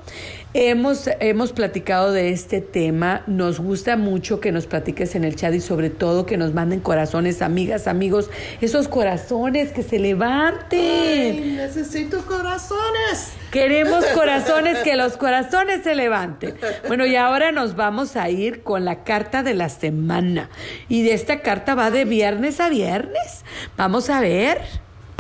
Hemos, 0.55 1.09
hemos 1.20 1.53
platicado 1.53 2.12
de 2.12 2.30
este 2.30 2.61
tema, 2.61 3.22
nos 3.26 3.59
gusta 3.59 3.96
mucho 3.96 4.38
que 4.38 4.53
nos 4.53 4.66
platiques 4.66 5.14
en 5.14 5.24
el 5.24 5.34
chat 5.34 5.55
y 5.55 5.61
sobre 5.61 5.88
todo 5.88 6.26
que 6.26 6.36
nos 6.36 6.53
manden 6.53 6.80
corazones, 6.80 7.40
amigas, 7.40 7.86
amigos, 7.86 8.28
esos 8.61 8.86
corazones 8.86 9.72
que 9.72 9.82
se 9.82 9.98
levanten. 9.98 10.78
Ay, 10.78 11.55
necesito 11.57 12.22
corazones. 12.26 13.32
Queremos 13.50 14.05
corazones, 14.14 14.78
que 14.78 14.94
los 14.96 15.16
corazones 15.16 15.84
se 15.84 15.94
levanten. 15.94 16.55
Bueno, 16.86 17.07
y 17.07 17.16
ahora 17.16 17.50
nos 17.50 17.74
vamos 17.74 18.16
a 18.16 18.28
ir 18.28 18.62
con 18.62 18.84
la 18.84 19.05
carta 19.05 19.42
de 19.42 19.55
la 19.55 19.70
semana. 19.70 20.50
Y 20.88 21.03
de 21.03 21.14
esta 21.14 21.40
carta 21.40 21.74
va 21.74 21.90
de 21.90 22.05
viernes 22.05 22.61
a 22.61 22.68
viernes. 22.68 23.44
Vamos 23.78 24.11
a 24.11 24.20
ver. 24.20 24.61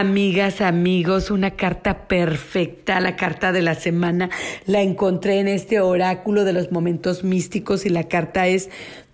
Amigas, 0.02 0.60
amigos, 0.60 1.30
una 1.30 1.52
carta 1.52 2.08
perfecta, 2.08 2.98
la 2.98 3.14
carta 3.14 3.52
de 3.52 3.62
la 3.62 3.76
semana. 3.76 4.30
La 4.66 4.82
encontré 4.82 5.38
en 5.38 5.46
este 5.46 5.78
oráculo 5.80 6.42
de 6.42 6.52
los 6.52 6.72
momentos 6.72 7.22
místicos 7.22 7.86
y 7.86 7.88
la 7.88 8.08
carta 8.08 8.48
es 8.48 8.68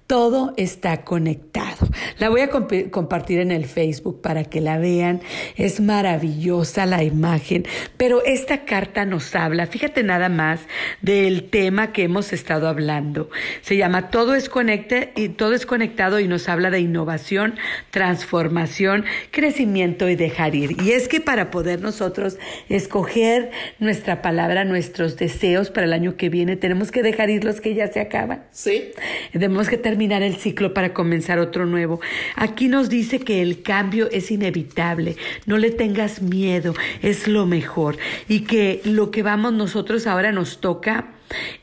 todo 0.08 0.54
está 0.56 1.04
conectado. 1.04 1.86
La 2.18 2.30
voy 2.30 2.40
a 2.40 2.48
comp 2.48 2.72
compartir 2.90 3.40
en 3.40 3.50
el 3.50 3.66
Facebook 3.66 4.22
para 4.22 4.44
que 4.44 4.62
la 4.62 4.78
vean. 4.78 5.20
Es 5.54 5.80
maravillosa 5.80 6.86
la 6.86 7.04
imagen, 7.04 7.66
pero 7.98 8.24
esta 8.24 8.64
carta 8.64 9.04
nos 9.04 9.34
habla, 9.34 9.66
fíjate 9.66 10.02
nada 10.02 10.30
más, 10.30 10.60
del 11.02 11.50
tema 11.50 11.92
que 11.92 12.04
hemos 12.04 12.32
estado 12.32 12.68
hablando. 12.68 13.28
Se 13.60 13.76
llama 13.76 14.08
Todo 14.08 14.34
es 14.34 14.48
conecte 14.48 15.12
y 15.14 15.28
todo 15.28 15.52
es 15.52 15.66
conectado 15.66 16.20
y 16.20 16.26
nos 16.26 16.48
habla 16.48 16.70
de 16.70 16.80
innovación, 16.80 17.56
transformación, 17.90 19.04
crecimiento 19.30 20.08
y 20.08 20.16
dejar 20.16 20.54
ir. 20.54 20.74
Y 20.82 20.92
es 20.92 21.06
que 21.08 21.20
para 21.20 21.50
poder 21.50 21.82
nosotros 21.82 22.38
escoger 22.70 23.50
nuestra 23.78 24.22
palabra, 24.22 24.64
nuestros 24.64 25.18
deseos 25.18 25.70
para 25.70 25.86
el 25.86 25.92
año 25.92 26.16
que 26.16 26.30
viene, 26.30 26.56
tenemos 26.56 26.90
que 26.90 27.02
dejar 27.02 27.28
ir 27.28 27.44
los 27.44 27.60
que 27.60 27.74
ya 27.74 27.88
se 27.88 28.00
acaban. 28.00 28.44
Sí. 28.52 28.92
Tenemos 29.32 29.68
que 29.68 29.76
terminar 29.76 29.97
el 30.00 30.36
ciclo 30.36 30.72
para 30.72 30.94
comenzar 30.94 31.38
otro 31.38 31.66
nuevo. 31.66 32.00
Aquí 32.36 32.68
nos 32.68 32.88
dice 32.88 33.20
que 33.20 33.42
el 33.42 33.62
cambio 33.62 34.08
es 34.10 34.30
inevitable, 34.30 35.16
no 35.46 35.58
le 35.58 35.70
tengas 35.70 36.22
miedo, 36.22 36.74
es 37.02 37.26
lo 37.28 37.46
mejor 37.46 37.98
y 38.28 38.40
que 38.40 38.80
lo 38.84 39.10
que 39.10 39.22
vamos 39.22 39.52
nosotros 39.52 40.06
ahora 40.06 40.32
nos 40.32 40.60
toca 40.60 41.08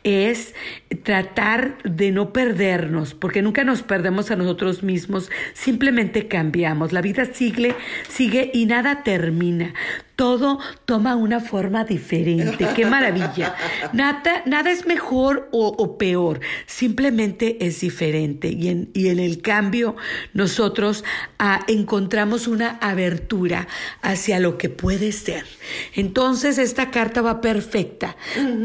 es 0.03 0.53
tratar 1.03 1.81
de 1.83 2.11
no 2.11 2.31
perdernos, 2.33 3.15
porque 3.15 3.41
nunca 3.41 3.63
nos 3.63 3.81
perdemos 3.81 4.29
a 4.29 4.35
nosotros 4.35 4.83
mismos, 4.83 5.31
simplemente 5.53 6.27
cambiamos. 6.27 6.91
La 6.91 7.01
vida 7.01 7.25
sigue, 7.25 7.73
sigue 8.07 8.51
y 8.53 8.67
nada 8.67 9.03
termina. 9.03 9.73
Todo 10.15 10.59
toma 10.85 11.15
una 11.15 11.39
forma 11.39 11.83
diferente. 11.83 12.67
¡Qué 12.75 12.85
maravilla! 12.85 13.55
Nada, 13.93 14.43
nada 14.45 14.71
es 14.71 14.85
mejor 14.85 15.49
o, 15.51 15.67
o 15.67 15.97
peor, 15.97 16.39
simplemente 16.65 17.65
es 17.65 17.81
diferente. 17.81 18.49
Y 18.49 18.69
en, 18.69 18.89
y 18.93 19.09
en 19.09 19.19
el 19.19 19.41
cambio 19.41 19.95
nosotros 20.33 21.03
ah, 21.39 21.61
encontramos 21.67 22.47
una 22.47 22.77
abertura 22.81 23.67
hacia 24.01 24.39
lo 24.39 24.57
que 24.57 24.69
puede 24.69 25.11
ser. 25.11 25.45
Entonces 25.93 26.57
esta 26.57 26.91
carta 26.91 27.21
va 27.21 27.41
perfecta 27.41 28.15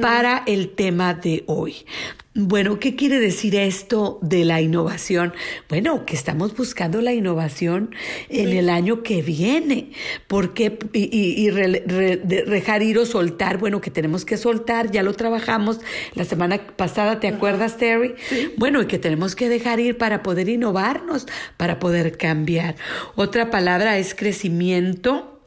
para 0.01 0.43
el 0.47 0.71
tema 0.71 1.15
de 1.15 1.45
hoy. 1.47 1.85
Bueno, 2.33 2.79
¿qué 2.79 2.95
quiere 2.95 3.19
decir 3.19 3.57
esto 3.57 4.21
de 4.23 4.45
la 4.45 4.61
innovación? 4.61 5.35
Bueno, 5.69 6.07
que 6.07 6.15
estamos 6.15 6.57
buscando 6.57 7.01
la 7.01 7.13
innovación 7.13 7.93
en 8.29 8.51
el 8.51 8.71
año 8.71 9.03
que 9.03 9.21
viene. 9.21 9.91
porque 10.29 10.79
Y, 10.93 11.09
y, 11.11 11.45
y 11.45 11.51
re, 11.51 11.83
re, 11.85 12.17
dejar 12.19 12.85
ir 12.85 12.99
o 12.99 13.05
soltar, 13.05 13.59
bueno, 13.59 13.81
que 13.81 13.91
tenemos 13.91 14.25
que 14.25 14.37
soltar, 14.37 14.93
ya 14.93 15.03
lo 15.03 15.15
trabajamos 15.15 15.81
la 16.15 16.25
semana 16.25 16.65
pasada, 16.77 17.19
¿te 17.19 17.27
acuerdas, 17.27 17.79
Terry? 17.79 18.15
Sí. 18.29 18.53
Bueno, 18.57 18.81
y 18.81 18.87
que 18.87 19.01
tenemos 19.01 19.35
que 19.35 19.49
dejar 19.49 19.81
ir 19.81 19.99
para 19.99 20.23
poder 20.23 20.49
innovarnos, 20.49 21.27
para 21.57 21.81
poder 21.81 22.17
cambiar. 22.17 22.77
Otra 23.17 23.51
palabra 23.51 23.99
es 23.99 24.15
crecimiento. 24.15 25.41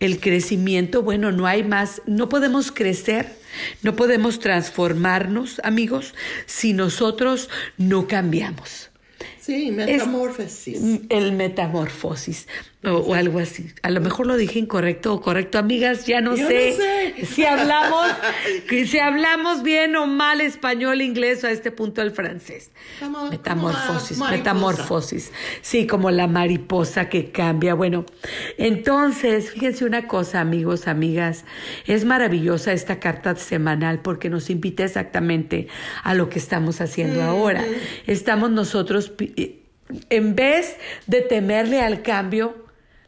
El 0.00 0.20
crecimiento, 0.20 1.02
bueno, 1.02 1.32
no 1.32 1.46
hay 1.46 1.64
más, 1.64 2.00
no 2.06 2.30
podemos 2.30 2.72
crecer 2.72 3.43
no 3.82 3.96
podemos 3.96 4.38
transformarnos, 4.38 5.60
amigos, 5.64 6.14
si 6.46 6.72
nosotros 6.72 7.48
no 7.76 8.06
cambiamos. 8.08 8.90
Sí, 9.40 9.70
metamorfosis. 9.70 10.82
Es 10.82 11.00
el 11.10 11.32
metamorfosis 11.32 12.46
o, 12.86 12.96
o, 12.98 13.14
algo 13.14 13.38
así. 13.38 13.72
A 13.82 13.90
lo 13.90 14.00
mejor 14.00 14.26
lo 14.26 14.36
dije 14.36 14.58
incorrecto 14.58 15.14
o 15.14 15.20
correcto, 15.20 15.58
amigas, 15.58 16.06
ya 16.06 16.20
no 16.20 16.36
Yo 16.36 16.46
sé, 16.48 16.70
no 16.70 16.76
sé. 16.76 17.26
si 17.26 17.44
hablamos 17.44 18.06
si 18.86 18.98
hablamos 18.98 19.62
bien 19.62 19.96
o 19.96 20.06
mal 20.06 20.40
español, 20.40 21.00
inglés 21.02 21.42
o 21.44 21.46
a 21.46 21.50
este 21.50 21.70
punto 21.70 22.02
el 22.02 22.10
francés. 22.10 22.70
Como- 23.00 23.28
metamorfosis, 23.30 24.18
como 24.18 24.30
metamorfosis. 24.30 25.32
Sí, 25.62 25.86
como 25.86 26.10
la 26.10 26.26
mariposa 26.26 27.08
que 27.08 27.30
cambia. 27.30 27.74
Bueno, 27.74 28.04
entonces, 28.58 29.50
fíjense 29.50 29.84
una 29.84 30.06
cosa, 30.08 30.40
amigos, 30.40 30.86
amigas, 30.88 31.44
es 31.86 32.04
maravillosa 32.04 32.72
esta 32.72 32.98
carta 33.00 33.34
semanal 33.36 34.00
porque 34.00 34.30
nos 34.30 34.50
invita 34.50 34.84
exactamente 34.84 35.68
a 36.02 36.14
lo 36.14 36.28
que 36.28 36.38
estamos 36.38 36.80
haciendo 36.80 37.22
ahora. 37.22 37.64
Estamos 38.06 38.50
nosotros 38.50 39.10
pi- 39.10 39.60
en 40.10 40.34
vez 40.34 40.76
de 41.06 41.20
temerle 41.20 41.80
al 41.82 42.02
cambio, 42.02 42.63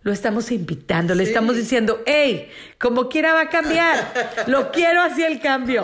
lo 0.07 0.13
estamos 0.13 0.53
invitando, 0.53 1.17
le 1.17 1.25
estamos 1.25 1.57
diciendo, 1.57 2.01
hey, 2.07 2.49
como 2.79 3.09
quiera 3.09 3.33
va 3.33 3.41
a 3.41 3.49
cambiar, 3.49 4.45
lo 4.47 4.71
quiero 4.73 5.03
hacia 5.03 5.27
el 5.27 5.41
cambio. 5.41 5.83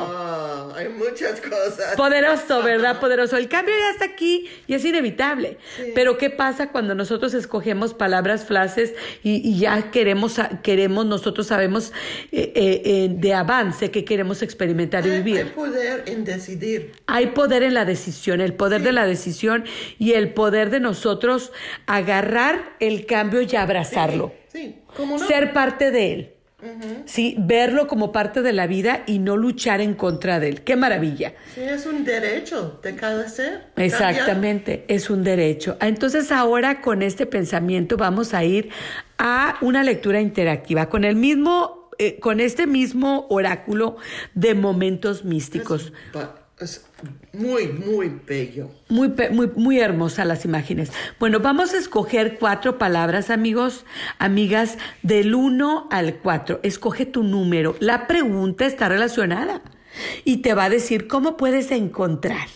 Hay 0.76 0.88
muchas 0.90 1.40
cosas. 1.40 1.96
Poderoso, 1.96 2.62
¿verdad? 2.62 3.00
Poderoso. 3.00 3.36
El 3.36 3.48
cambio 3.48 3.74
ya 3.76 3.90
está 3.90 4.04
aquí 4.04 4.48
y 4.68 4.74
es 4.74 4.84
inevitable. 4.84 5.58
Pero 5.96 6.18
¿qué 6.18 6.30
pasa 6.30 6.68
cuando 6.68 6.94
nosotros 6.94 7.34
escogemos 7.34 7.94
palabras, 7.94 8.44
frases 8.44 8.94
y, 9.24 9.38
y 9.46 9.58
ya 9.58 9.90
queremos, 9.90 10.36
queremos, 10.62 11.04
nosotros 11.04 11.48
sabemos 11.48 11.92
eh, 12.30 12.52
eh, 12.54 12.82
eh, 12.84 13.08
de 13.10 13.34
avance 13.34 13.90
que 13.90 14.04
queremos 14.04 14.40
experimentar 14.42 15.04
y 15.04 15.10
Hay, 15.10 15.16
hay 15.16 15.22
vivir? 15.22 15.52
poder 15.52 16.04
en 16.06 16.24
decidir. 16.24 16.92
Hay 17.08 17.26
poder 17.28 17.64
en 17.64 17.74
la 17.74 17.84
decisión, 17.84 18.40
el 18.40 18.54
poder 18.54 18.82
de 18.82 18.92
la 18.92 19.04
decisión 19.04 19.64
y 19.98 20.12
el 20.12 20.32
poder 20.32 20.70
de 20.70 20.78
nosotros 20.78 21.50
agarrar 21.86 22.76
el 22.78 23.04
cambio 23.04 23.42
y 23.42 23.46
Sí, 24.48 24.78
¿cómo 24.96 25.18
no? 25.18 25.26
Ser 25.26 25.52
parte 25.52 25.90
de 25.90 26.12
él. 26.12 26.34
Sí, 27.06 27.34
verlo 27.40 27.88
como 27.88 28.12
parte 28.12 28.40
de 28.40 28.52
la 28.52 28.68
vida 28.68 29.02
y 29.06 29.18
no 29.18 29.36
luchar 29.36 29.80
en 29.80 29.94
contra 29.94 30.38
de 30.38 30.48
él. 30.48 30.62
Qué 30.62 30.76
maravilla. 30.76 31.34
Sí, 31.54 31.60
es 31.60 31.86
un 31.86 32.04
derecho 32.04 32.78
de 32.82 32.94
cada 32.94 33.28
ser. 33.28 33.64
cambiar. 33.74 33.86
Exactamente, 33.86 34.84
es 34.86 35.10
un 35.10 35.24
derecho. 35.24 35.76
Entonces 35.80 36.30
ahora 36.30 36.80
con 36.80 37.02
este 37.02 37.26
pensamiento 37.26 37.96
vamos 37.96 38.32
a 38.32 38.44
ir 38.44 38.70
a 39.18 39.56
una 39.60 39.82
lectura 39.82 40.20
interactiva 40.20 40.88
con 40.88 41.02
el 41.02 41.16
mismo, 41.16 41.90
eh, 41.98 42.20
con 42.20 42.38
este 42.38 42.68
mismo 42.68 43.26
oráculo 43.28 43.96
de 44.34 44.54
momentos 44.54 45.24
místicos. 45.24 45.92
Muy, 47.32 47.68
muy 47.68 48.20
bello. 48.26 48.70
Muy, 48.88 49.12
muy, 49.30 49.50
muy 49.56 49.80
hermosas 49.80 50.26
las 50.26 50.44
imágenes. 50.44 50.92
Bueno, 51.18 51.40
vamos 51.40 51.74
a 51.74 51.78
escoger 51.78 52.38
cuatro 52.38 52.78
palabras, 52.78 53.30
amigos, 53.30 53.84
amigas, 54.18 54.78
del 55.02 55.34
1 55.34 55.88
al 55.90 56.16
4. 56.16 56.60
Escoge 56.62 57.06
tu 57.06 57.22
número. 57.22 57.76
La 57.80 58.06
pregunta 58.06 58.66
está 58.66 58.88
relacionada 58.88 59.62
y 60.24 60.38
te 60.38 60.54
va 60.54 60.64
a 60.64 60.70
decir 60.70 61.08
cómo 61.08 61.36
puedes 61.36 61.70
encontrar 61.70 62.48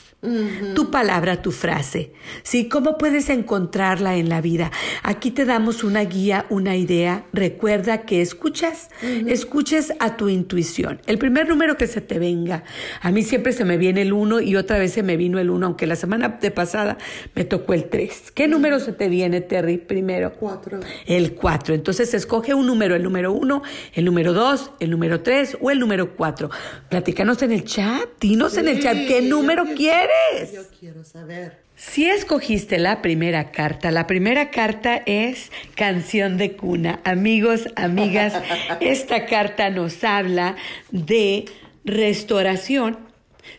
tu 0.74 0.90
palabra, 0.90 1.42
tu 1.42 1.52
frase. 1.52 2.12
¿Sí? 2.42 2.68
¿Cómo 2.68 2.98
puedes 2.98 3.28
encontrarla 3.28 4.16
en 4.16 4.28
la 4.28 4.40
vida? 4.40 4.72
Aquí 5.02 5.30
te 5.30 5.44
damos 5.44 5.84
una 5.84 6.02
guía, 6.02 6.46
una 6.48 6.76
idea. 6.76 7.26
Recuerda 7.32 8.02
que 8.02 8.20
escuchas, 8.20 8.90
escuches 9.26 9.92
a 10.00 10.16
tu 10.16 10.28
intuición. 10.28 11.00
El 11.06 11.18
primer 11.18 11.48
número 11.48 11.76
que 11.76 11.86
se 11.86 12.00
te 12.00 12.18
venga. 12.18 12.64
A 13.00 13.12
mí 13.12 13.22
siempre 13.22 13.52
se 13.52 13.64
me 13.64 13.76
viene 13.76 14.02
el 14.02 14.12
1 14.12 14.40
y 14.40 14.56
otra 14.56 14.78
vez 14.78 14.92
se 14.92 15.02
me 15.02 15.16
vino 15.16 15.38
el 15.38 15.50
1, 15.50 15.66
aunque 15.66 15.86
la 15.86 15.96
semana 15.96 16.38
de 16.40 16.50
pasada 16.50 16.98
me 17.34 17.44
tocó 17.44 17.74
el 17.74 17.88
3. 17.88 18.32
¿Qué 18.32 18.48
número 18.48 18.80
se 18.80 18.92
te 18.92 19.08
viene, 19.08 19.40
Terry, 19.40 19.78
primero? 19.78 20.32
Cuatro. 20.32 20.80
El 21.06 21.34
4. 21.34 21.74
Entonces 21.74 22.14
escoge 22.14 22.54
un 22.54 22.66
número, 22.66 22.96
el 22.96 23.02
número 23.02 23.32
1, 23.32 23.62
el 23.94 24.04
número 24.04 24.32
2, 24.32 24.72
el 24.80 24.90
número 24.90 25.20
3 25.20 25.58
o 25.60 25.70
el 25.70 25.78
número 25.78 26.14
4. 26.16 26.50
Platícanos 26.88 27.42
en 27.42 27.52
el 27.52 27.64
chat, 27.64 28.08
dinos 28.20 28.56
en 28.56 28.68
el 28.68 28.82
chat 28.82 28.96
qué 29.06 29.22
número 29.22 29.66
yo 29.76 30.05
quieres. 30.30 30.52
Yo 30.52 30.62
quiero 30.78 31.04
saber. 31.04 31.58
Si 31.76 32.08
escogiste 32.08 32.78
la 32.78 33.02
primera 33.02 33.50
carta, 33.50 33.90
la 33.90 34.06
primera 34.06 34.50
carta 34.50 35.02
es 35.04 35.50
canción 35.74 36.38
de 36.38 36.56
cuna. 36.56 37.00
Amigos, 37.04 37.68
amigas, 37.76 38.34
esta 38.80 39.26
carta 39.26 39.70
nos 39.70 40.02
habla 40.04 40.56
de 40.90 41.44
restauración, 41.84 42.98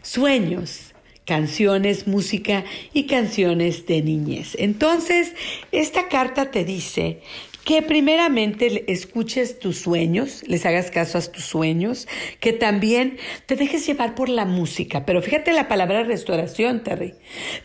sueños, 0.01 0.95
canciones, 1.25 2.07
música 2.07 2.63
y 2.93 3.05
canciones 3.05 3.85
de 3.85 4.01
niñez. 4.01 4.55
Entonces, 4.57 5.33
esta 5.71 6.07
carta 6.07 6.49
te 6.49 6.65
dice 6.65 7.21
que 7.67 7.81
primeramente 7.81 8.89
escuches 8.89 9.59
tus 9.59 9.77
sueños, 9.77 10.41
les 10.47 10.65
hagas 10.65 10.89
caso 10.89 11.17
a 11.17 11.21
tus 11.21 11.43
sueños, 11.43 12.07
que 12.39 12.53
también 12.53 13.17
te 13.45 13.57
dejes 13.57 13.85
llevar 13.85 14.15
por 14.15 14.29
la 14.29 14.45
música. 14.45 15.05
Pero 15.05 15.21
fíjate 15.21 15.51
la 15.51 15.67
palabra 15.67 16.03
restauración, 16.03 16.81
Terry. 16.81 17.15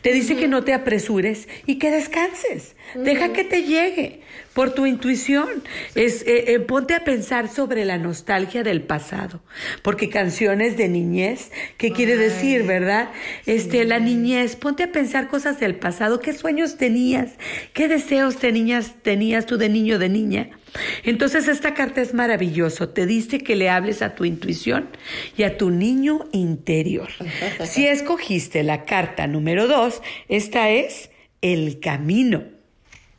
Te 0.00 0.12
dice 0.12 0.34
que 0.34 0.48
no 0.48 0.64
te 0.64 0.74
apresures 0.74 1.46
y 1.66 1.76
que 1.76 1.92
descanses. 1.92 2.74
Deja 2.96 3.32
que 3.32 3.44
te 3.44 3.62
llegue 3.62 4.22
por 4.54 4.74
tu 4.74 4.86
intuición. 4.86 5.62
Es, 5.94 6.22
eh, 6.22 6.52
eh, 6.52 6.60
ponte 6.60 6.94
a 6.94 7.04
pensar 7.04 7.48
sobre 7.48 7.84
la 7.84 7.98
nostalgia 7.98 8.62
del 8.62 8.82
pasado, 8.82 9.42
porque 9.82 10.08
canciones 10.08 10.76
de 10.76 10.88
niñez, 10.88 11.50
¿qué 11.76 11.92
quiere 11.92 12.16
decir, 12.16 12.64
verdad? 12.64 13.10
Este, 13.46 13.84
la 13.84 13.98
niñez, 13.98 14.56
ponte 14.56 14.84
a 14.84 14.92
pensar 14.92 15.28
cosas 15.28 15.60
del 15.60 15.76
pasado, 15.76 16.20
qué 16.20 16.32
sueños 16.32 16.76
tenías, 16.76 17.32
qué 17.72 17.88
deseos 17.88 18.36
tenías, 18.36 18.94
tenías 19.02 19.46
tú 19.46 19.56
de 19.56 19.68
niño, 19.68 19.91
de 19.98 20.08
niña. 20.08 20.50
Entonces 21.04 21.48
esta 21.48 21.74
carta 21.74 22.00
es 22.00 22.14
maravilloso, 22.14 22.88
te 22.88 23.06
dice 23.06 23.38
que 23.38 23.56
le 23.56 23.68
hables 23.68 24.02
a 24.02 24.14
tu 24.14 24.24
intuición 24.24 24.88
y 25.36 25.42
a 25.42 25.56
tu 25.58 25.70
niño 25.70 26.26
interior. 26.32 27.08
Si 27.64 27.86
escogiste 27.86 28.62
la 28.62 28.84
carta 28.84 29.26
número 29.26 29.66
dos, 29.66 30.02
esta 30.28 30.70
es 30.70 31.10
el 31.40 31.80
camino. 31.80 32.44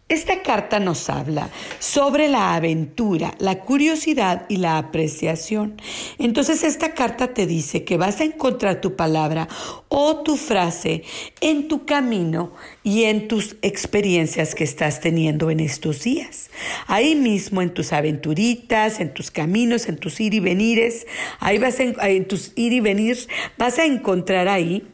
Esta 0.09 0.43
carta 0.43 0.79
nos 0.79 1.09
habla 1.09 1.49
sobre 1.79 2.27
la 2.27 2.55
aventura, 2.55 3.33
la 3.39 3.61
curiosidad 3.61 4.45
y 4.49 4.57
la 4.57 4.77
apreciación. 4.77 5.81
Entonces 6.19 6.63
esta 6.63 6.93
carta 6.93 7.33
te 7.33 7.47
dice 7.47 7.85
que 7.85 7.95
vas 7.95 8.19
a 8.19 8.25
encontrar 8.25 8.81
tu 8.81 8.97
palabra 8.97 9.47
o 9.87 10.17
tu 10.17 10.35
frase 10.35 11.03
en 11.39 11.69
tu 11.69 11.85
camino 11.85 12.51
y 12.83 13.03
en 13.03 13.29
tus 13.29 13.55
experiencias 13.61 14.55
que 14.55 14.65
estás 14.65 14.99
teniendo 14.99 15.49
en 15.49 15.61
estos 15.61 16.03
días. 16.03 16.49
Ahí 16.85 17.15
mismo 17.15 17.61
en 17.61 17.73
tus 17.73 17.93
aventuritas, 17.93 18.99
en 18.99 19.13
tus 19.13 19.31
caminos, 19.31 19.87
en 19.87 19.95
tus 19.95 20.19
ir 20.19 20.33
y 20.33 20.41
venires, 20.41 21.07
ahí 21.39 21.57
vas 21.59 21.79
en 21.79 22.27
tus 22.27 22.51
ir 22.55 22.73
y 22.73 22.81
venir, 22.81 23.17
vas 23.57 23.79
a 23.79 23.85
encontrar 23.85 24.49
ahí 24.49 24.85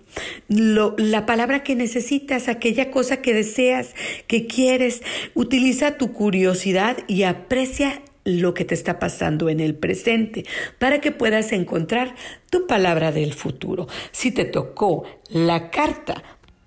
la 0.48 1.26
palabra 1.26 1.64
que 1.64 1.76
necesitas, 1.76 2.48
aquella 2.48 2.92
cosa 2.92 3.22
que 3.22 3.34
deseas, 3.34 3.96
que 4.28 4.48
quieres. 4.48 5.02
Utiliza 5.34 5.98
tu 5.98 6.14
curiosidad 6.14 6.98
y 7.08 7.24
aprecia 7.24 8.02
lo 8.26 8.54
que 8.54 8.66
te 8.66 8.76
está 8.76 9.00
pasando 9.00 9.50
en 9.50 9.60
el 9.60 9.76
presente 9.76 10.46
para 10.78 11.02
que 11.02 11.12
puedas 11.12 11.52
encontrar 11.52 12.16
tu 12.50 12.68
palabra 12.68 13.12
del 13.12 13.34
futuro. 13.34 13.88
Si 14.12 14.32
te 14.32 14.46
tocó 14.46 15.06
la 15.30 15.72
carta 15.72 16.24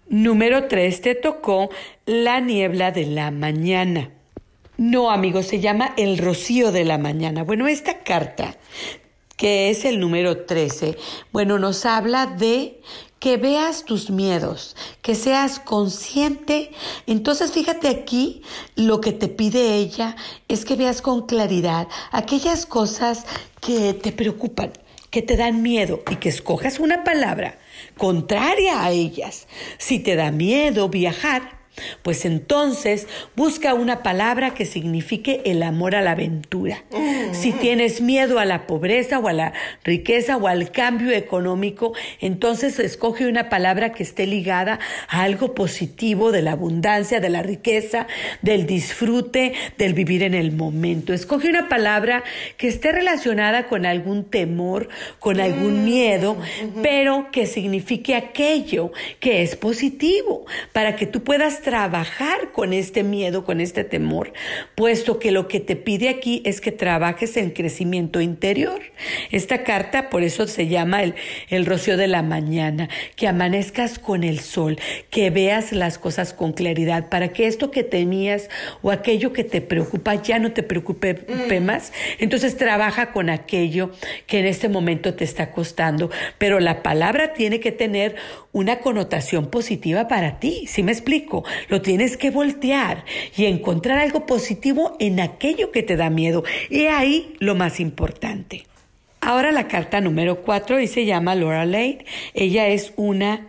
número 0.08 0.68
3, 0.68 1.00
te 1.00 1.14
tocó 1.14 1.70
la 2.06 2.40
niebla 2.40 2.90
de 2.90 3.06
la 3.06 3.30
mañana. 3.30 4.10
No, 4.76 5.10
amigos, 5.10 5.46
se 5.46 5.60
llama 5.60 5.94
el 5.96 6.18
rocío 6.18 6.72
de 6.72 6.84
la 6.84 6.98
mañana. 6.98 7.44
Bueno, 7.44 7.68
esta 7.68 8.00
carta, 8.00 8.56
que 9.36 9.70
es 9.70 9.84
el 9.84 10.00
número 10.00 10.44
13, 10.44 10.96
bueno, 11.32 11.58
nos 11.58 11.86
habla 11.86 12.26
de 12.26 12.80
que 13.22 13.36
veas 13.36 13.84
tus 13.84 14.10
miedos, 14.10 14.74
que 15.00 15.14
seas 15.14 15.60
consciente. 15.60 16.72
Entonces 17.06 17.52
fíjate 17.52 17.86
aquí, 17.86 18.42
lo 18.74 19.00
que 19.00 19.12
te 19.12 19.28
pide 19.28 19.76
ella 19.76 20.16
es 20.48 20.64
que 20.64 20.74
veas 20.74 21.02
con 21.02 21.26
claridad 21.26 21.86
aquellas 22.10 22.66
cosas 22.66 23.24
que 23.60 23.94
te 23.94 24.10
preocupan, 24.10 24.72
que 25.10 25.22
te 25.22 25.36
dan 25.36 25.62
miedo 25.62 26.02
y 26.10 26.16
que 26.16 26.30
escojas 26.30 26.80
una 26.80 27.04
palabra 27.04 27.60
contraria 27.96 28.82
a 28.82 28.90
ellas. 28.90 29.46
Si 29.78 30.00
te 30.00 30.16
da 30.16 30.32
miedo 30.32 30.88
viajar, 30.88 31.61
pues 32.02 32.24
entonces 32.24 33.06
busca 33.36 33.74
una 33.74 34.02
palabra 34.02 34.54
que 34.54 34.66
signifique 34.66 35.40
el 35.44 35.62
amor 35.62 35.94
a 35.94 36.02
la 36.02 36.12
aventura. 36.12 36.84
Si 37.32 37.52
tienes 37.52 38.00
miedo 38.00 38.38
a 38.38 38.44
la 38.44 38.66
pobreza 38.66 39.18
o 39.18 39.28
a 39.28 39.32
la 39.32 39.52
riqueza 39.84 40.36
o 40.36 40.48
al 40.48 40.70
cambio 40.70 41.10
económico, 41.12 41.94
entonces 42.20 42.78
escoge 42.78 43.26
una 43.26 43.48
palabra 43.48 43.92
que 43.92 44.02
esté 44.02 44.26
ligada 44.26 44.78
a 45.08 45.22
algo 45.22 45.54
positivo 45.54 46.32
de 46.32 46.42
la 46.42 46.52
abundancia, 46.52 47.20
de 47.20 47.30
la 47.30 47.42
riqueza, 47.42 48.06
del 48.42 48.66
disfrute, 48.66 49.54
del 49.78 49.94
vivir 49.94 50.22
en 50.22 50.34
el 50.34 50.52
momento. 50.52 51.12
Escoge 51.12 51.48
una 51.48 51.68
palabra 51.68 52.22
que 52.56 52.68
esté 52.68 52.92
relacionada 52.92 53.66
con 53.66 53.86
algún 53.86 54.24
temor, 54.24 54.88
con 55.18 55.40
algún 55.40 55.84
miedo, 55.84 56.36
pero 56.82 57.30
que 57.32 57.46
signifique 57.46 58.14
aquello 58.14 58.92
que 59.20 59.42
es 59.42 59.56
positivo, 59.56 60.44
para 60.72 60.96
que 60.96 61.06
tú 61.06 61.22
puedas 61.22 61.61
trabajar 61.62 62.52
con 62.52 62.72
este 62.72 63.02
miedo, 63.02 63.44
con 63.44 63.60
este 63.60 63.84
temor, 63.84 64.32
puesto 64.74 65.18
que 65.18 65.30
lo 65.30 65.48
que 65.48 65.60
te 65.60 65.76
pide 65.76 66.08
aquí 66.08 66.42
es 66.44 66.60
que 66.60 66.72
trabajes 66.72 67.36
en 67.36 67.50
crecimiento 67.50 68.20
interior. 68.20 68.82
Esta 69.30 69.64
carta 69.64 70.10
por 70.10 70.22
eso 70.22 70.46
se 70.46 70.68
llama 70.68 71.02
el, 71.02 71.14
el 71.48 71.64
rocío 71.64 71.96
de 71.96 72.08
la 72.08 72.22
mañana, 72.22 72.88
que 73.16 73.28
amanezcas 73.28 73.98
con 73.98 74.24
el 74.24 74.40
sol, 74.40 74.78
que 75.10 75.30
veas 75.30 75.72
las 75.72 75.98
cosas 75.98 76.34
con 76.34 76.52
claridad, 76.52 77.08
para 77.08 77.28
que 77.28 77.46
esto 77.46 77.70
que 77.70 77.84
temías 77.84 78.50
o 78.82 78.90
aquello 78.90 79.32
que 79.32 79.44
te 79.44 79.60
preocupa 79.60 80.14
ya 80.16 80.38
no 80.38 80.52
te 80.52 80.62
preocupe 80.62 81.24
mm. 81.28 81.64
más. 81.64 81.92
Entonces 82.18 82.56
trabaja 82.56 83.12
con 83.12 83.30
aquello 83.30 83.92
que 84.26 84.40
en 84.40 84.46
este 84.46 84.68
momento 84.68 85.14
te 85.14 85.24
está 85.24 85.52
costando, 85.52 86.10
pero 86.38 86.60
la 86.60 86.82
palabra 86.82 87.32
tiene 87.32 87.60
que 87.60 87.72
tener 87.72 88.16
una 88.52 88.80
connotación 88.80 89.50
positiva 89.50 90.08
para 90.08 90.38
ti, 90.38 90.66
¿sí 90.66 90.82
me 90.82 90.92
explico? 90.92 91.44
Lo 91.68 91.82
tienes 91.82 92.16
que 92.16 92.30
voltear 92.30 93.04
y 93.36 93.46
encontrar 93.46 93.98
algo 93.98 94.26
positivo 94.26 94.96
en 94.98 95.20
aquello 95.20 95.70
que 95.70 95.82
te 95.82 95.96
da 95.96 96.10
miedo. 96.10 96.44
Y 96.70 96.86
ahí 96.86 97.34
lo 97.38 97.54
más 97.54 97.80
importante. 97.80 98.66
Ahora 99.20 99.52
la 99.52 99.68
carta 99.68 100.00
número 100.00 100.42
cuatro 100.42 100.80
y 100.80 100.88
se 100.88 101.04
llama 101.04 101.34
Laura 101.36 101.64
Lane. 101.64 102.04
Ella 102.34 102.66
es 102.68 102.92
una 102.96 103.46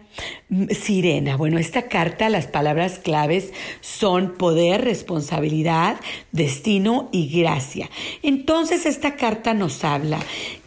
Sirena. 0.69 1.37
Bueno, 1.37 1.57
esta 1.57 1.87
carta, 1.87 2.29
las 2.29 2.45
palabras 2.45 2.99
claves 2.99 3.51
son 3.81 4.35
poder, 4.35 4.83
responsabilidad, 4.83 5.99
destino 6.31 7.09
y 7.11 7.41
gracia. 7.41 7.89
Entonces 8.21 8.85
esta 8.85 9.15
carta 9.15 9.55
nos 9.55 9.83
habla 9.83 10.19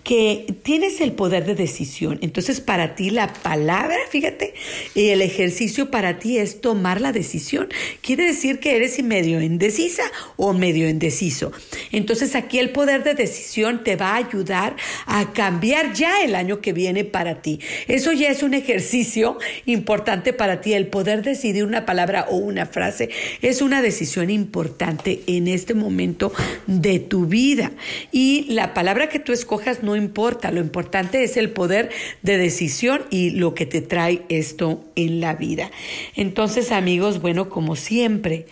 que 0.06 0.46
tienes 0.62 1.00
el 1.00 1.10
poder 1.10 1.46
de 1.46 1.56
decisión. 1.56 2.20
Entonces, 2.22 2.60
para 2.60 2.94
ti 2.94 3.10
la 3.10 3.32
palabra, 3.32 3.96
fíjate, 4.08 4.54
y 4.94 5.08
el 5.08 5.20
ejercicio 5.20 5.90
para 5.90 6.20
ti 6.20 6.38
es 6.38 6.60
tomar 6.60 7.00
la 7.00 7.10
decisión. 7.10 7.66
Quiere 8.02 8.24
decir 8.24 8.60
que 8.60 8.76
eres 8.76 9.02
medio 9.02 9.42
indecisa 9.42 10.04
o 10.36 10.52
medio 10.52 10.88
indeciso. 10.88 11.50
Entonces, 11.90 12.36
aquí 12.36 12.60
el 12.60 12.70
poder 12.70 13.02
de 13.02 13.14
decisión 13.14 13.82
te 13.82 13.96
va 13.96 14.10
a 14.10 14.18
ayudar 14.18 14.76
a 15.06 15.32
cambiar 15.32 15.92
ya 15.92 16.22
el 16.22 16.36
año 16.36 16.60
que 16.60 16.72
viene 16.72 17.02
para 17.02 17.42
ti. 17.42 17.58
Eso 17.88 18.12
ya 18.12 18.28
es 18.28 18.44
un 18.44 18.54
ejercicio 18.54 19.38
importante 19.64 20.32
para 20.32 20.60
ti. 20.60 20.74
El 20.74 20.86
poder 20.86 21.22
decidir 21.24 21.64
una 21.64 21.84
palabra 21.84 22.26
o 22.30 22.36
una 22.36 22.66
frase 22.66 23.10
es 23.42 23.60
una 23.60 23.82
decisión 23.82 24.30
importante 24.30 25.22
en 25.26 25.48
este 25.48 25.74
momento 25.74 26.32
de 26.68 27.00
tu 27.00 27.26
vida. 27.26 27.72
Y 28.12 28.46
la 28.50 28.72
palabra 28.72 29.08
que 29.08 29.18
tú 29.18 29.32
escojas 29.32 29.82
no 29.82 29.95
importa, 29.96 30.50
lo 30.50 30.60
importante 30.60 31.22
es 31.24 31.36
el 31.36 31.50
poder 31.50 31.90
de 32.22 32.38
decisión 32.38 33.02
y 33.10 33.30
lo 33.30 33.54
que 33.54 33.66
te 33.66 33.80
trae 33.80 34.22
esto 34.28 34.84
en 34.94 35.20
la 35.20 35.34
vida. 35.34 35.70
Entonces 36.14 36.72
amigos, 36.72 37.20
bueno, 37.20 37.48
como 37.48 37.76
siempre, 37.76 38.46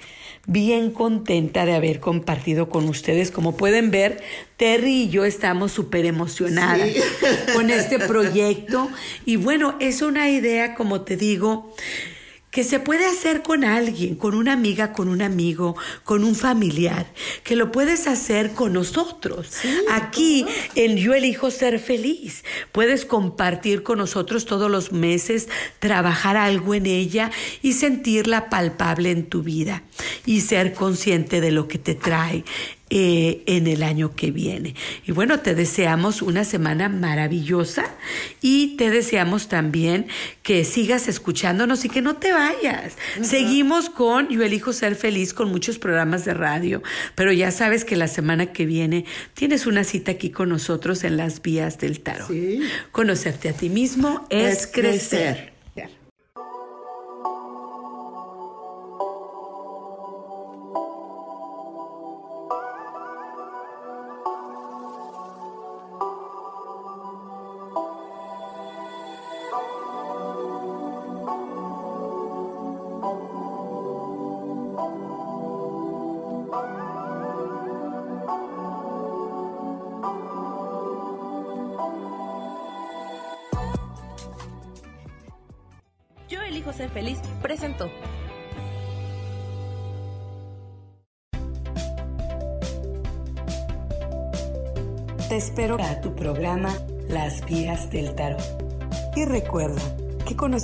bien 0.47 0.91
contenta 0.91 1.65
de 1.65 1.75
haber 1.75 2.01
compartido 2.01 2.69
con 2.69 2.89
ustedes. 2.89 3.31
Como 3.31 3.57
pueden 3.57 3.91
ver, 3.91 4.23
Terry 4.57 5.03
y 5.03 5.09
yo 5.09 5.25
estamos 5.25 5.73
súper 5.73 6.07
emocionadas 6.07 6.91
con 7.55 7.71
este 7.71 7.99
proyecto. 7.99 8.91
Y 9.25 9.37
bueno, 9.37 9.77
es 9.81 10.03
una 10.03 10.31
idea, 10.31 10.75
como 10.75 11.03
te 11.03 11.17
digo, 11.17 11.75
que 12.55 12.63
se 12.63 12.79
puede 12.79 13.05
hacer 13.05 13.43
con 13.43 13.65
alguien, 13.65 14.15
con 14.15 14.37
una 14.37 14.53
amiga, 14.53 14.93
con 14.93 15.09
un 15.09 15.23
amigo, 15.23 15.75
con 16.05 16.23
un 16.23 16.37
familiar, 16.37 17.13
que 17.43 17.57
lo 17.57 17.73
puedes 17.73 18.07
hacer 18.07 18.53
con 18.53 18.73
nosotros. 18.73 19.51
Aquí 19.91 20.47
en 20.77 20.97
Yo 20.97 21.15
elijo 21.15 21.51
ser 21.51 21.81
feliz, 21.81 22.45
puedes 22.71 23.07
compartir 23.07 23.83
con 23.83 23.99
nosotros 23.99 24.47
todos 24.47 24.71
los 24.71 24.93
meses, 24.93 25.49
trabajar 25.81 26.37
algo 26.37 26.77
en 26.77 26.87
ella 26.87 27.33
y 27.61 27.73
sentirla 27.73 28.49
palpable 28.49 29.11
en 29.11 29.27
tu 29.29 29.43
vida 29.43 29.83
y 30.25 30.43
ser 30.43 30.75
consciente 30.75 31.41
de 31.41 31.51
lo 31.51 31.67
que 31.67 31.79
te 31.79 31.97
trae 31.97 32.45
eh, 32.97 33.43
en 33.47 33.67
el 33.67 33.83
año 33.83 34.15
que 34.15 34.31
viene. 34.31 34.77
Y 35.05 35.11
bueno, 35.11 35.41
te 35.41 35.57
deseamos 35.57 36.23
una 36.23 36.45
semana 36.45 36.89
maravillosa 36.89 37.93
y 38.41 38.77
te 38.77 38.89
deseamos 38.89 39.49
también 39.49 40.07
que 40.45 40.65
sigas 40.65 41.09
escuchándonos 41.09 41.85
y 41.85 41.89
que 41.89 42.03
no 42.03 42.15
te 42.15 42.33
vayas. 42.33 42.97
Seguimos 43.21 43.91
con 43.91 44.29
Yo 44.29 44.45
elijo 44.45 44.73
ser 44.73 44.95
feliz 44.95 45.35
con 45.35 45.51
muchos 45.51 45.81
programas 45.81 46.25
de 46.25 46.35
radio, 46.35 46.85
pero 47.17 47.33
ya 47.33 47.51
sabes 47.51 47.85
que 47.85 47.97
la 47.97 48.07
semana 48.07 48.53
que 48.53 48.65
viene 48.65 49.07
tienes 49.35 49.67
una 49.67 49.83
cita 49.83 50.13
aquí 50.13 50.31
con 50.31 50.49
nosotros 50.49 51.03
en 51.03 51.17
las 51.17 51.43
vías 51.43 51.79
del 51.79 51.99
tarot. 51.99 52.31
Conocerte 52.93 53.49
a 53.49 53.55
ti 53.55 53.71
mismo 53.71 54.25
es, 54.31 54.69
crecer. 54.69 55.54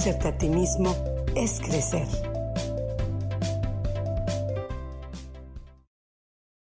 Conocerte 0.01 0.29
a 0.29 0.39
ti 0.39 0.49
mismo 0.49 0.97
es 1.37 1.61
crecer. 1.61 2.09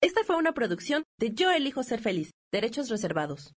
Esta 0.02 0.24
fue 0.26 0.36
una 0.36 0.52
producción 0.52 1.04
de 1.18 1.32
Yo 1.32 1.50
elijo 1.50 1.82
ser 1.82 2.00
feliz, 2.00 2.32
derechos 2.52 2.90
reservados. 2.90 3.54